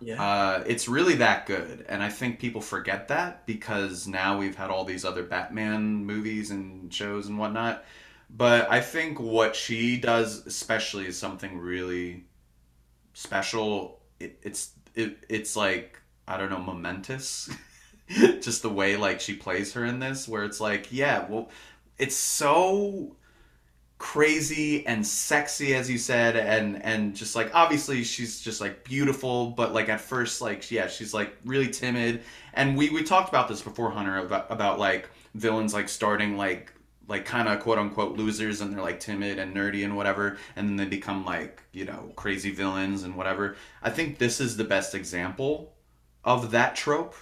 [0.00, 0.22] Yeah.
[0.22, 4.70] Uh, it's really that good, and I think people forget that because now we've had
[4.70, 7.84] all these other Batman movies and shows and whatnot.
[8.28, 12.24] But I think what she does, especially, is something really
[13.14, 14.00] special.
[14.20, 17.50] It, it's it, it's like I don't know, momentous.
[18.08, 21.50] Just the way like she plays her in this, where it's like, yeah, well,
[21.98, 23.16] it's so
[23.98, 29.52] crazy and sexy as you said and and just like obviously she's just like beautiful
[29.52, 32.22] but like at first like yeah she's like really timid
[32.52, 36.74] and we we talked about this before hunter about about like villains like starting like
[37.08, 40.68] like kind of quote unquote losers and they're like timid and nerdy and whatever and
[40.68, 44.64] then they become like you know crazy villains and whatever i think this is the
[44.64, 45.72] best example
[46.24, 47.14] of that trope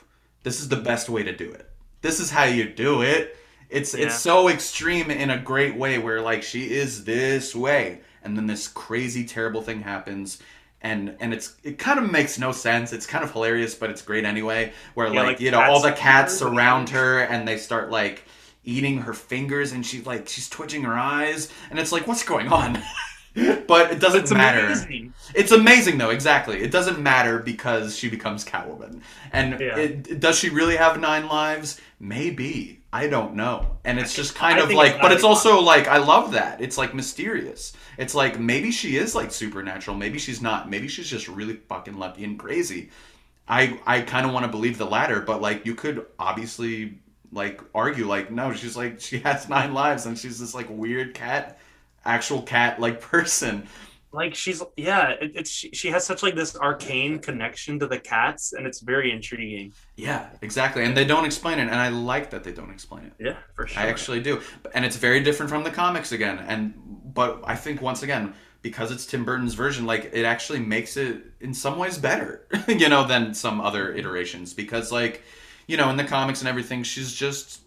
[0.42, 1.70] this is the best way to do it
[2.00, 3.36] this is how you do it
[3.70, 4.06] It's Yeah.
[4.06, 8.46] it's so extreme in a great way where like she is this way and then
[8.46, 10.38] this crazy terrible thing happens
[10.80, 12.92] and and it's it kind of makes no sense.
[12.92, 14.72] It's kind of hilarious, but it's great anyway.
[14.94, 17.48] Where Yeah, like, like you know all the cats cats fingers and surround her and
[17.48, 18.24] they start like
[18.64, 22.48] eating her fingers and she like she's twitching her eyes and it's like what's going
[22.48, 22.82] on?
[23.66, 24.66] but it doesn't It's matter.
[24.66, 25.12] amazing.
[25.34, 26.62] It's amazing though, exactly.
[26.62, 29.02] It doesn't matter because she becomes Catwoman.
[29.32, 29.76] And Yeah.
[29.76, 31.80] it, does she really have nine lives?
[31.98, 32.80] Maybe.
[32.92, 33.78] I don't know.
[33.84, 36.60] And it's just kind I of like it's but it's also like I love that.
[36.60, 37.72] It's like mysterious.
[37.98, 40.70] It's like maybe she is like supernatural, maybe she's not.
[40.70, 42.90] Maybe she's just really fucking lucky and crazy.
[43.48, 47.00] I I kind of want to believe the latter, but like you could obviously
[47.34, 51.14] like argue like no, she's like she has nine lives and she's this like weird
[51.14, 51.58] cat
[52.04, 53.66] actual cat like person.
[54.12, 57.98] Like she's yeah, it, it's she, she has such like this arcane connection to the
[57.98, 59.72] cats, and it's very intriguing.
[59.96, 60.84] Yeah, exactly.
[60.84, 63.12] And they don't explain it, and I like that they don't explain it.
[63.18, 63.82] Yeah, for sure.
[63.82, 64.40] I actually do.
[64.72, 66.38] And it's very different from the comics again.
[66.46, 66.74] And
[67.12, 71.20] but I think once again, because it's Tim Burton's version, like it actually makes it
[71.40, 74.54] in some ways better, you know, than some other iterations.
[74.54, 75.24] Because like,
[75.66, 77.60] you know, in the comics and everything, she's just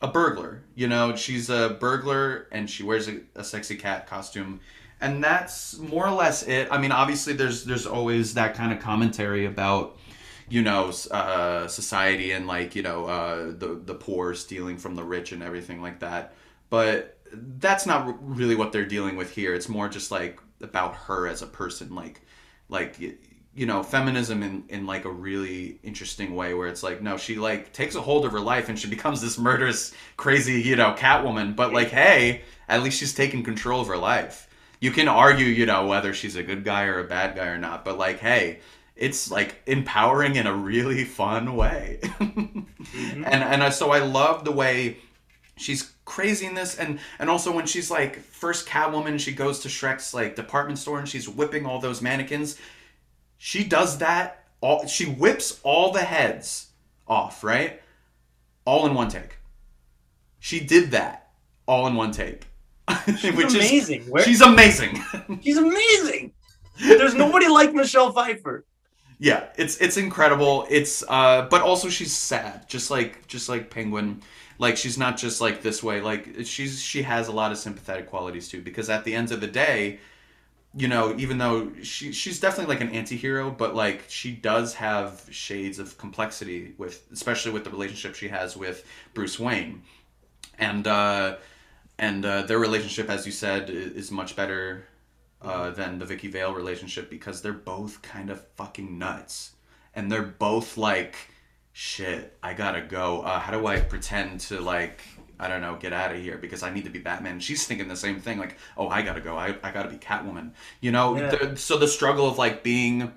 [0.00, 0.62] a burglar.
[0.74, 4.60] You know, she's a burglar and she wears a, a sexy cat costume.
[5.00, 6.68] And that's more or less it.
[6.70, 9.98] I mean, obviously, there's there's always that kind of commentary about
[10.48, 15.04] you know uh, society and like you know uh, the the poor stealing from the
[15.04, 16.32] rich and everything like that.
[16.70, 19.54] But that's not really what they're dealing with here.
[19.54, 22.22] It's more just like about her as a person, like
[22.70, 22.96] like
[23.56, 27.36] you know feminism in in like a really interesting way where it's like no she
[27.36, 30.94] like takes a hold of her life and she becomes this murderous crazy you know
[30.96, 31.56] catwoman.
[31.56, 34.48] But like hey at least she's taking control of her life.
[34.80, 37.58] You can argue you know whether she's a good guy or a bad guy or
[37.58, 38.60] not but like hey
[38.94, 42.00] it's like empowering in a really fun way.
[42.86, 43.24] Mhm.
[43.26, 44.98] and and I, so i love the way
[45.56, 49.68] she's crazy in this and and also when she's like first catwoman she goes to
[49.68, 52.56] shreck's like department store and she's whipping all those mannequins
[53.38, 56.68] she does that all she whips all the heads
[57.06, 57.80] off right?
[58.64, 59.38] All in one take.
[60.38, 61.30] She did that
[61.66, 62.46] all in one take.
[63.18, 64.02] She's amazing.
[64.10, 65.02] Where, she's amazing.
[65.42, 66.32] She's amazing.
[66.80, 68.64] There's nobody like Michelle Pfeiffer.
[69.18, 70.66] yeah it's it's incredible.
[70.70, 74.22] It's uh but also she's sad just like just like penguin.
[74.58, 76.00] Like she's not just like this way.
[76.00, 79.40] Like she's she has a lot of sympathetic qualities too because at the end of
[79.40, 79.98] the day
[80.76, 85.26] you know even though she she's definitely like an anti-hero but like she does have
[85.30, 89.82] shades of complexity with especially with the relationship she has with bruce wayne
[90.58, 91.36] and uh
[91.98, 94.84] and uh, their relationship as you said is much better
[95.42, 99.52] uh, than the Vicki Vale relationship because they're both kind of fucking nuts,
[99.94, 101.16] and they're both like,
[101.72, 103.20] shit, I gotta go.
[103.20, 105.02] Uh, how do I pretend to like,
[105.38, 107.40] I don't know, get out of here because I need to be Batman?
[107.40, 109.36] She's thinking the same thing, like, oh, I gotta go.
[109.36, 110.52] I, I gotta be Catwoman.
[110.80, 111.30] You know, Yeah.
[111.34, 113.12] the- so the struggle of like being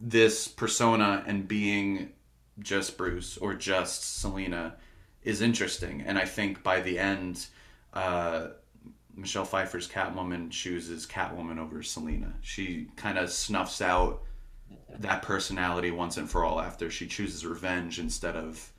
[0.00, 2.10] this persona and being
[2.58, 4.76] just Bruce or just Selina
[5.22, 7.46] is interesting, and I think by the end.
[7.92, 8.48] Uh,
[9.16, 12.34] Michelle Pfeiffer's Catwoman chooses Catwoman over Selena.
[12.40, 14.22] She kind of snuffs out
[14.98, 18.72] that personality once and for all after she chooses revenge instead of,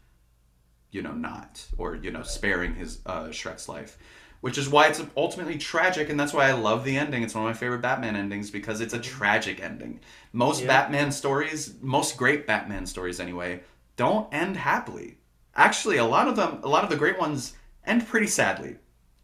[0.96, 3.98] you know, not or you know sparing his uh, Shreck's life,
[4.40, 7.22] which is why it's ultimately tragic, and that's why I love the ending.
[7.22, 10.00] It's one of my favorite Batman endings because it's a tragic ending.
[10.32, 10.68] Most Yeah.
[10.68, 13.62] Batman stories, most great Batman stories anyway,
[13.98, 15.18] don't end happily.
[15.54, 17.54] Actually, a lot of them, a lot of the great ones
[17.86, 18.78] end pretty sadly.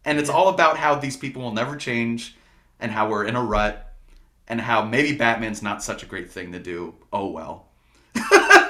[0.04, 2.36] And it's all about how these people will never change
[2.80, 3.94] and how we're in a rut
[4.46, 6.94] and how maybe Batman's not such a great thing to do.
[7.12, 7.68] Oh well.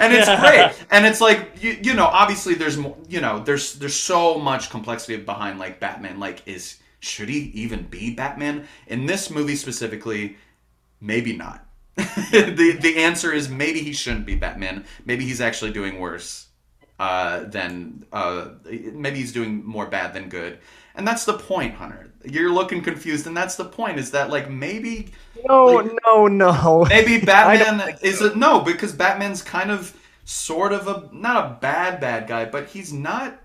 [0.00, 0.72] and it's great.
[0.90, 4.70] And it's like you, you know, obviously there's more, you know, there's there's so much
[4.70, 8.66] complexity behind like Batman like is should he even be Batman?
[8.86, 10.36] In this movie specifically,
[11.00, 11.66] maybe not.
[11.96, 14.84] the the answer is maybe he shouldn't be Batman.
[15.04, 16.48] Maybe he's actually doing worse
[16.98, 20.58] uh, than uh, maybe he's doing more bad than good.
[20.94, 22.12] And that's the point, Hunter.
[22.24, 23.98] You're looking confused, and that's the point.
[23.98, 25.12] Is that like maybe
[25.48, 26.86] No, Like- no, no.
[26.88, 32.00] maybe Batman is a no because Batman's kind of sort of a not a bad
[32.00, 33.40] bad guy, but he's not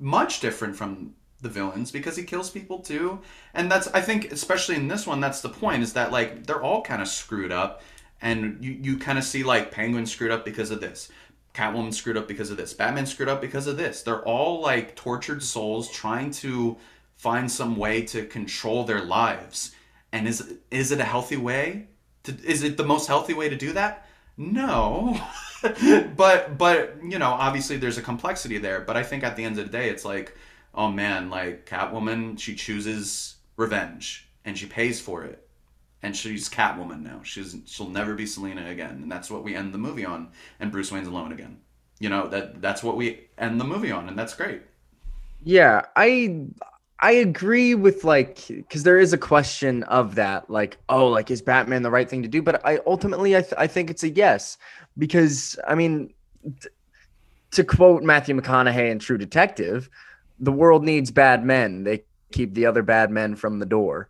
[0.00, 3.20] much different from the villains because he kills people too.
[3.54, 6.62] And that's I think especially in this one that's the point is that like they're
[6.62, 7.82] all kind of screwed up
[8.20, 11.08] and you you kind of see like Penguin screwed up because of this.
[11.54, 12.72] Catwoman screwed up because of this.
[12.74, 14.02] Batman screwed up because of this.
[14.02, 16.76] They're all like tortured souls trying to
[17.18, 19.74] find some way to control their lives.
[20.12, 21.88] And is is it a healthy way?
[22.24, 24.06] To, is it the most healthy way to do that?
[24.38, 25.20] No.
[26.16, 29.58] but but you know, obviously there's a complexity there, but I think at the end
[29.58, 30.36] of the day it's like,
[30.74, 35.44] oh man, like Catwoman, she chooses revenge and she pays for it.
[36.00, 37.22] And she's Catwoman now.
[37.24, 40.28] She's she'll never be Selina again, and that's what we end the movie on.
[40.60, 41.58] And Bruce Wayne's alone again.
[41.98, 44.62] You know that that's what we end the movie on, and that's great.
[45.42, 46.46] Yeah, I
[47.00, 51.40] I agree with like because there is a question of that, like, oh, like is
[51.40, 52.42] Batman the right thing to do?
[52.42, 54.58] But I ultimately I, th- I think it's a yes
[54.96, 56.12] because I mean,
[57.52, 59.88] to quote Matthew McConaughey in True Detective,
[60.40, 61.84] the world needs bad men.
[61.84, 62.02] They
[62.32, 64.08] keep the other bad men from the door.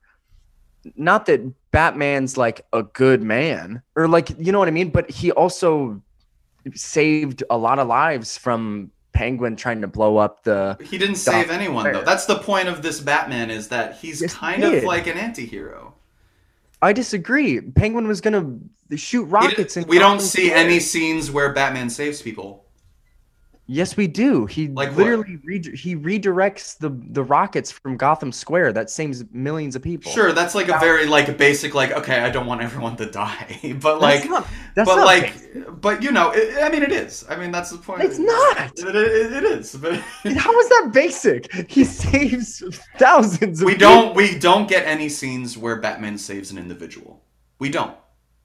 [0.97, 1.43] Not that
[1.73, 6.03] Batman's like a good man or like you know what I mean, but he also
[6.75, 10.77] saved a lot of lives from Penguin trying to blow up the.
[10.83, 12.03] He didn't save anyone though.
[12.03, 15.19] That's the point of this Batman is that he's Yes, he kind of like an
[15.19, 15.95] anti-hero.
[16.81, 17.61] I disagree.
[17.61, 18.59] Penguin was gonna
[18.95, 22.65] shoot rockets, and we don't see any scenes where Batman saves people.
[23.71, 24.47] Yes, we do.
[24.47, 28.73] He Like literally re- he redirects the the rockets from Gotham Square.
[28.73, 30.11] That saves millions of people.
[30.11, 33.59] Sure, that's like a very like basic like okay, I don't want everyone to die,
[33.83, 35.81] but That's like not, that's but not like basic.
[35.83, 37.27] but you know, it, I mean it is.
[37.29, 38.05] I mean that's the point.
[38.05, 38.73] It's not.
[38.79, 39.77] It, it, it is.
[39.77, 39.97] But
[40.37, 41.53] how is that basic?
[41.71, 42.63] He saves
[42.97, 43.61] thousands.
[43.61, 43.89] Of we people.
[43.91, 47.23] don't we don't get any scenes where Batman saves an individual.
[47.59, 47.95] We don't.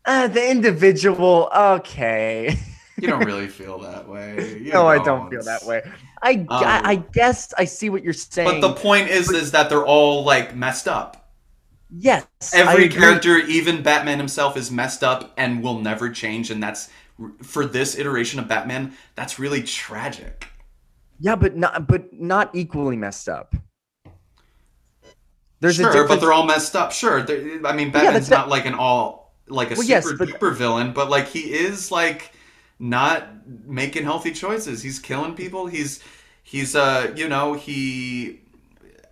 [0.04, 1.50] Uh, the individual.
[1.56, 2.58] Okay.
[2.99, 4.60] You don't really feel that way.
[4.61, 5.82] You no, I don't feel that way.
[6.22, 8.48] I, I I guess I see what you're saying.
[8.48, 11.32] Um, But the point is, is that they're all like messed up.
[11.90, 16.52] yes, Every character, even Batman himself, is messed up and will never change.
[16.52, 16.90] And that's
[17.41, 18.94] for this iteration of Batman.
[19.15, 20.48] That's really tragic.
[21.20, 23.56] Yeah, but not but not equally messed up.
[25.61, 26.91] There's sure, but they're all messed up.
[26.91, 30.11] Sure, they're- I mean Batman's that's not like an all like a Well, super yes,
[30.18, 32.32] but- duper villain, but like he is like
[32.80, 33.28] not
[33.68, 34.82] making healthy choices.
[34.84, 35.68] He's killing people.
[35.68, 36.02] He's
[36.44, 38.41] he's uh you know he.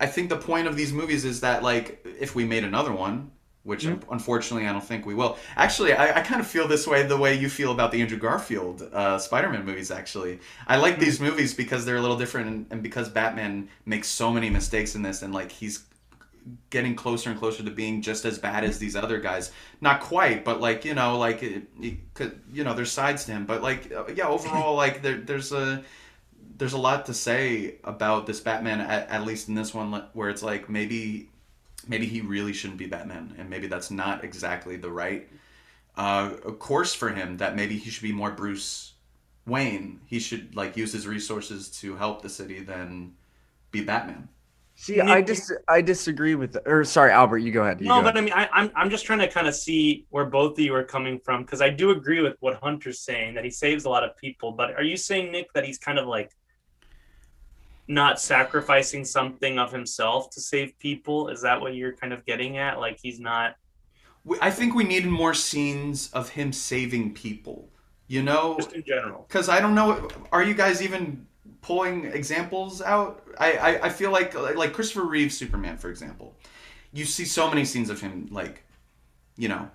[0.00, 3.30] I think the point of these movies is that like if we made another one.
[3.64, 4.12] Which Mm-hmm.
[4.12, 5.38] unfortunately I don't think we will.
[5.54, 8.18] Actually, I, I kind of feel this way the way you feel about the Andrew
[8.18, 9.92] Garfield uh, Spider-Man movies.
[9.92, 11.26] Actually, I like these Mm-hmm.
[11.26, 15.02] movies because they're a little different, and, and because Batman makes so many mistakes in
[15.02, 15.84] this, and like he's
[16.70, 19.52] getting closer and closer to being just as bad as these other guys.
[19.80, 23.32] Not quite, but like you know, like it, it could, you know, there's sides to
[23.32, 23.46] him.
[23.46, 25.82] But like uh, yeah, overall, like there, there's a
[26.56, 28.80] there's a lot to say about this Batman.
[28.80, 31.28] At, at least in this one, where it's like maybe
[31.86, 35.28] maybe he really shouldn't be Batman, and maybe that's not exactly the right
[35.96, 37.36] uh, course for him.
[37.38, 38.92] That maybe he should be more Bruce
[39.46, 40.00] Wayne.
[40.06, 43.14] He should like use his resources to help the city than
[43.70, 44.28] be Batman.
[44.74, 46.56] See, I dis I disagree with.
[46.66, 47.80] Or sorry, Albert, you go ahead.
[47.80, 50.06] You no, go but I mean, I, I'm I'm just trying to kind of see
[50.10, 53.34] where both of you are coming from because I do agree with what Hunter's saying
[53.34, 54.52] that he saves a lot of people.
[54.52, 56.32] But are you saying Nick that he's kind of like
[57.88, 61.28] not sacrificing something of himself to save people?
[61.28, 62.80] Is that what you're kind of getting at?
[62.80, 63.56] Like he's not
[64.24, 67.68] We- I think we needed more scenes of him saving people.
[68.08, 69.24] You know, just in general.
[69.26, 70.08] because I don't know.
[70.32, 71.26] Are you guys even
[71.60, 73.22] pulling examples out?
[73.38, 76.36] I, I, I feel like like Christopher Reeve's Superman, for example.
[76.92, 78.64] You see so many scenes of him like,
[79.36, 79.70] you know,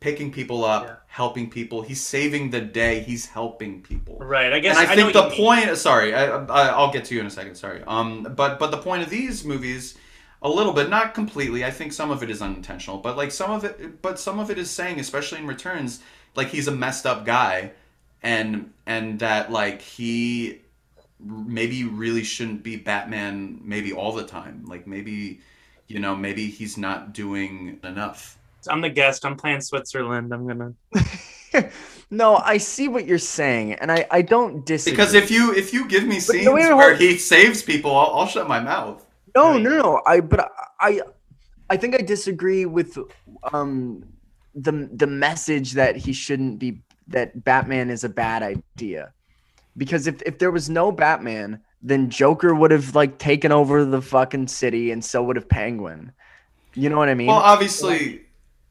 [0.00, 0.94] picking people up, Yeah.
[1.06, 1.82] helping people.
[1.82, 3.00] He's saving the day.
[3.00, 4.18] He's helping people.
[4.18, 4.52] Right.
[4.52, 5.66] I guess and I, know think the you mean.
[5.66, 5.76] point.
[5.78, 7.54] Sorry, I, I, I'll get to you in a second.
[7.54, 7.82] Sorry.
[7.86, 9.96] Um, but but the point of these movies,
[10.42, 11.64] a little bit, not completely.
[11.64, 14.50] I think some of it is unintentional, but like some of it, but some of
[14.50, 16.00] it is saying, especially in Returns,
[16.34, 17.72] like he's a messed up guy,
[18.22, 20.60] and and that like he
[21.20, 24.64] maybe really shouldn't be Batman maybe all the time.
[24.66, 25.40] Like maybe,
[25.86, 28.38] you know, maybe he's not doing enough.
[28.68, 29.24] I'm the guest.
[29.24, 30.32] I'm playing Switzerland.
[30.32, 30.74] I'm gonna.
[32.10, 34.92] no, I see what you're saying, and I I don't disagree.
[34.96, 37.62] Because if you if you give me But scenes no, wait, where hold- he saves
[37.62, 39.04] people, I'll, I'll shut my mouth.
[39.34, 39.62] No, Right.
[39.62, 40.02] no, no.
[40.06, 40.50] I but
[40.80, 41.00] I
[41.70, 42.98] I think I disagree with
[43.52, 44.04] um
[44.54, 49.12] the the message that he shouldn't be that Batman is a bad idea.
[49.78, 54.02] Because if if there was no Batman, then Joker would have like taken over the
[54.02, 56.12] fucking city and so would have Penguin.
[56.74, 57.28] You know what I mean?
[57.28, 58.22] Well, obviously,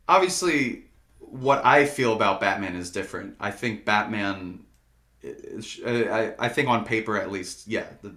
[0.08, 0.86] obviously,
[1.20, 3.36] what I feel about Batman is different.
[3.40, 4.66] I think Batman,
[5.26, 8.16] uh, I, I think on paper at least, yeah, the,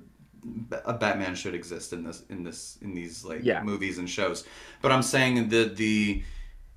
[0.84, 3.62] a Batman should exist in this, in this, in these like Yeah.
[3.62, 4.44] movies and shows.
[4.82, 6.22] But I'm saying that the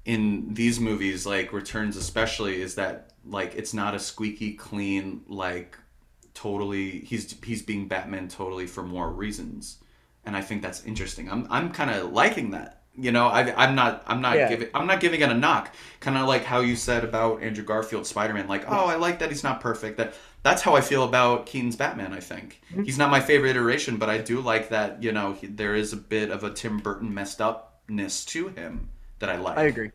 [0.06, 5.78] in these movies, like Returns especially, is that like it's not a squeaky clean like
[6.34, 9.78] totally he's he's being Batman totally for more reasons.
[10.26, 11.30] And I think that's interesting.
[11.30, 12.80] I'm I'm kind of liking that.
[12.96, 14.04] You know, I, I'm not.
[14.06, 14.48] I'm not Yeah.
[14.48, 14.70] giving.
[14.74, 15.74] I'm not giving it a knock.
[16.00, 18.48] Kind of like how you said about Andrew Garfield Spider-Man.
[18.48, 19.98] Like, oh, I like that he's not perfect.
[19.98, 22.14] That that's how I feel about Keaton's Batman.
[22.14, 22.84] I think Mm-hmm.
[22.84, 25.02] he's not my favorite iteration, but I do like that.
[25.02, 28.90] You know, he, there is a bit of a Tim Burton messed upness to him
[29.20, 29.58] that I like.
[29.58, 29.92] I agree.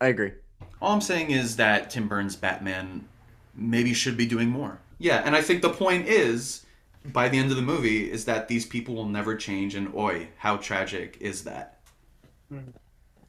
[0.00, 0.34] I agree.
[0.80, 3.08] All I'm saying is that Tim Burton's Batman
[3.54, 4.78] maybe should be doing more.
[4.98, 6.64] Yeah, and I think the point is,
[7.04, 10.28] by the end of the movie, is that these people will never change, and oi,
[10.38, 11.80] how tragic is that?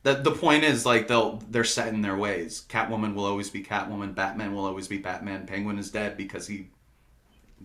[0.04, 2.66] That the point is like they'll they're set in their ways.
[2.70, 4.14] Catwoman will always be Catwoman.
[4.14, 5.48] Batman will always be Batman.
[5.48, 6.70] Penguin is dead because he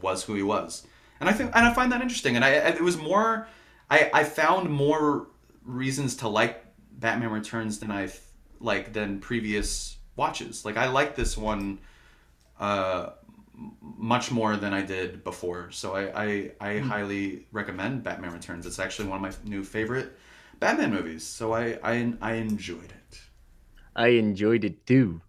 [0.00, 0.86] was who he was,
[1.20, 2.36] and I think and I find that interesting.
[2.36, 3.46] And I it was more,
[3.90, 5.28] I I found more
[5.64, 8.10] reasons to like Batman Returns than I
[8.58, 10.64] like than previous watches.
[10.64, 11.78] Like I like this one
[12.58, 13.10] uh,
[13.80, 15.70] much more than I did before.
[15.70, 18.66] So I I, I highly recommend Batman Returns.
[18.66, 20.18] It's actually one of my new favorite
[20.58, 21.24] Batman movies.
[21.24, 23.20] So I I, I enjoyed it.
[23.94, 25.20] I enjoyed it too.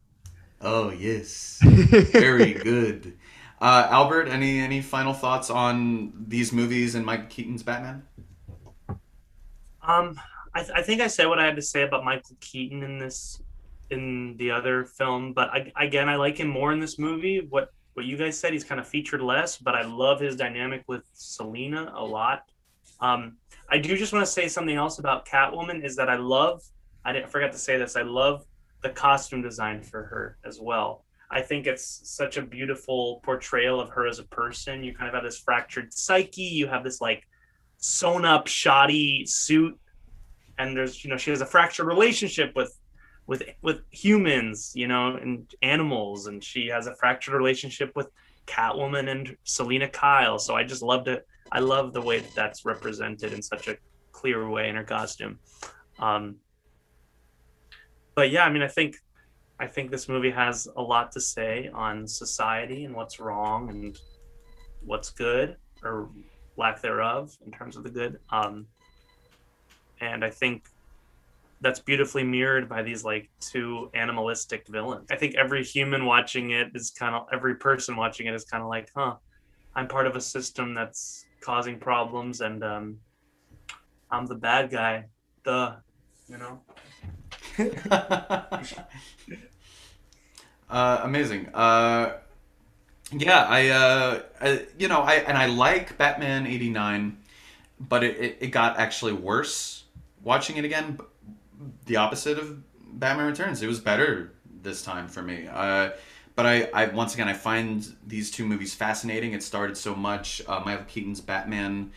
[0.61, 3.17] Oh yes, very good.
[3.59, 8.03] Uh, Albert, any any final thoughts on these movies and Mike Keaton's Batman?
[9.83, 10.19] Um,
[10.53, 12.97] I, th- I think I said what I had to say about Michael Keaton in
[12.99, 13.41] this,
[13.89, 17.45] in the other film, but I, again, I like him more in this movie.
[17.49, 20.83] What what you guys said, he's kind of featured less, but I love his dynamic
[20.87, 22.43] with Selina a lot.
[22.99, 23.37] Um,
[23.69, 26.61] I do just want to say something else about Catwoman is that I love.
[27.03, 27.95] I didn't I forgot to say this.
[27.95, 28.45] I love
[28.81, 31.05] the costume design for her as well.
[31.29, 34.83] I think it's such a beautiful portrayal of her as a person.
[34.83, 36.41] You kind of have this fractured psyche.
[36.41, 37.23] You have this like
[37.77, 39.79] sewn up shoddy suit
[40.61, 42.77] and there's you know she has a fractured relationship with
[43.31, 46.27] with with humans you know and animals.
[46.27, 48.09] And she has a fractured relationship with
[48.45, 50.37] catwoman and selina kyle.
[50.37, 51.25] So i just loved it.
[51.51, 53.77] I love the way that that's represented in such a
[54.11, 55.39] clear way in her costume.
[55.99, 56.23] Um
[58.13, 58.97] but yeah i mean i think
[59.57, 63.97] i think this movie has a lot to say on society and what's wrong and
[64.83, 66.09] what's good or
[66.57, 68.19] lack thereof in terms of the good.
[68.29, 68.67] Um,
[70.01, 70.65] and I think
[71.61, 75.07] that's beautifully mirrored by these like two animalistic villains.
[75.11, 78.63] I think every human watching it is kind of every person watching it is kind
[78.63, 79.15] of like, huh,
[79.75, 82.97] I'm part of a system that's causing problems, and um,
[84.09, 85.05] I'm the bad guy.
[85.43, 85.77] The,
[86.27, 86.61] you know.
[90.69, 91.49] uh, amazing.
[91.53, 92.17] Uh,
[93.11, 97.17] yeah, I, uh, I, you know, I and I like Batman '89,
[97.79, 99.83] but it, it, it got actually worse
[100.23, 100.99] watching it again.
[101.85, 102.63] The opposite of
[102.99, 103.61] Batman Returns.
[103.61, 105.47] It was better this time for me.
[105.47, 105.91] Uh,
[106.35, 109.33] but I, I once again I find these two movies fascinating.
[109.33, 110.41] It started so much.
[110.47, 111.91] Uh, Michael Keaton's Batman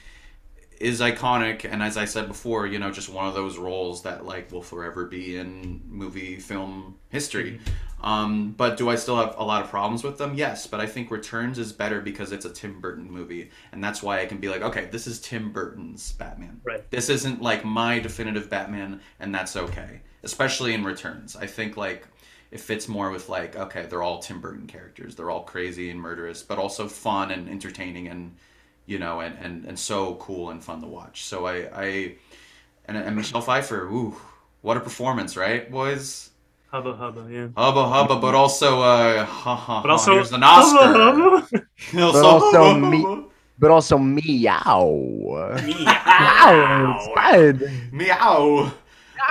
[0.85, 4.27] is iconic and as i said before you know just one of those roles that
[4.27, 7.59] like will forever be in movie film history.
[8.03, 10.35] Um, but do i still have a lot of problems with them?
[10.35, 14.03] Yes but i think returns is better because it's a tim burton movie and that's
[14.03, 16.61] why i can be like okay this is tim burton's batman.
[16.63, 16.89] Right.
[16.91, 21.35] this isn't like my definitive batman and that's okay especially in returns.
[21.35, 22.07] I think like
[22.51, 25.15] it fits more with like okay they're all tim burton characters.
[25.15, 28.37] They're all crazy and murderous but also fun and entertaining and
[28.87, 31.25] you know, and, and, and so cool and fun to watch.
[31.25, 32.15] So I, I
[32.87, 34.17] and, and Michelle Pfeiffer, ooh,
[34.63, 36.31] what a performance, right, boys?
[36.71, 37.49] Hubba hubba, yeah.
[37.57, 40.87] Hubba hubba, but also, uh, ha, ha, But also, here's an Oscar.
[40.93, 42.03] Hubba hubba.
[42.03, 43.25] also, also hubba me- hubba.
[43.57, 45.55] But also meow.
[45.65, 46.99] Meow.
[47.23, 47.59] Meow.
[47.93, 48.73] Meow.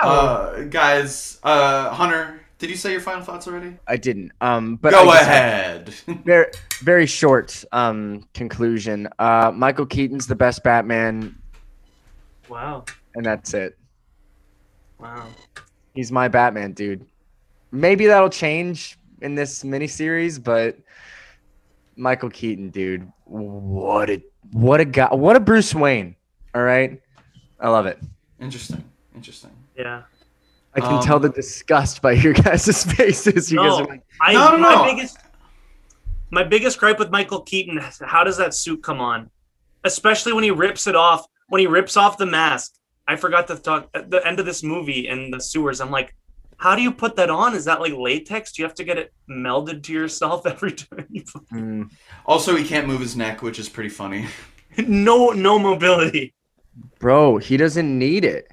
[0.02, 3.76] Uh, guys, uh, Hunter, did you say your final thoughts already?
[3.86, 4.32] I didn't.
[4.40, 5.90] Um, but Go ahead.
[6.24, 6.46] Very,
[6.80, 9.06] very short um conclusion.
[9.18, 11.36] Uh, Michael Keaton's the best Batman,
[12.48, 12.86] Wow.
[13.14, 13.76] and that's it.
[14.98, 15.26] Wow.
[15.94, 17.04] He's my Batman, dude.
[17.70, 20.78] Maybe that'll change in this miniseries, but
[21.96, 24.22] Michael Keaton, dude, what a
[24.52, 26.16] what a guy, what a Bruce Wayne.
[26.54, 26.98] All right,
[27.60, 27.98] I love it.
[28.40, 28.82] interesting.
[29.14, 29.50] Interesting.
[29.76, 30.02] Yeah.
[30.76, 33.50] I can Um, tell the disgust by your guys' faces.
[33.52, 34.84] You guys are like, I No, no, my no.
[34.84, 35.18] biggest
[36.30, 39.30] my biggest gripe with Michael Keaton is how does that suit come on?
[39.84, 42.74] Especially when he rips it off, when he rips off the mask.
[43.06, 45.80] I forgot to talk at the end of this movie in the sewers.
[45.80, 46.14] I'm like,
[46.56, 47.54] how do you put that on?
[47.54, 48.52] Is that like latex?
[48.52, 51.82] Do you have to get it melded to yourself every time you put hmm,
[52.26, 54.26] Also, he can't move his neck, which is pretty funny.
[54.88, 56.34] no no mobility.
[56.98, 58.48] bro, he doesn't need it.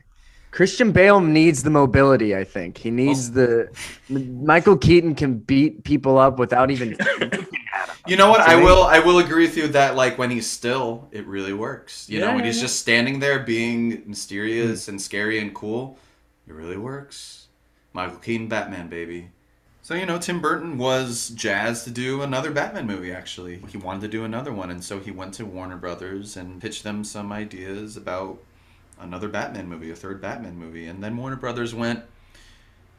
[0.52, 2.36] Christian Bale needs the mobility.
[2.36, 3.34] I think he needs oh.
[3.34, 3.70] the.
[4.10, 6.98] Michael Keaton can beat people up without even.
[8.08, 8.40] You know what?
[8.40, 8.84] To I me- will.
[8.84, 12.10] I will agree with you that like when he's still, it really works.
[12.10, 12.64] You know, when he's yeah.
[12.64, 14.92] just standing there being mysterious hmm.
[14.92, 16.00] and scary and cool,
[16.48, 17.48] it really works.
[17.94, 19.30] Michael Keaton, Batman, baby.
[19.84, 23.12] So you know, Tim Burton was jazzed to do another Batman movie.
[23.12, 26.62] Actually, he wanted to do another one, and so he went to Warner Brothers and
[26.62, 28.40] pitched them some ideas about
[29.02, 32.04] another Batman movie, a third Batman movie, and then Warner Brothers went.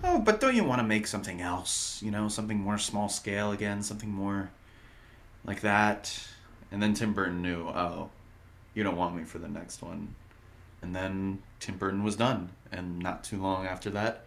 [0.05, 2.03] Oh, but don't you want to make something else?
[2.03, 4.51] You know, something more small scale again, something more
[5.45, 6.19] like that.
[6.73, 8.11] And then Tim Burton knew, oh,
[8.75, 10.15] you don't want me for the next one.
[10.81, 12.51] And then Tim Burton was done.
[12.73, 14.25] And not too long after that,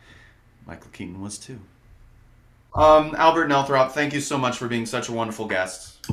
[0.65, 1.59] Michael Keaton was too.
[2.73, 6.07] Um, Albert Nelthrop, thank you so much for being such a wonderful guest.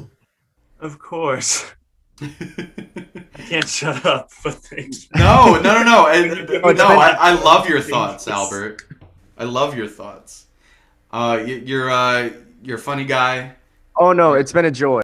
[0.80, 1.72] Of course.
[2.23, 5.09] I can't shut up, but thanks.
[5.15, 6.07] no, no, no, no.
[6.09, 8.82] And, Oh, no, I, I love your thoughts, Albert.
[9.36, 10.47] I love your thoughts.
[11.11, 12.31] Uh, you, you're uh,
[12.62, 13.53] you're a funny guy.
[13.97, 15.03] Oh no, it's been a joy.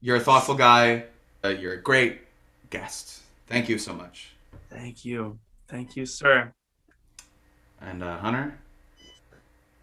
[0.00, 1.04] You're a thoughtful guy.
[1.44, 2.20] Uh, you're a great
[2.70, 3.20] guest.
[3.46, 4.30] Thank you so much.
[4.70, 5.38] Thank you.
[5.68, 6.52] Thank you, sir.
[7.80, 8.58] And uh, Hunter,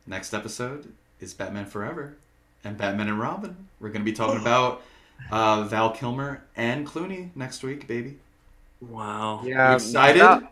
[0.07, 2.17] next episode is Batman Forever
[2.63, 3.55] and Batman and Robin.
[3.79, 4.81] We're going to be talking about
[5.31, 8.17] uh, Val Kilmer and Clooney next week, baby.
[8.81, 9.41] Wow.
[9.43, 9.47] Yeah.
[9.49, 10.19] You Yeah, excited?
[10.19, 10.47] Val-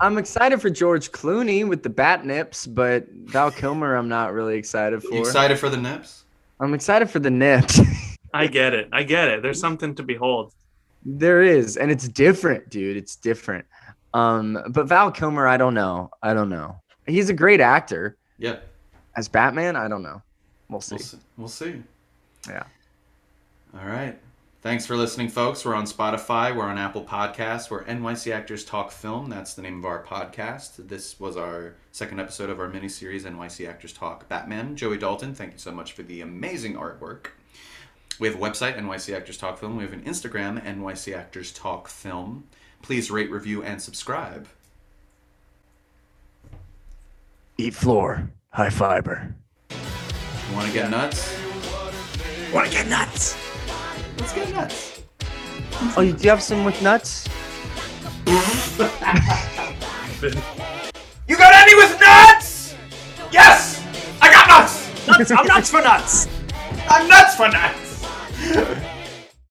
[0.00, 4.56] I'm excited for George Clooney with the bat nips, but Val Kilmer, I'm not really
[4.58, 5.14] excited for.
[5.14, 6.24] You excited for the Nips?
[6.60, 7.80] I'm excited for the nips.
[8.34, 8.88] I get it.
[8.92, 9.42] I get it.
[9.42, 10.52] There's something to behold.
[11.04, 12.96] there is, and it's different, dude.
[12.96, 13.64] It's different.
[14.14, 16.10] Um, but Val Kilmer, I don't know.
[16.22, 16.80] I don't know.
[17.06, 18.16] He's a great actor.
[18.38, 18.56] Yeah,
[19.16, 20.20] As Batman, I don't know.
[20.68, 20.94] We'll see.
[20.96, 21.18] we'll see.
[21.36, 21.82] We'll see.
[22.48, 22.64] Yeah.
[23.78, 24.18] All right.
[24.62, 25.64] Thanks for listening, folks.
[25.64, 26.54] We're on Spotify.
[26.54, 27.70] We're on Apple Podcasts.
[27.70, 29.28] We're NYC Actors Talk Film.
[29.28, 30.88] That's the name of our podcast.
[30.88, 34.74] This was our second episode of our mini series, NYC Actors Talk Batman.
[34.76, 37.28] Joey Dalton, thank you so much for the amazing artwork.
[38.18, 39.76] We have a website, NYC Actors Talk Film.
[39.76, 42.44] We have an Instagram, NYC Actors Talk Film.
[42.82, 44.48] Please rate, review, and subscribe.
[47.58, 49.34] Eat floor, high fiber.
[49.70, 51.36] You want to get nuts?
[52.52, 53.45] Want to get nuts?
[54.18, 55.02] Let's get nuts.
[55.96, 57.28] Oh, you do have some with nuts?
[61.28, 62.74] You got any with nuts?
[63.32, 63.82] Yes!
[64.22, 65.06] I got nuts!
[65.06, 65.30] nuts.
[65.32, 66.28] I'm nuts for nuts.
[66.88, 68.86] I'm nuts for nuts!